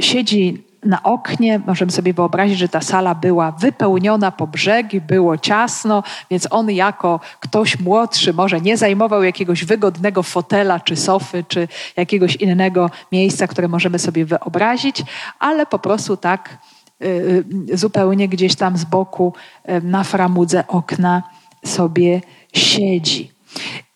siedzi 0.00 0.65
na 0.86 1.02
oknie. 1.02 1.60
Możemy 1.66 1.92
sobie 1.92 2.12
wyobrazić, 2.12 2.58
że 2.58 2.68
ta 2.68 2.80
sala 2.80 3.14
była 3.14 3.52
wypełniona 3.52 4.30
po 4.30 4.46
brzegi, 4.46 5.00
było 5.00 5.38
ciasno, 5.38 6.02
więc 6.30 6.48
on 6.50 6.70
jako 6.70 7.20
ktoś 7.40 7.78
młodszy 7.78 8.32
może 8.32 8.60
nie 8.60 8.76
zajmował 8.76 9.22
jakiegoś 9.22 9.64
wygodnego 9.64 10.22
fotela, 10.22 10.80
czy 10.80 10.96
sofy, 10.96 11.44
czy 11.48 11.68
jakiegoś 11.96 12.36
innego 12.36 12.90
miejsca, 13.12 13.46
które 13.46 13.68
możemy 13.68 13.98
sobie 13.98 14.24
wyobrazić, 14.24 15.02
ale 15.38 15.66
po 15.66 15.78
prostu 15.78 16.16
tak 16.16 16.58
y, 17.02 17.44
y, 17.70 17.76
zupełnie 17.76 18.28
gdzieś 18.28 18.54
tam 18.54 18.76
z 18.76 18.84
boku 18.84 19.32
y, 19.68 19.80
na 19.82 20.04
framudze 20.04 20.64
okna 20.68 21.22
sobie 21.64 22.20
siedzi. 22.52 23.32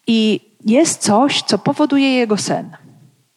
I 0.07 0.41
jest 0.67 1.03
coś, 1.03 1.43
co 1.43 1.59
powoduje 1.59 2.15
jego 2.15 2.37
sen. 2.37 2.77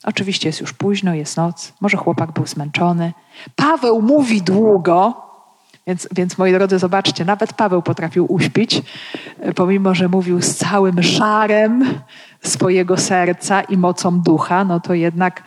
Oczywiście 0.03 0.49
jest 0.49 0.61
już 0.61 0.73
późno, 0.73 1.13
jest 1.13 1.37
noc, 1.37 1.73
może 1.81 1.97
chłopak 1.97 2.31
był 2.31 2.47
zmęczony. 2.47 3.13
Paweł 3.55 4.01
mówi 4.01 4.41
długo, 4.41 5.21
więc, 5.87 6.07
więc 6.15 6.37
moi 6.37 6.51
drodzy, 6.51 6.79
zobaczcie, 6.79 7.25
nawet 7.25 7.53
Paweł 7.53 7.81
potrafił 7.81 8.33
uśpić, 8.33 8.81
pomimo 9.55 9.95
że 9.95 10.09
mówił 10.09 10.41
z 10.41 10.55
całym 10.55 11.03
żarem 11.03 11.99
swojego 12.41 12.97
serca 12.97 13.61
i 13.61 13.77
mocą 13.77 14.19
ducha, 14.21 14.63
no 14.63 14.79
to 14.79 14.93
jednak 14.93 15.43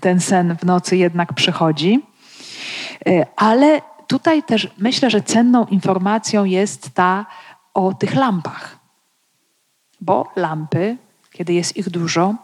ten 0.00 0.20
sen 0.20 0.56
w 0.56 0.64
nocy 0.64 0.96
jednak 0.96 1.32
przychodzi. 1.32 2.00
Y, 3.08 3.26
ale 3.36 3.80
tutaj 4.06 4.42
też 4.42 4.68
myślę, 4.78 5.10
że 5.10 5.22
cenną 5.22 5.66
informacją 5.66 6.44
jest 6.44 6.90
ta 6.90 7.26
o 7.74 7.94
tych 7.94 8.14
lampach. 8.14 8.78
Bo 10.00 10.32
lampy, 10.36 10.96
kiedy 11.32 11.52
jest 11.52 11.76
ich 11.76 11.90
dużo, 11.90 12.34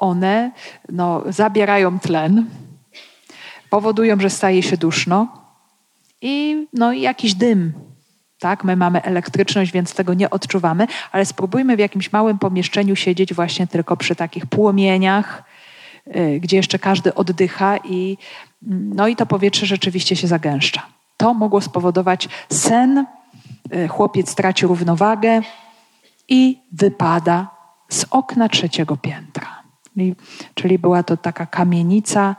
one 0.00 0.50
no, 0.88 1.22
zabierają 1.28 1.98
tlen, 1.98 2.46
powodują, 3.70 4.20
że 4.20 4.30
staje 4.30 4.62
się 4.62 4.76
duszno 4.76 5.28
i 6.22 6.66
no, 6.72 6.92
jakiś 6.92 7.34
dym. 7.34 7.72
Tak, 8.38 8.64
my 8.64 8.76
mamy 8.76 9.02
elektryczność, 9.02 9.72
więc 9.72 9.94
tego 9.94 10.14
nie 10.14 10.30
odczuwamy, 10.30 10.86
ale 11.12 11.26
spróbujmy 11.26 11.76
w 11.76 11.78
jakimś 11.78 12.12
małym 12.12 12.38
pomieszczeniu 12.38 12.96
siedzieć 12.96 13.34
właśnie 13.34 13.66
tylko 13.66 13.96
przy 13.96 14.16
takich 14.16 14.46
płomieniach, 14.46 15.42
yy, 16.06 16.40
gdzie 16.40 16.56
jeszcze 16.56 16.78
każdy 16.78 17.14
oddycha 17.14 17.76
i, 17.76 18.16
no 18.94 19.08
i 19.08 19.16
to 19.16 19.26
powietrze 19.26 19.66
rzeczywiście 19.66 20.16
się 20.16 20.26
zagęszcza. 20.26 20.82
To 21.16 21.34
mogło 21.34 21.60
spowodować 21.60 22.28
sen, 22.50 23.06
yy, 23.70 23.88
chłopiec 23.88 24.34
traci 24.34 24.66
równowagę 24.66 25.40
i 26.28 26.58
wypada 26.72 27.50
z 27.88 28.06
okna 28.10 28.48
trzeciego 28.48 28.96
piętra. 28.96 29.59
Czyli, 29.94 30.14
czyli 30.54 30.78
była 30.78 31.02
to 31.02 31.16
taka 31.16 31.46
kamienica, 31.46 32.36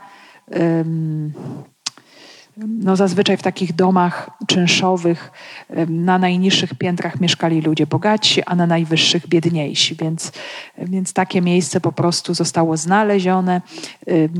no 2.56 2.96
zazwyczaj 2.96 3.36
w 3.36 3.42
takich 3.42 3.72
domach 3.72 4.30
czynszowych 4.46 5.32
na 5.88 6.18
najniższych 6.18 6.74
piętrach 6.74 7.20
mieszkali 7.20 7.60
ludzie 7.60 7.86
bogatsi, 7.86 8.42
a 8.42 8.54
na 8.54 8.66
najwyższych 8.66 9.28
biedniejsi. 9.28 9.94
Więc, 9.96 10.32
więc 10.78 11.12
takie 11.12 11.40
miejsce 11.40 11.80
po 11.80 11.92
prostu 11.92 12.34
zostało 12.34 12.76
znalezione, 12.76 13.60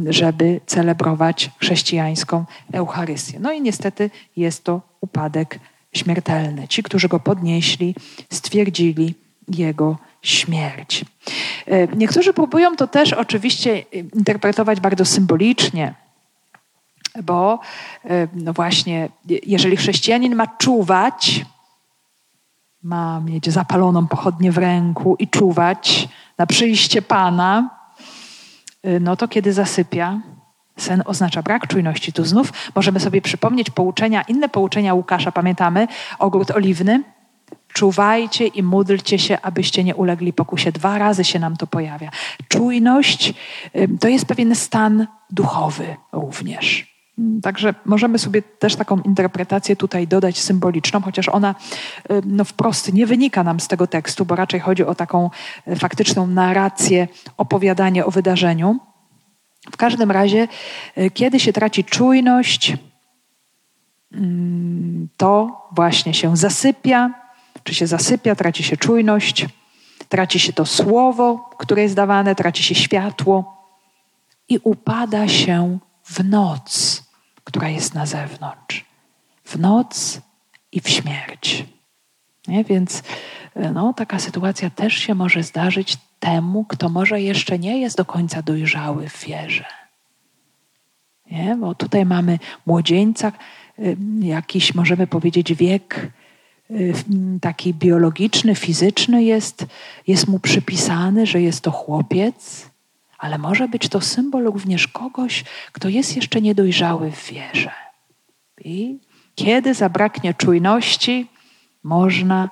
żeby 0.09 0.61
celebrować 0.67 1.51
chrześcijańską 1.59 2.45
Eucharystię. 2.73 3.41
No 3.41 3.53
i 3.53 3.63
niestety 3.63 4.11
jest 4.37 4.65
to 4.65 4.81
upadek 5.01 5.59
śmiertelny. 5.93 6.69
Ci, 6.69 6.83
którzy 6.83 7.09
go 7.09 7.21
podnieśli, 7.21 7.95
stwierdzili 8.31 9.15
jego 9.49 9.97
śmierć. 10.23 11.05
E, 11.67 11.87
niektórzy 11.97 12.33
próbują 12.33 12.77
to 12.77 12.87
też 12.87 13.13
oczywiście 13.13 13.79
interpretować 14.15 14.81
bardzo 14.81 15.05
symbolicznie 15.05 15.95
bo 17.23 17.61
e, 18.05 18.29
no 18.35 18.53
właśnie, 18.53 19.09
jeżeli 19.47 19.77
chrześcijanin 19.77 20.35
ma 20.35 20.47
czuwać, 20.47 21.45
ma 22.83 23.21
mieć 23.21 23.51
zapaloną 23.51 24.07
pochodnię 24.07 24.53
w 24.53 24.59
ręku 24.59 25.17
i 25.19 25.29
czuwać 25.29 26.09
na 26.39 26.47
przyjście 26.47 27.03
Pana, 27.03 27.71
e, 28.83 29.01
no 29.01 29.17
to 29.17 29.29
kiedy 29.29 29.53
zasypia, 29.53 30.21
sen 30.77 31.03
oznacza 31.07 31.43
brak 31.43 31.67
czujności. 31.67 32.13
Tu 32.13 32.25
znów 32.25 32.53
możemy 32.75 33.01
sobie 33.01 33.23
przypomnieć 33.23 33.71
pouczenia, 33.71 34.23
inne 34.23 34.49
pouczenia 34.49 34.95
Łukasza, 34.95 35.33
pamiętamy, 35.33 35.89
ogród 36.19 36.51
oliwny. 36.51 37.03
Czuwajcie 37.73 38.47
i 38.47 38.63
módlcie 38.63 39.19
się, 39.19 39.39
abyście 39.43 39.85
nie 39.85 39.95
ulegli 39.95 40.33
pokusie. 40.33 40.73
Dwa 40.73 40.99
razy 40.99 41.25
się 41.25 41.39
nam 41.39 41.57
to 41.57 41.67
pojawia. 41.67 42.11
Czujność 42.49 43.35
e, 43.73 43.89
to 43.89 44.09
jest 44.09 44.27
pewien 44.27 44.55
stan 44.55 45.07
duchowy 45.31 45.97
również. 46.13 46.93
Także 47.43 47.75
możemy 47.85 48.19
sobie 48.19 48.43
też 48.43 48.77
taką 48.77 49.01
interpretację 49.01 49.77
tutaj 49.77 50.07
dodać 50.07 50.39
symboliczną, 50.39 51.01
chociaż 51.01 51.29
ona 51.29 51.55
no, 52.25 52.45
wprost 52.45 52.93
nie 52.93 53.07
wynika 53.07 53.45
nam 53.45 53.61
z 53.61 53.69
tego 53.69 53.87
tekstu, 53.87 54.25
bo 54.25 54.37
raczej 54.37 54.61
chodzi 54.61 54.85
o 54.85 54.95
taką 54.95 55.31
y, 55.69 55.77
faktyczną 55.77 56.27
narrację, 56.27 57.09
opowiadanie 57.37 58.07
o 58.07 58.11
wydarzeniu. 58.11 58.79
W 59.73 59.77
każdym 59.77 60.11
razie, 60.11 60.49
y, 60.99 61.11
kiedy 61.11 61.41
się 61.41 61.53
traci 61.53 61.85
czujność, 61.85 62.77
mm, 64.13 65.09
to 65.17 65.63
właśnie 65.73 66.15
się 66.15 66.37
zasypia, 66.37 67.22
czy 67.65 67.75
się 67.75 67.87
zasypia, 67.87 68.35
traci 68.35 68.63
się 68.63 68.77
czujność, 68.77 69.47
traci 70.09 70.41
się 70.41 70.53
to 70.53 70.67
słowo, 70.67 71.51
które 71.59 71.83
jest 71.83 71.95
dawane, 71.95 72.35
traci 72.35 72.65
się 72.65 72.75
światło 72.75 73.63
i 74.49 74.59
upada 74.63 75.29
się 75.29 75.79
w 76.05 76.25
noc, 76.25 77.03
która 77.45 77.69
jest 77.69 77.95
na 77.95 78.07
zewnątrz. 78.07 78.85
W 79.45 79.59
noc 79.59 80.21
i 80.73 80.81
w 80.81 80.89
śmierć. 80.89 81.65
Nie? 82.49 82.65
Więc 82.65 83.03
e, 83.55 83.71
no, 83.71 83.93
taka 83.93 84.19
sytuacja 84.19 84.71
też 84.71 84.95
się 84.95 85.15
może 85.15 85.43
zdarzyć 85.43 85.97
temu, 86.21 86.65
kto 86.65 86.89
może 86.89 87.21
jeszcze 87.21 87.59
nie 87.59 87.81
jest 87.81 87.97
do 87.97 88.05
końca 88.05 88.43
dojrzały 88.43 89.09
w 89.09 89.25
wierze. 89.25 89.65
Nie? 91.31 91.57
Bo 91.57 91.75
tutaj 91.75 92.07
mamy 92.07 92.39
młodzieńca, 92.67 93.33
e, 93.79 93.83
jakiś 94.21 94.75
możemy 94.75 95.07
powiedzieć 95.07 95.55
wiek 95.55 96.13
taki 97.41 97.75
biologiczny, 97.75 98.55
fizyczny 98.55 99.25
jest, 99.25 99.67
jest 100.07 100.29
mu 100.29 100.39
przypisany, 100.39 101.27
że 101.27 101.41
jest 101.41 101.61
to 101.61 101.71
chłopiec, 101.71 102.71
ale 103.19 103.39
może 103.39 103.69
być 103.69 103.89
to 103.89 104.01
symbol 104.01 104.45
również 104.45 104.89
kogoś, 104.89 105.45
kto 105.73 105.89
jest 105.89 106.17
jeszcze 106.17 106.41
niedojrzały 106.41 107.11
w 107.11 107.27
wierze. 107.27 107.71
I 108.65 108.99
kiedy 109.35 109.75
zabraknie 109.75 110.35
czujności, 110.35 111.27
można 111.83 112.51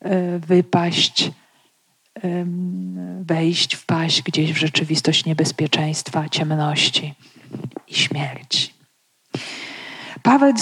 e, 0.00 0.38
wypaść, 0.38 1.30
wejść, 3.20 3.74
wpaść 3.74 4.22
gdzieś 4.22 4.52
w 4.52 4.56
rzeczywistość 4.56 5.24
niebezpieczeństwa, 5.24 6.28
ciemności 6.28 7.14
i 7.88 7.94
śmierci. 7.94 8.77
Paweł, 10.28 10.52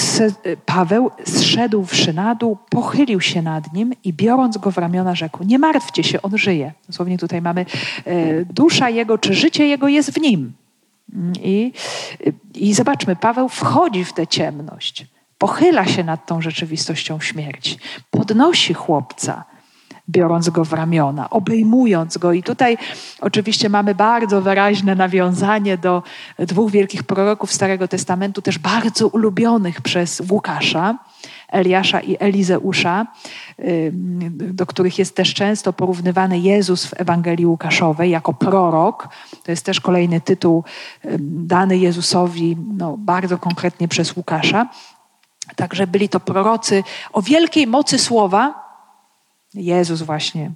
Paweł 0.67 1.11
zszedłszy 1.25 2.13
na 2.13 2.35
dół, 2.35 2.59
pochylił 2.71 3.21
się 3.21 3.43
nad 3.43 3.73
nim 3.73 3.93
i 4.05 4.13
biorąc 4.13 4.59
go 4.59 4.71
w 4.71 4.79
ramiona 4.79 5.15
rzekł, 5.15 5.45
nie 5.45 5.59
martwcie 5.59 6.05
się, 6.05 6.23
on 6.23 6.39
żyje. 6.39 6.73
Dosłownie 6.89 7.19
tutaj 7.19 7.43
mamy 7.43 7.67
e, 8.05 8.45
dusza 8.45 8.91
jego, 8.91 9.19
czy 9.19 9.35
życie 9.35 9.67
jego 9.67 9.89
jest 9.89 10.11
w 10.11 10.21
nim. 10.21 10.53
I, 11.43 11.73
I 12.55 12.75
zobaczmy, 12.75 13.17
Paweł 13.17 13.49
wchodzi 13.49 14.05
w 14.05 14.13
tę 14.13 14.27
ciemność, 14.27 15.07
pochyla 15.39 15.87
się 15.87 16.05
nad 16.05 16.27
tą 16.27 16.43
rzeczywistością 16.43 17.21
śmierci, 17.21 17.79
podnosi 18.11 18.75
chłopca, 18.75 19.45
biorąc 20.09 20.51
go 20.51 20.65
w 20.65 20.73
ramiona, 20.73 21.31
obejmując 21.31 22.19
go. 22.19 22.33
I 22.33 22.43
tutaj 22.43 22.79
oczywiście 23.21 23.69
mamy 23.69 23.95
bardzo 23.95 24.43
wyraźne 24.43 24.95
nawiązanie 24.95 25.79
do 25.79 26.03
dwóch 26.39 26.71
wielkich 26.71 27.03
proroków 27.03 27.53
Starego 27.53 27.89
Testamentu, 27.89 28.43
też 28.43 28.59
bardzo 28.59 29.09
ulubionych 29.09 29.81
przez 29.81 30.23
Łukasza. 30.31 30.99
Eliasza 31.49 32.01
i 32.01 32.17
Elizeusza, 32.21 33.07
do 34.31 34.67
których 34.67 34.99
jest 34.99 35.17
też 35.17 35.35
często 35.35 35.73
porównywany 35.73 36.39
Jezus 36.39 36.87
w 36.87 37.01
Ewangelii 37.01 37.47
Łukaszowej 37.47 38.11
jako 38.11 38.35
prorok. 38.35 39.09
To 39.43 39.53
jest 39.53 39.65
też 39.65 39.81
kolejny 39.81 40.21
tytuł 40.21 40.65
dany 41.21 41.79
Jezusowi 41.79 42.57
no, 42.77 42.97
bardzo 42.99 43.39
konkretnie 43.39 43.89
przez 43.89 44.17
Łukasza. 44.17 44.69
Także 45.57 45.87
byli 45.87 46.09
to 46.09 46.21
prorocy 46.21 46.83
o 47.13 47.23
wielkiej 47.23 47.67
mocy 47.67 47.99
słowa, 47.99 48.66
Jezus 49.57 50.03
właśnie. 50.03 50.51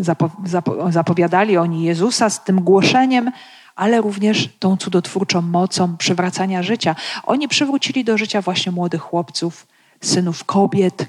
Zapo, 0.00 0.30
zapo, 0.44 0.92
zapowiadali 0.92 1.56
oni 1.56 1.84
Jezusa 1.84 2.30
z 2.30 2.44
tym 2.44 2.60
głoszeniem, 2.60 3.32
ale 3.76 4.00
również 4.00 4.48
tą 4.58 4.76
cudotwórczą 4.76 5.42
mocą 5.42 5.96
przywracania 5.96 6.62
życia. 6.62 6.96
Oni 7.24 7.48
przywrócili 7.48 8.04
do 8.04 8.18
życia 8.18 8.42
właśnie 8.42 8.72
młodych 8.72 9.00
chłopców, 9.00 9.66
synów 10.00 10.44
kobiet, 10.44 11.06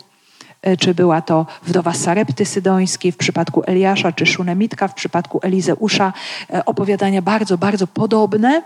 e, 0.62 0.78
czy 0.78 0.94
była 0.94 1.22
to 1.22 1.46
wdowa 1.64 1.94
Sarepty 1.94 2.46
Sydońskiej 2.46 3.12
w 3.12 3.18
przypadku 3.18 3.64
Eliasza, 3.66 4.12
czy 4.12 4.26
Szunemitka 4.26 4.88
w 4.88 4.94
przypadku 4.94 5.40
Elizeusza. 5.42 6.14
E, 6.54 6.66
opowiadania 6.66 7.22
bardzo, 7.22 7.58
bardzo 7.58 7.88
podobne 7.88 8.64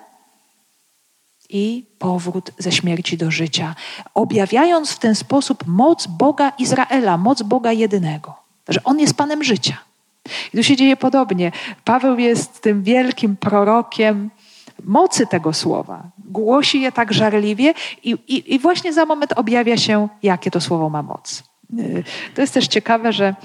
i 1.50 1.86
powrót 2.00 2.52
ze 2.58 2.72
śmierci 2.72 3.18
do 3.18 3.32
życia, 3.32 3.76
objawiając 4.14 4.92
w 4.92 5.00
ten 5.00 5.16
sposób 5.16 5.64
moc 5.68 6.08
Boga 6.08 6.50
Izraela, 6.50 7.18
moc 7.18 7.42
Boga 7.42 7.72
jedynego 7.72 8.49
że 8.70 8.84
On 8.84 9.00
jest 9.00 9.18
Panem 9.18 9.44
życia. 9.44 9.78
I 10.54 10.58
tu 10.58 10.64
się 10.64 10.76
dzieje 10.76 10.98
podobnie. 10.98 11.52
Paweł 11.84 12.20
jest 12.20 12.62
tym 12.62 12.84
wielkim 12.84 13.38
prorokiem 13.38 14.30
mocy 14.84 15.28
tego 15.28 15.54
słowa. 15.54 16.04
Głosi 16.18 16.82
je 16.82 16.92
tak 16.92 17.14
żarliwie 17.14 17.74
i, 18.04 18.12
i, 18.28 18.56
i 18.56 18.60
właśnie 18.60 18.94
za 18.94 19.06
moment 19.06 19.34
objawia 19.36 19.78
się, 19.78 20.08
jakie 20.24 20.52
to 20.52 20.62
słowo 20.62 20.90
ma 20.90 21.04
moc. 21.04 21.44
Y, 21.80 22.04
to 22.36 22.42
jest 22.42 22.54
też 22.54 22.68
ciekawe, 22.68 23.14
że, 23.14 23.36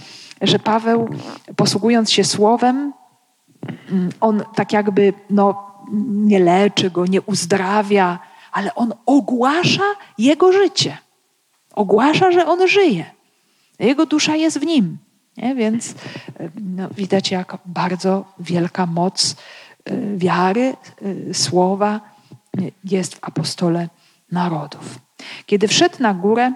że 0.41 0.59
Paweł, 0.59 1.09
posługując 1.57 2.13
się 2.13 2.25
słowem, 2.25 2.93
mm, 3.91 4.11
on 4.21 4.43
tak 4.55 4.73
jakby 4.73 5.13
no, 5.31 5.75
nie 6.09 6.39
leczy 6.41 6.91
go, 6.91 7.07
nie 7.07 7.23
uzdrawia, 7.23 8.19
ale 8.53 8.75
on 8.75 8.95
ogłasza 9.07 9.85
jego 10.19 10.53
życie. 10.53 10.99
Ogłasza, 11.75 12.33
że 12.33 12.47
on 12.47 12.69
żyje. 12.69 13.05
Jego 13.79 14.07
dusza 14.07 14.37
jest 14.37 14.59
w 14.59 14.67
nim. 14.67 14.99
Nie? 15.37 15.55
Więc 15.55 15.95
no, 16.61 16.89
widać, 16.89 17.31
jak 17.31 17.59
bardzo 17.67 18.25
wielka 18.41 18.87
moc 18.87 19.37
y, 19.91 20.15
wiary, 20.17 20.77
y, 21.03 21.35
słowa 21.35 22.01
jest 22.85 23.15
w 23.15 23.25
apostole 23.25 23.89
narodów. 24.33 24.99
Kiedy 25.47 25.69
wszedł 25.69 25.97
na 26.01 26.15
górę, 26.15 26.53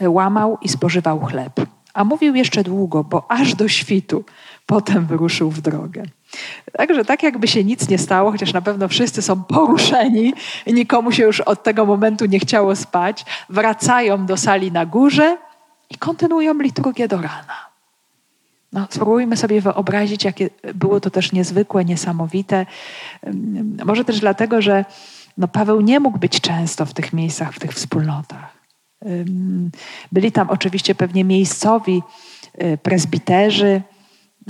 łamał 0.00 0.58
i 0.62 0.68
spożywał 0.68 1.20
chleb. 1.20 1.60
A 1.94 2.04
mówił 2.04 2.34
jeszcze 2.34 2.64
długo, 2.64 3.04
bo 3.04 3.30
aż 3.30 3.54
do 3.54 3.68
świtu 3.68 4.24
potem 4.66 5.06
wyruszył 5.06 5.50
w 5.50 5.60
drogę. 5.60 6.02
Także 6.72 7.04
tak 7.04 7.22
jakby 7.22 7.48
się 7.48 7.64
nic 7.64 7.88
nie 7.88 7.98
stało, 7.98 8.32
chociaż 8.32 8.52
na 8.52 8.60
pewno 8.62 8.88
wszyscy 8.88 9.22
są 9.22 9.42
poruszeni 9.44 10.34
i 10.66 10.74
nikomu 10.74 11.12
się 11.12 11.22
już 11.22 11.40
od 11.40 11.62
tego 11.62 11.86
momentu 11.86 12.26
nie 12.26 12.38
chciało 12.38 12.76
spać, 12.76 13.24
wracają 13.48 14.26
do 14.26 14.36
sali 14.36 14.72
na 14.72 14.86
górze 14.86 15.36
i 15.90 15.94
kontynuują 15.94 16.54
liturgię 16.54 17.08
do 17.08 17.16
rana. 17.16 17.68
No, 18.72 18.86
spróbujmy 18.90 19.36
sobie 19.36 19.60
wyobrazić, 19.60 20.24
jakie 20.24 20.50
było 20.74 21.00
to 21.00 21.10
też 21.10 21.32
niezwykłe, 21.32 21.84
niesamowite. 21.84 22.66
Może 23.84 24.04
też 24.04 24.20
dlatego, 24.20 24.62
że 24.62 24.84
no, 25.38 25.48
Paweł 25.48 25.80
nie 25.80 26.00
mógł 26.00 26.18
być 26.18 26.40
często 26.40 26.86
w 26.86 26.94
tych 26.94 27.12
miejscach, 27.12 27.52
w 27.52 27.58
tych 27.58 27.72
wspólnotach. 27.72 28.58
Byli 30.12 30.32
tam 30.32 30.50
oczywiście 30.50 30.94
pewnie 30.94 31.24
miejscowi 31.24 32.02
y, 32.62 32.78
prezbiterzy, 32.82 33.82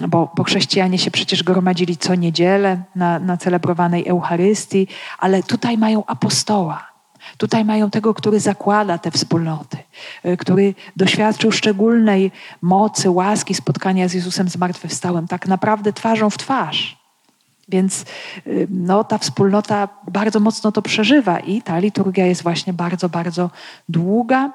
bo, 0.09 0.33
bo 0.37 0.45
chrześcijanie 0.45 0.99
się 0.99 1.11
przecież 1.11 1.43
gromadzili 1.43 1.97
co 1.97 2.15
niedzielę 2.15 2.83
na, 2.95 3.19
na 3.19 3.37
celebrowanej 3.37 4.09
Eucharystii, 4.09 4.87
ale 5.19 5.43
tutaj 5.43 5.79
mają 5.79 6.07
apostoła. 6.07 6.98
Tutaj 7.37 7.65
mają 7.65 7.91
tego, 7.91 8.15
który 8.15 8.41
zakłada 8.41 8.99
te 8.99 9.11
wspólnoty, 9.11 9.77
y, 10.25 10.37
który 10.37 10.75
doświadczył 10.97 11.53
szczególnej 11.53 12.31
mocy, 12.63 13.11
łaski 13.11 13.55
spotkania 13.55 14.09
z 14.09 14.15
Jezusem 14.15 14.49
zmartwychwstałym, 14.49 15.29
tak 15.29 15.49
naprawdę 15.49 15.93
twarzą 15.93 16.31
w 16.31 16.39
twarz. 16.39 16.99
Więc 17.69 18.05
y, 18.47 18.67
no, 18.71 19.05
ta 19.05 19.19
wspólnota 19.19 19.89
bardzo 20.11 20.41
mocno 20.41 20.73
to 20.73 20.83
przeżywa 20.83 21.41
i 21.41 21.63
ta 21.63 21.79
liturgia 21.79 22.27
jest 22.27 22.43
właśnie 22.43 22.73
bardzo, 22.73 23.09
bardzo 23.09 23.51
długa. 23.89 24.53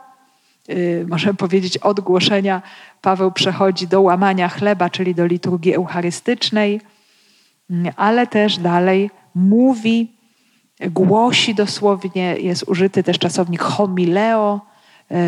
Yy, 0.68 1.06
możemy 1.10 1.34
powiedzieć, 1.34 1.78
od 1.78 2.00
głoszenia 2.00 2.62
Paweł 3.02 3.32
przechodzi 3.32 3.88
do 3.88 4.02
łamania 4.02 4.50
chleba, 4.50 4.90
czyli 4.90 5.16
do 5.16 5.26
liturgii 5.26 5.74
eucharystycznej, 5.74 6.82
mm, 7.70 7.94
ale 7.96 8.28
też 8.28 8.58
dalej 8.58 9.10
mówi, 9.36 10.12
głosi 10.80 11.56
dosłownie, 11.56 12.36
jest 12.40 12.64
użyty 12.68 13.04
też 13.04 13.20
czasownik 13.20 13.62
homileo, 13.62 14.62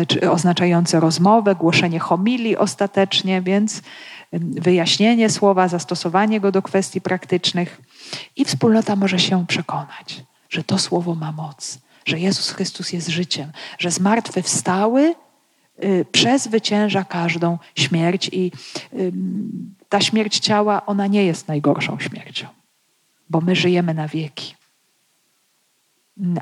czy 0.08 0.30
oznaczający 0.30 1.00
rozmowę, 1.00 1.54
głoszenie 1.54 1.98
homilii 1.98 2.56
ostatecznie, 2.56 3.42
więc 3.42 3.82
wyjaśnienie 4.32 5.30
słowa, 5.30 5.68
zastosowanie 5.68 6.40
go 6.40 6.52
do 6.52 6.62
kwestii 6.62 7.00
praktycznych 7.00 7.80
i 8.36 8.44
wspólnota 8.44 8.96
może 8.96 9.18
się 9.18 9.46
przekonać, 9.46 10.24
że 10.50 10.64
to 10.64 10.78
słowo 10.78 11.14
ma 11.14 11.32
moc, 11.32 11.78
że 12.04 12.18
Jezus 12.18 12.50
Chrystus 12.50 12.92
jest 12.92 13.08
życiem, 13.08 13.52
że 13.78 13.90
zmartwychwstały 13.90 15.14
y, 15.84 16.06
przezwycięża 16.12 17.04
każdą 17.04 17.58
śmierć 17.74 18.30
i 18.32 18.52
ta 19.88 20.00
śmierć 20.00 20.38
ciała, 20.38 20.86
ona 20.86 21.06
nie 21.06 21.24
jest 21.24 21.48
najgorszą 21.48 21.98
śmiercią, 21.98 22.46
bo 23.30 23.40
my 23.40 23.56
żyjemy 23.56 23.94
na 23.94 24.08
wieki. 24.08 24.54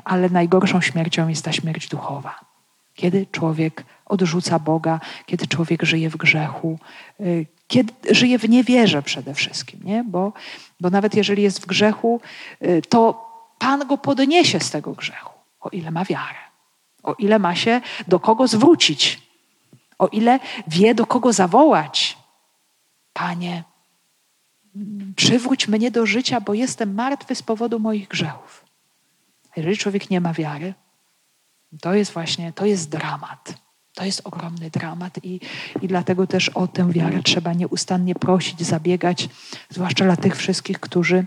Ale 0.03 0.29
najgorszą 0.29 0.81
śmiercią 0.81 1.27
jest 1.27 1.45
ta 1.45 1.51
śmierć 1.51 1.87
duchowa. 1.87 2.39
Kiedy 2.93 3.25
człowiek 3.31 3.85
odrzuca 4.05 4.59
Boga, 4.59 4.99
kiedy 5.25 5.47
człowiek 5.47 5.83
żyje 5.83 6.09
w 6.09 6.17
grzechu, 6.17 6.79
y, 7.19 7.45
kiedy 7.67 7.93
żyje 8.11 8.39
w 8.39 8.49
niewierze 8.49 9.01
przede 9.01 9.33
wszystkim, 9.33 9.79
nie? 9.83 10.03
Bo, 10.03 10.33
bo 10.79 10.89
nawet 10.89 11.15
jeżeli 11.15 11.43
jest 11.43 11.61
w 11.61 11.65
grzechu, 11.65 12.21
y, 12.61 12.81
to 12.89 13.25
Pan 13.59 13.87
go 13.87 13.97
podniesie 13.97 14.59
z 14.59 14.71
tego 14.71 14.91
grzechu, 14.91 15.33
o 15.59 15.69
ile 15.69 15.91
ma 15.91 16.05
wiarę, 16.05 16.39
o 17.03 17.13
ile 17.13 17.39
ma 17.39 17.55
się 17.55 17.81
do 18.07 18.19
kogo 18.19 18.47
zwrócić, 18.47 19.21
o 19.99 20.07
ile 20.07 20.39
wie, 20.67 20.95
do 20.95 21.05
kogo 21.05 21.33
zawołać. 21.33 22.17
Panie, 23.13 23.63
przywróć 25.15 25.67
mnie 25.67 25.91
do 25.91 26.05
życia, 26.05 26.41
bo 26.41 26.53
jestem 26.53 26.93
martwy 26.93 27.35
z 27.35 27.43
powodu 27.43 27.79
moich 27.79 28.07
grzechów. 28.07 28.64
Jeżeli 29.55 29.77
człowiek 29.77 30.09
nie 30.09 30.21
ma 30.21 30.33
wiary, 30.33 30.73
to 31.81 31.93
jest 31.93 32.11
właśnie, 32.11 32.53
to 32.53 32.65
jest 32.65 32.89
dramat. 32.89 33.53
To 33.93 34.05
jest 34.05 34.21
ogromny 34.23 34.69
dramat 34.69 35.19
i, 35.23 35.39
i 35.81 35.87
dlatego 35.87 36.27
też 36.27 36.49
o 36.49 36.67
tę 36.67 36.91
wiarę 36.91 37.23
trzeba 37.23 37.53
nieustannie 37.53 38.15
prosić, 38.15 38.61
zabiegać, 38.61 39.29
zwłaszcza 39.69 40.05
dla 40.05 40.15
tych 40.15 40.35
wszystkich, 40.35 40.79
którzy 40.79 41.25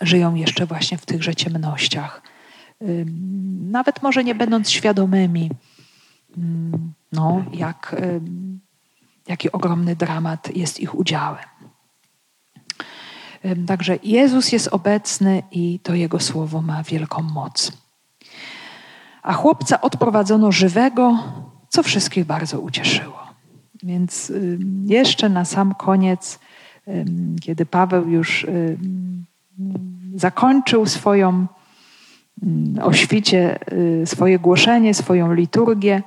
żyją 0.00 0.34
jeszcze 0.34 0.66
właśnie 0.66 0.98
w 0.98 1.06
tychże 1.06 1.34
ciemnościach. 1.34 2.22
Nawet 3.70 4.02
może 4.02 4.24
nie 4.24 4.34
będąc 4.34 4.70
świadomymi, 4.70 5.50
no, 7.12 7.44
jak, 7.52 7.96
jaki 9.28 9.52
ogromny 9.52 9.96
dramat 9.96 10.56
jest 10.56 10.80
ich 10.80 10.94
udziałem. 10.94 11.44
Także 13.66 13.98
Jezus 14.02 14.52
jest 14.52 14.68
obecny 14.68 15.42
i 15.52 15.80
to 15.82 15.94
Jego 15.94 16.20
słowo 16.20 16.62
ma 16.62 16.82
wielką 16.82 17.22
moc. 17.22 17.72
A 19.22 19.32
chłopca 19.32 19.80
odprowadzono 19.80 20.52
żywego, 20.52 21.18
co 21.68 21.82
wszystkich 21.82 22.24
bardzo 22.24 22.60
ucieszyło. 22.60 23.18
Więc 23.82 24.32
jeszcze 24.86 25.28
na 25.28 25.44
sam 25.44 25.74
koniec, 25.74 26.38
kiedy 27.42 27.66
Paweł 27.66 28.08
już 28.08 28.46
zakończył 30.14 30.86
swoją 30.86 31.46
o 32.82 32.92
świcie, 32.92 33.58
y, 34.02 34.06
swoje 34.06 34.38
głoszenie, 34.38 34.94
swoją 34.94 35.32
liturgię 35.32 36.02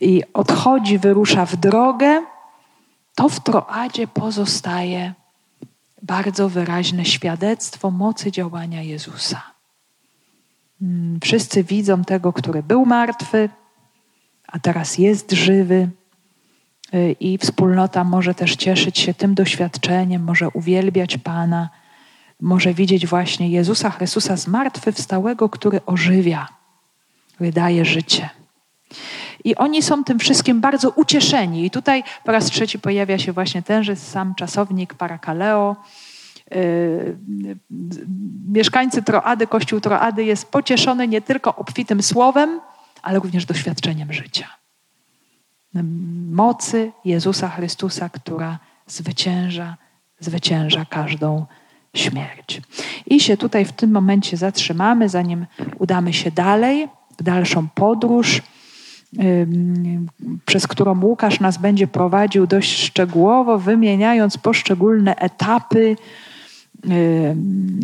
i 0.00 0.22
odchodzi, 0.34 0.98
wyrusza 0.98 1.46
w 1.46 1.56
drogę, 1.56 2.22
to 3.14 3.28
w 3.28 3.40
Troadzie 3.40 4.06
pozostaje 4.06 5.14
bardzo 6.10 6.48
wyraźne 6.48 7.04
świadectwo 7.04 7.90
mocy 7.90 8.32
działania 8.32 8.82
Jezusa. 8.82 9.42
Wszyscy 11.22 11.64
widzą 11.64 12.04
tego, 12.04 12.32
który 12.32 12.62
był 12.62 12.86
martwy, 12.86 13.48
a 14.46 14.58
teraz 14.58 14.98
jest 14.98 15.32
żywy. 15.32 15.88
Y, 16.94 17.16
I 17.20 17.38
wspólnota 17.38 18.04
może 18.04 18.34
też 18.34 18.56
cieszyć 18.56 18.98
się 18.98 19.14
tym 19.14 19.34
doświadczeniem, 19.34 20.24
może 20.24 20.48
uwielbiać 20.48 21.18
Pana, 21.18 21.68
może 22.40 22.74
widzieć 22.74 23.06
właśnie 23.06 23.50
Jezusa 23.50 23.90
Chrystusa 23.90 24.36
zmartwychwstałego, 24.36 25.48
który 25.48 25.80
ożywia, 25.86 26.48
który 27.34 27.52
daje 27.52 27.84
życie. 27.84 28.30
I 29.44 29.56
oni 29.56 29.82
są 29.82 30.04
tym 30.04 30.18
wszystkim 30.18 30.60
bardzo 30.60 30.90
ucieszeni. 30.90 31.64
I 31.64 31.70
tutaj 31.70 32.02
po 32.24 32.32
raz 32.32 32.44
trzeci 32.44 32.78
pojawia 32.78 33.18
się 33.18 33.32
właśnie 33.32 33.62
tenże 33.62 33.96
sam 33.96 34.34
czasownik 34.34 34.94
parakaleo. 34.94 35.76
Yy, 36.50 37.16
mieszkańcy 38.48 39.02
Troady, 39.02 39.46
Kościół 39.46 39.80
Troady 39.80 40.24
jest 40.24 40.50
pocieszony 40.50 41.08
nie 41.08 41.20
tylko 41.20 41.56
obfitym 41.56 42.02
słowem, 42.02 42.60
ale 43.02 43.18
również 43.18 43.46
doświadczeniem 43.46 44.12
życia. 44.12 44.48
Mocy 46.30 46.92
Jezusa 47.04 47.48
Chrystusa, 47.48 48.08
która 48.08 48.58
zwycięża, 48.86 49.76
zwycięża 50.20 50.84
każdą 50.84 51.46
śmierć. 51.94 52.62
I 53.06 53.20
się 53.20 53.36
tutaj 53.36 53.64
w 53.64 53.72
tym 53.72 53.90
momencie 53.90 54.36
zatrzymamy, 54.36 55.08
zanim 55.08 55.46
udamy 55.78 56.12
się 56.12 56.30
dalej, 56.30 56.88
w 57.18 57.22
dalszą 57.22 57.68
podróż, 57.68 58.42
przez 60.46 60.66
którą 60.66 61.00
Łukasz 61.04 61.40
nas 61.40 61.58
będzie 61.58 61.86
prowadził 61.86 62.46
dość 62.46 62.82
szczegółowo, 62.82 63.58
wymieniając 63.58 64.38
poszczególne 64.38 65.16
etapy, 65.16 65.96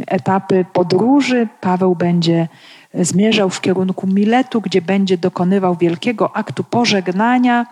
etapy 0.06 0.64
podróży. 0.72 1.48
Paweł 1.60 1.94
będzie 1.94 2.48
zmierzał 2.94 3.50
w 3.50 3.60
kierunku 3.60 4.06
Miletu, 4.06 4.60
gdzie 4.60 4.82
będzie 4.82 5.18
dokonywał 5.18 5.76
wielkiego 5.76 6.36
aktu 6.36 6.64
pożegnania, 6.64 7.66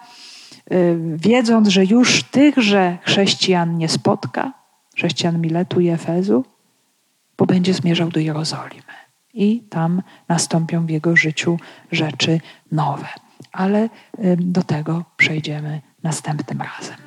wiedząc, 1.17 1.69
że 1.69 1.85
już 1.85 2.23
tychże 2.23 2.99
chrześcijan 3.03 3.79
nie 3.79 3.89
spotka, 3.89 4.53
chrześcijan 4.97 5.41
Miletu 5.41 5.81
i 5.81 5.89
Efezu, 5.89 6.45
bo 7.39 7.47
będzie 7.47 7.75
zmierzał 7.75 8.09
do 8.09 8.21
Jerozolimy. 8.21 8.95
I 9.35 9.61
tam 9.71 10.03
nastąpią 10.29 10.87
w 10.87 10.91
jego 10.91 11.17
życiu 11.17 11.59
rzeczy 11.93 12.41
nowe. 12.73 13.07
Ale 13.55 13.89
do 14.37 14.63
tego 14.63 15.05
przejdziemy 15.17 15.81
następnym 16.03 16.63
razem. 16.63 17.04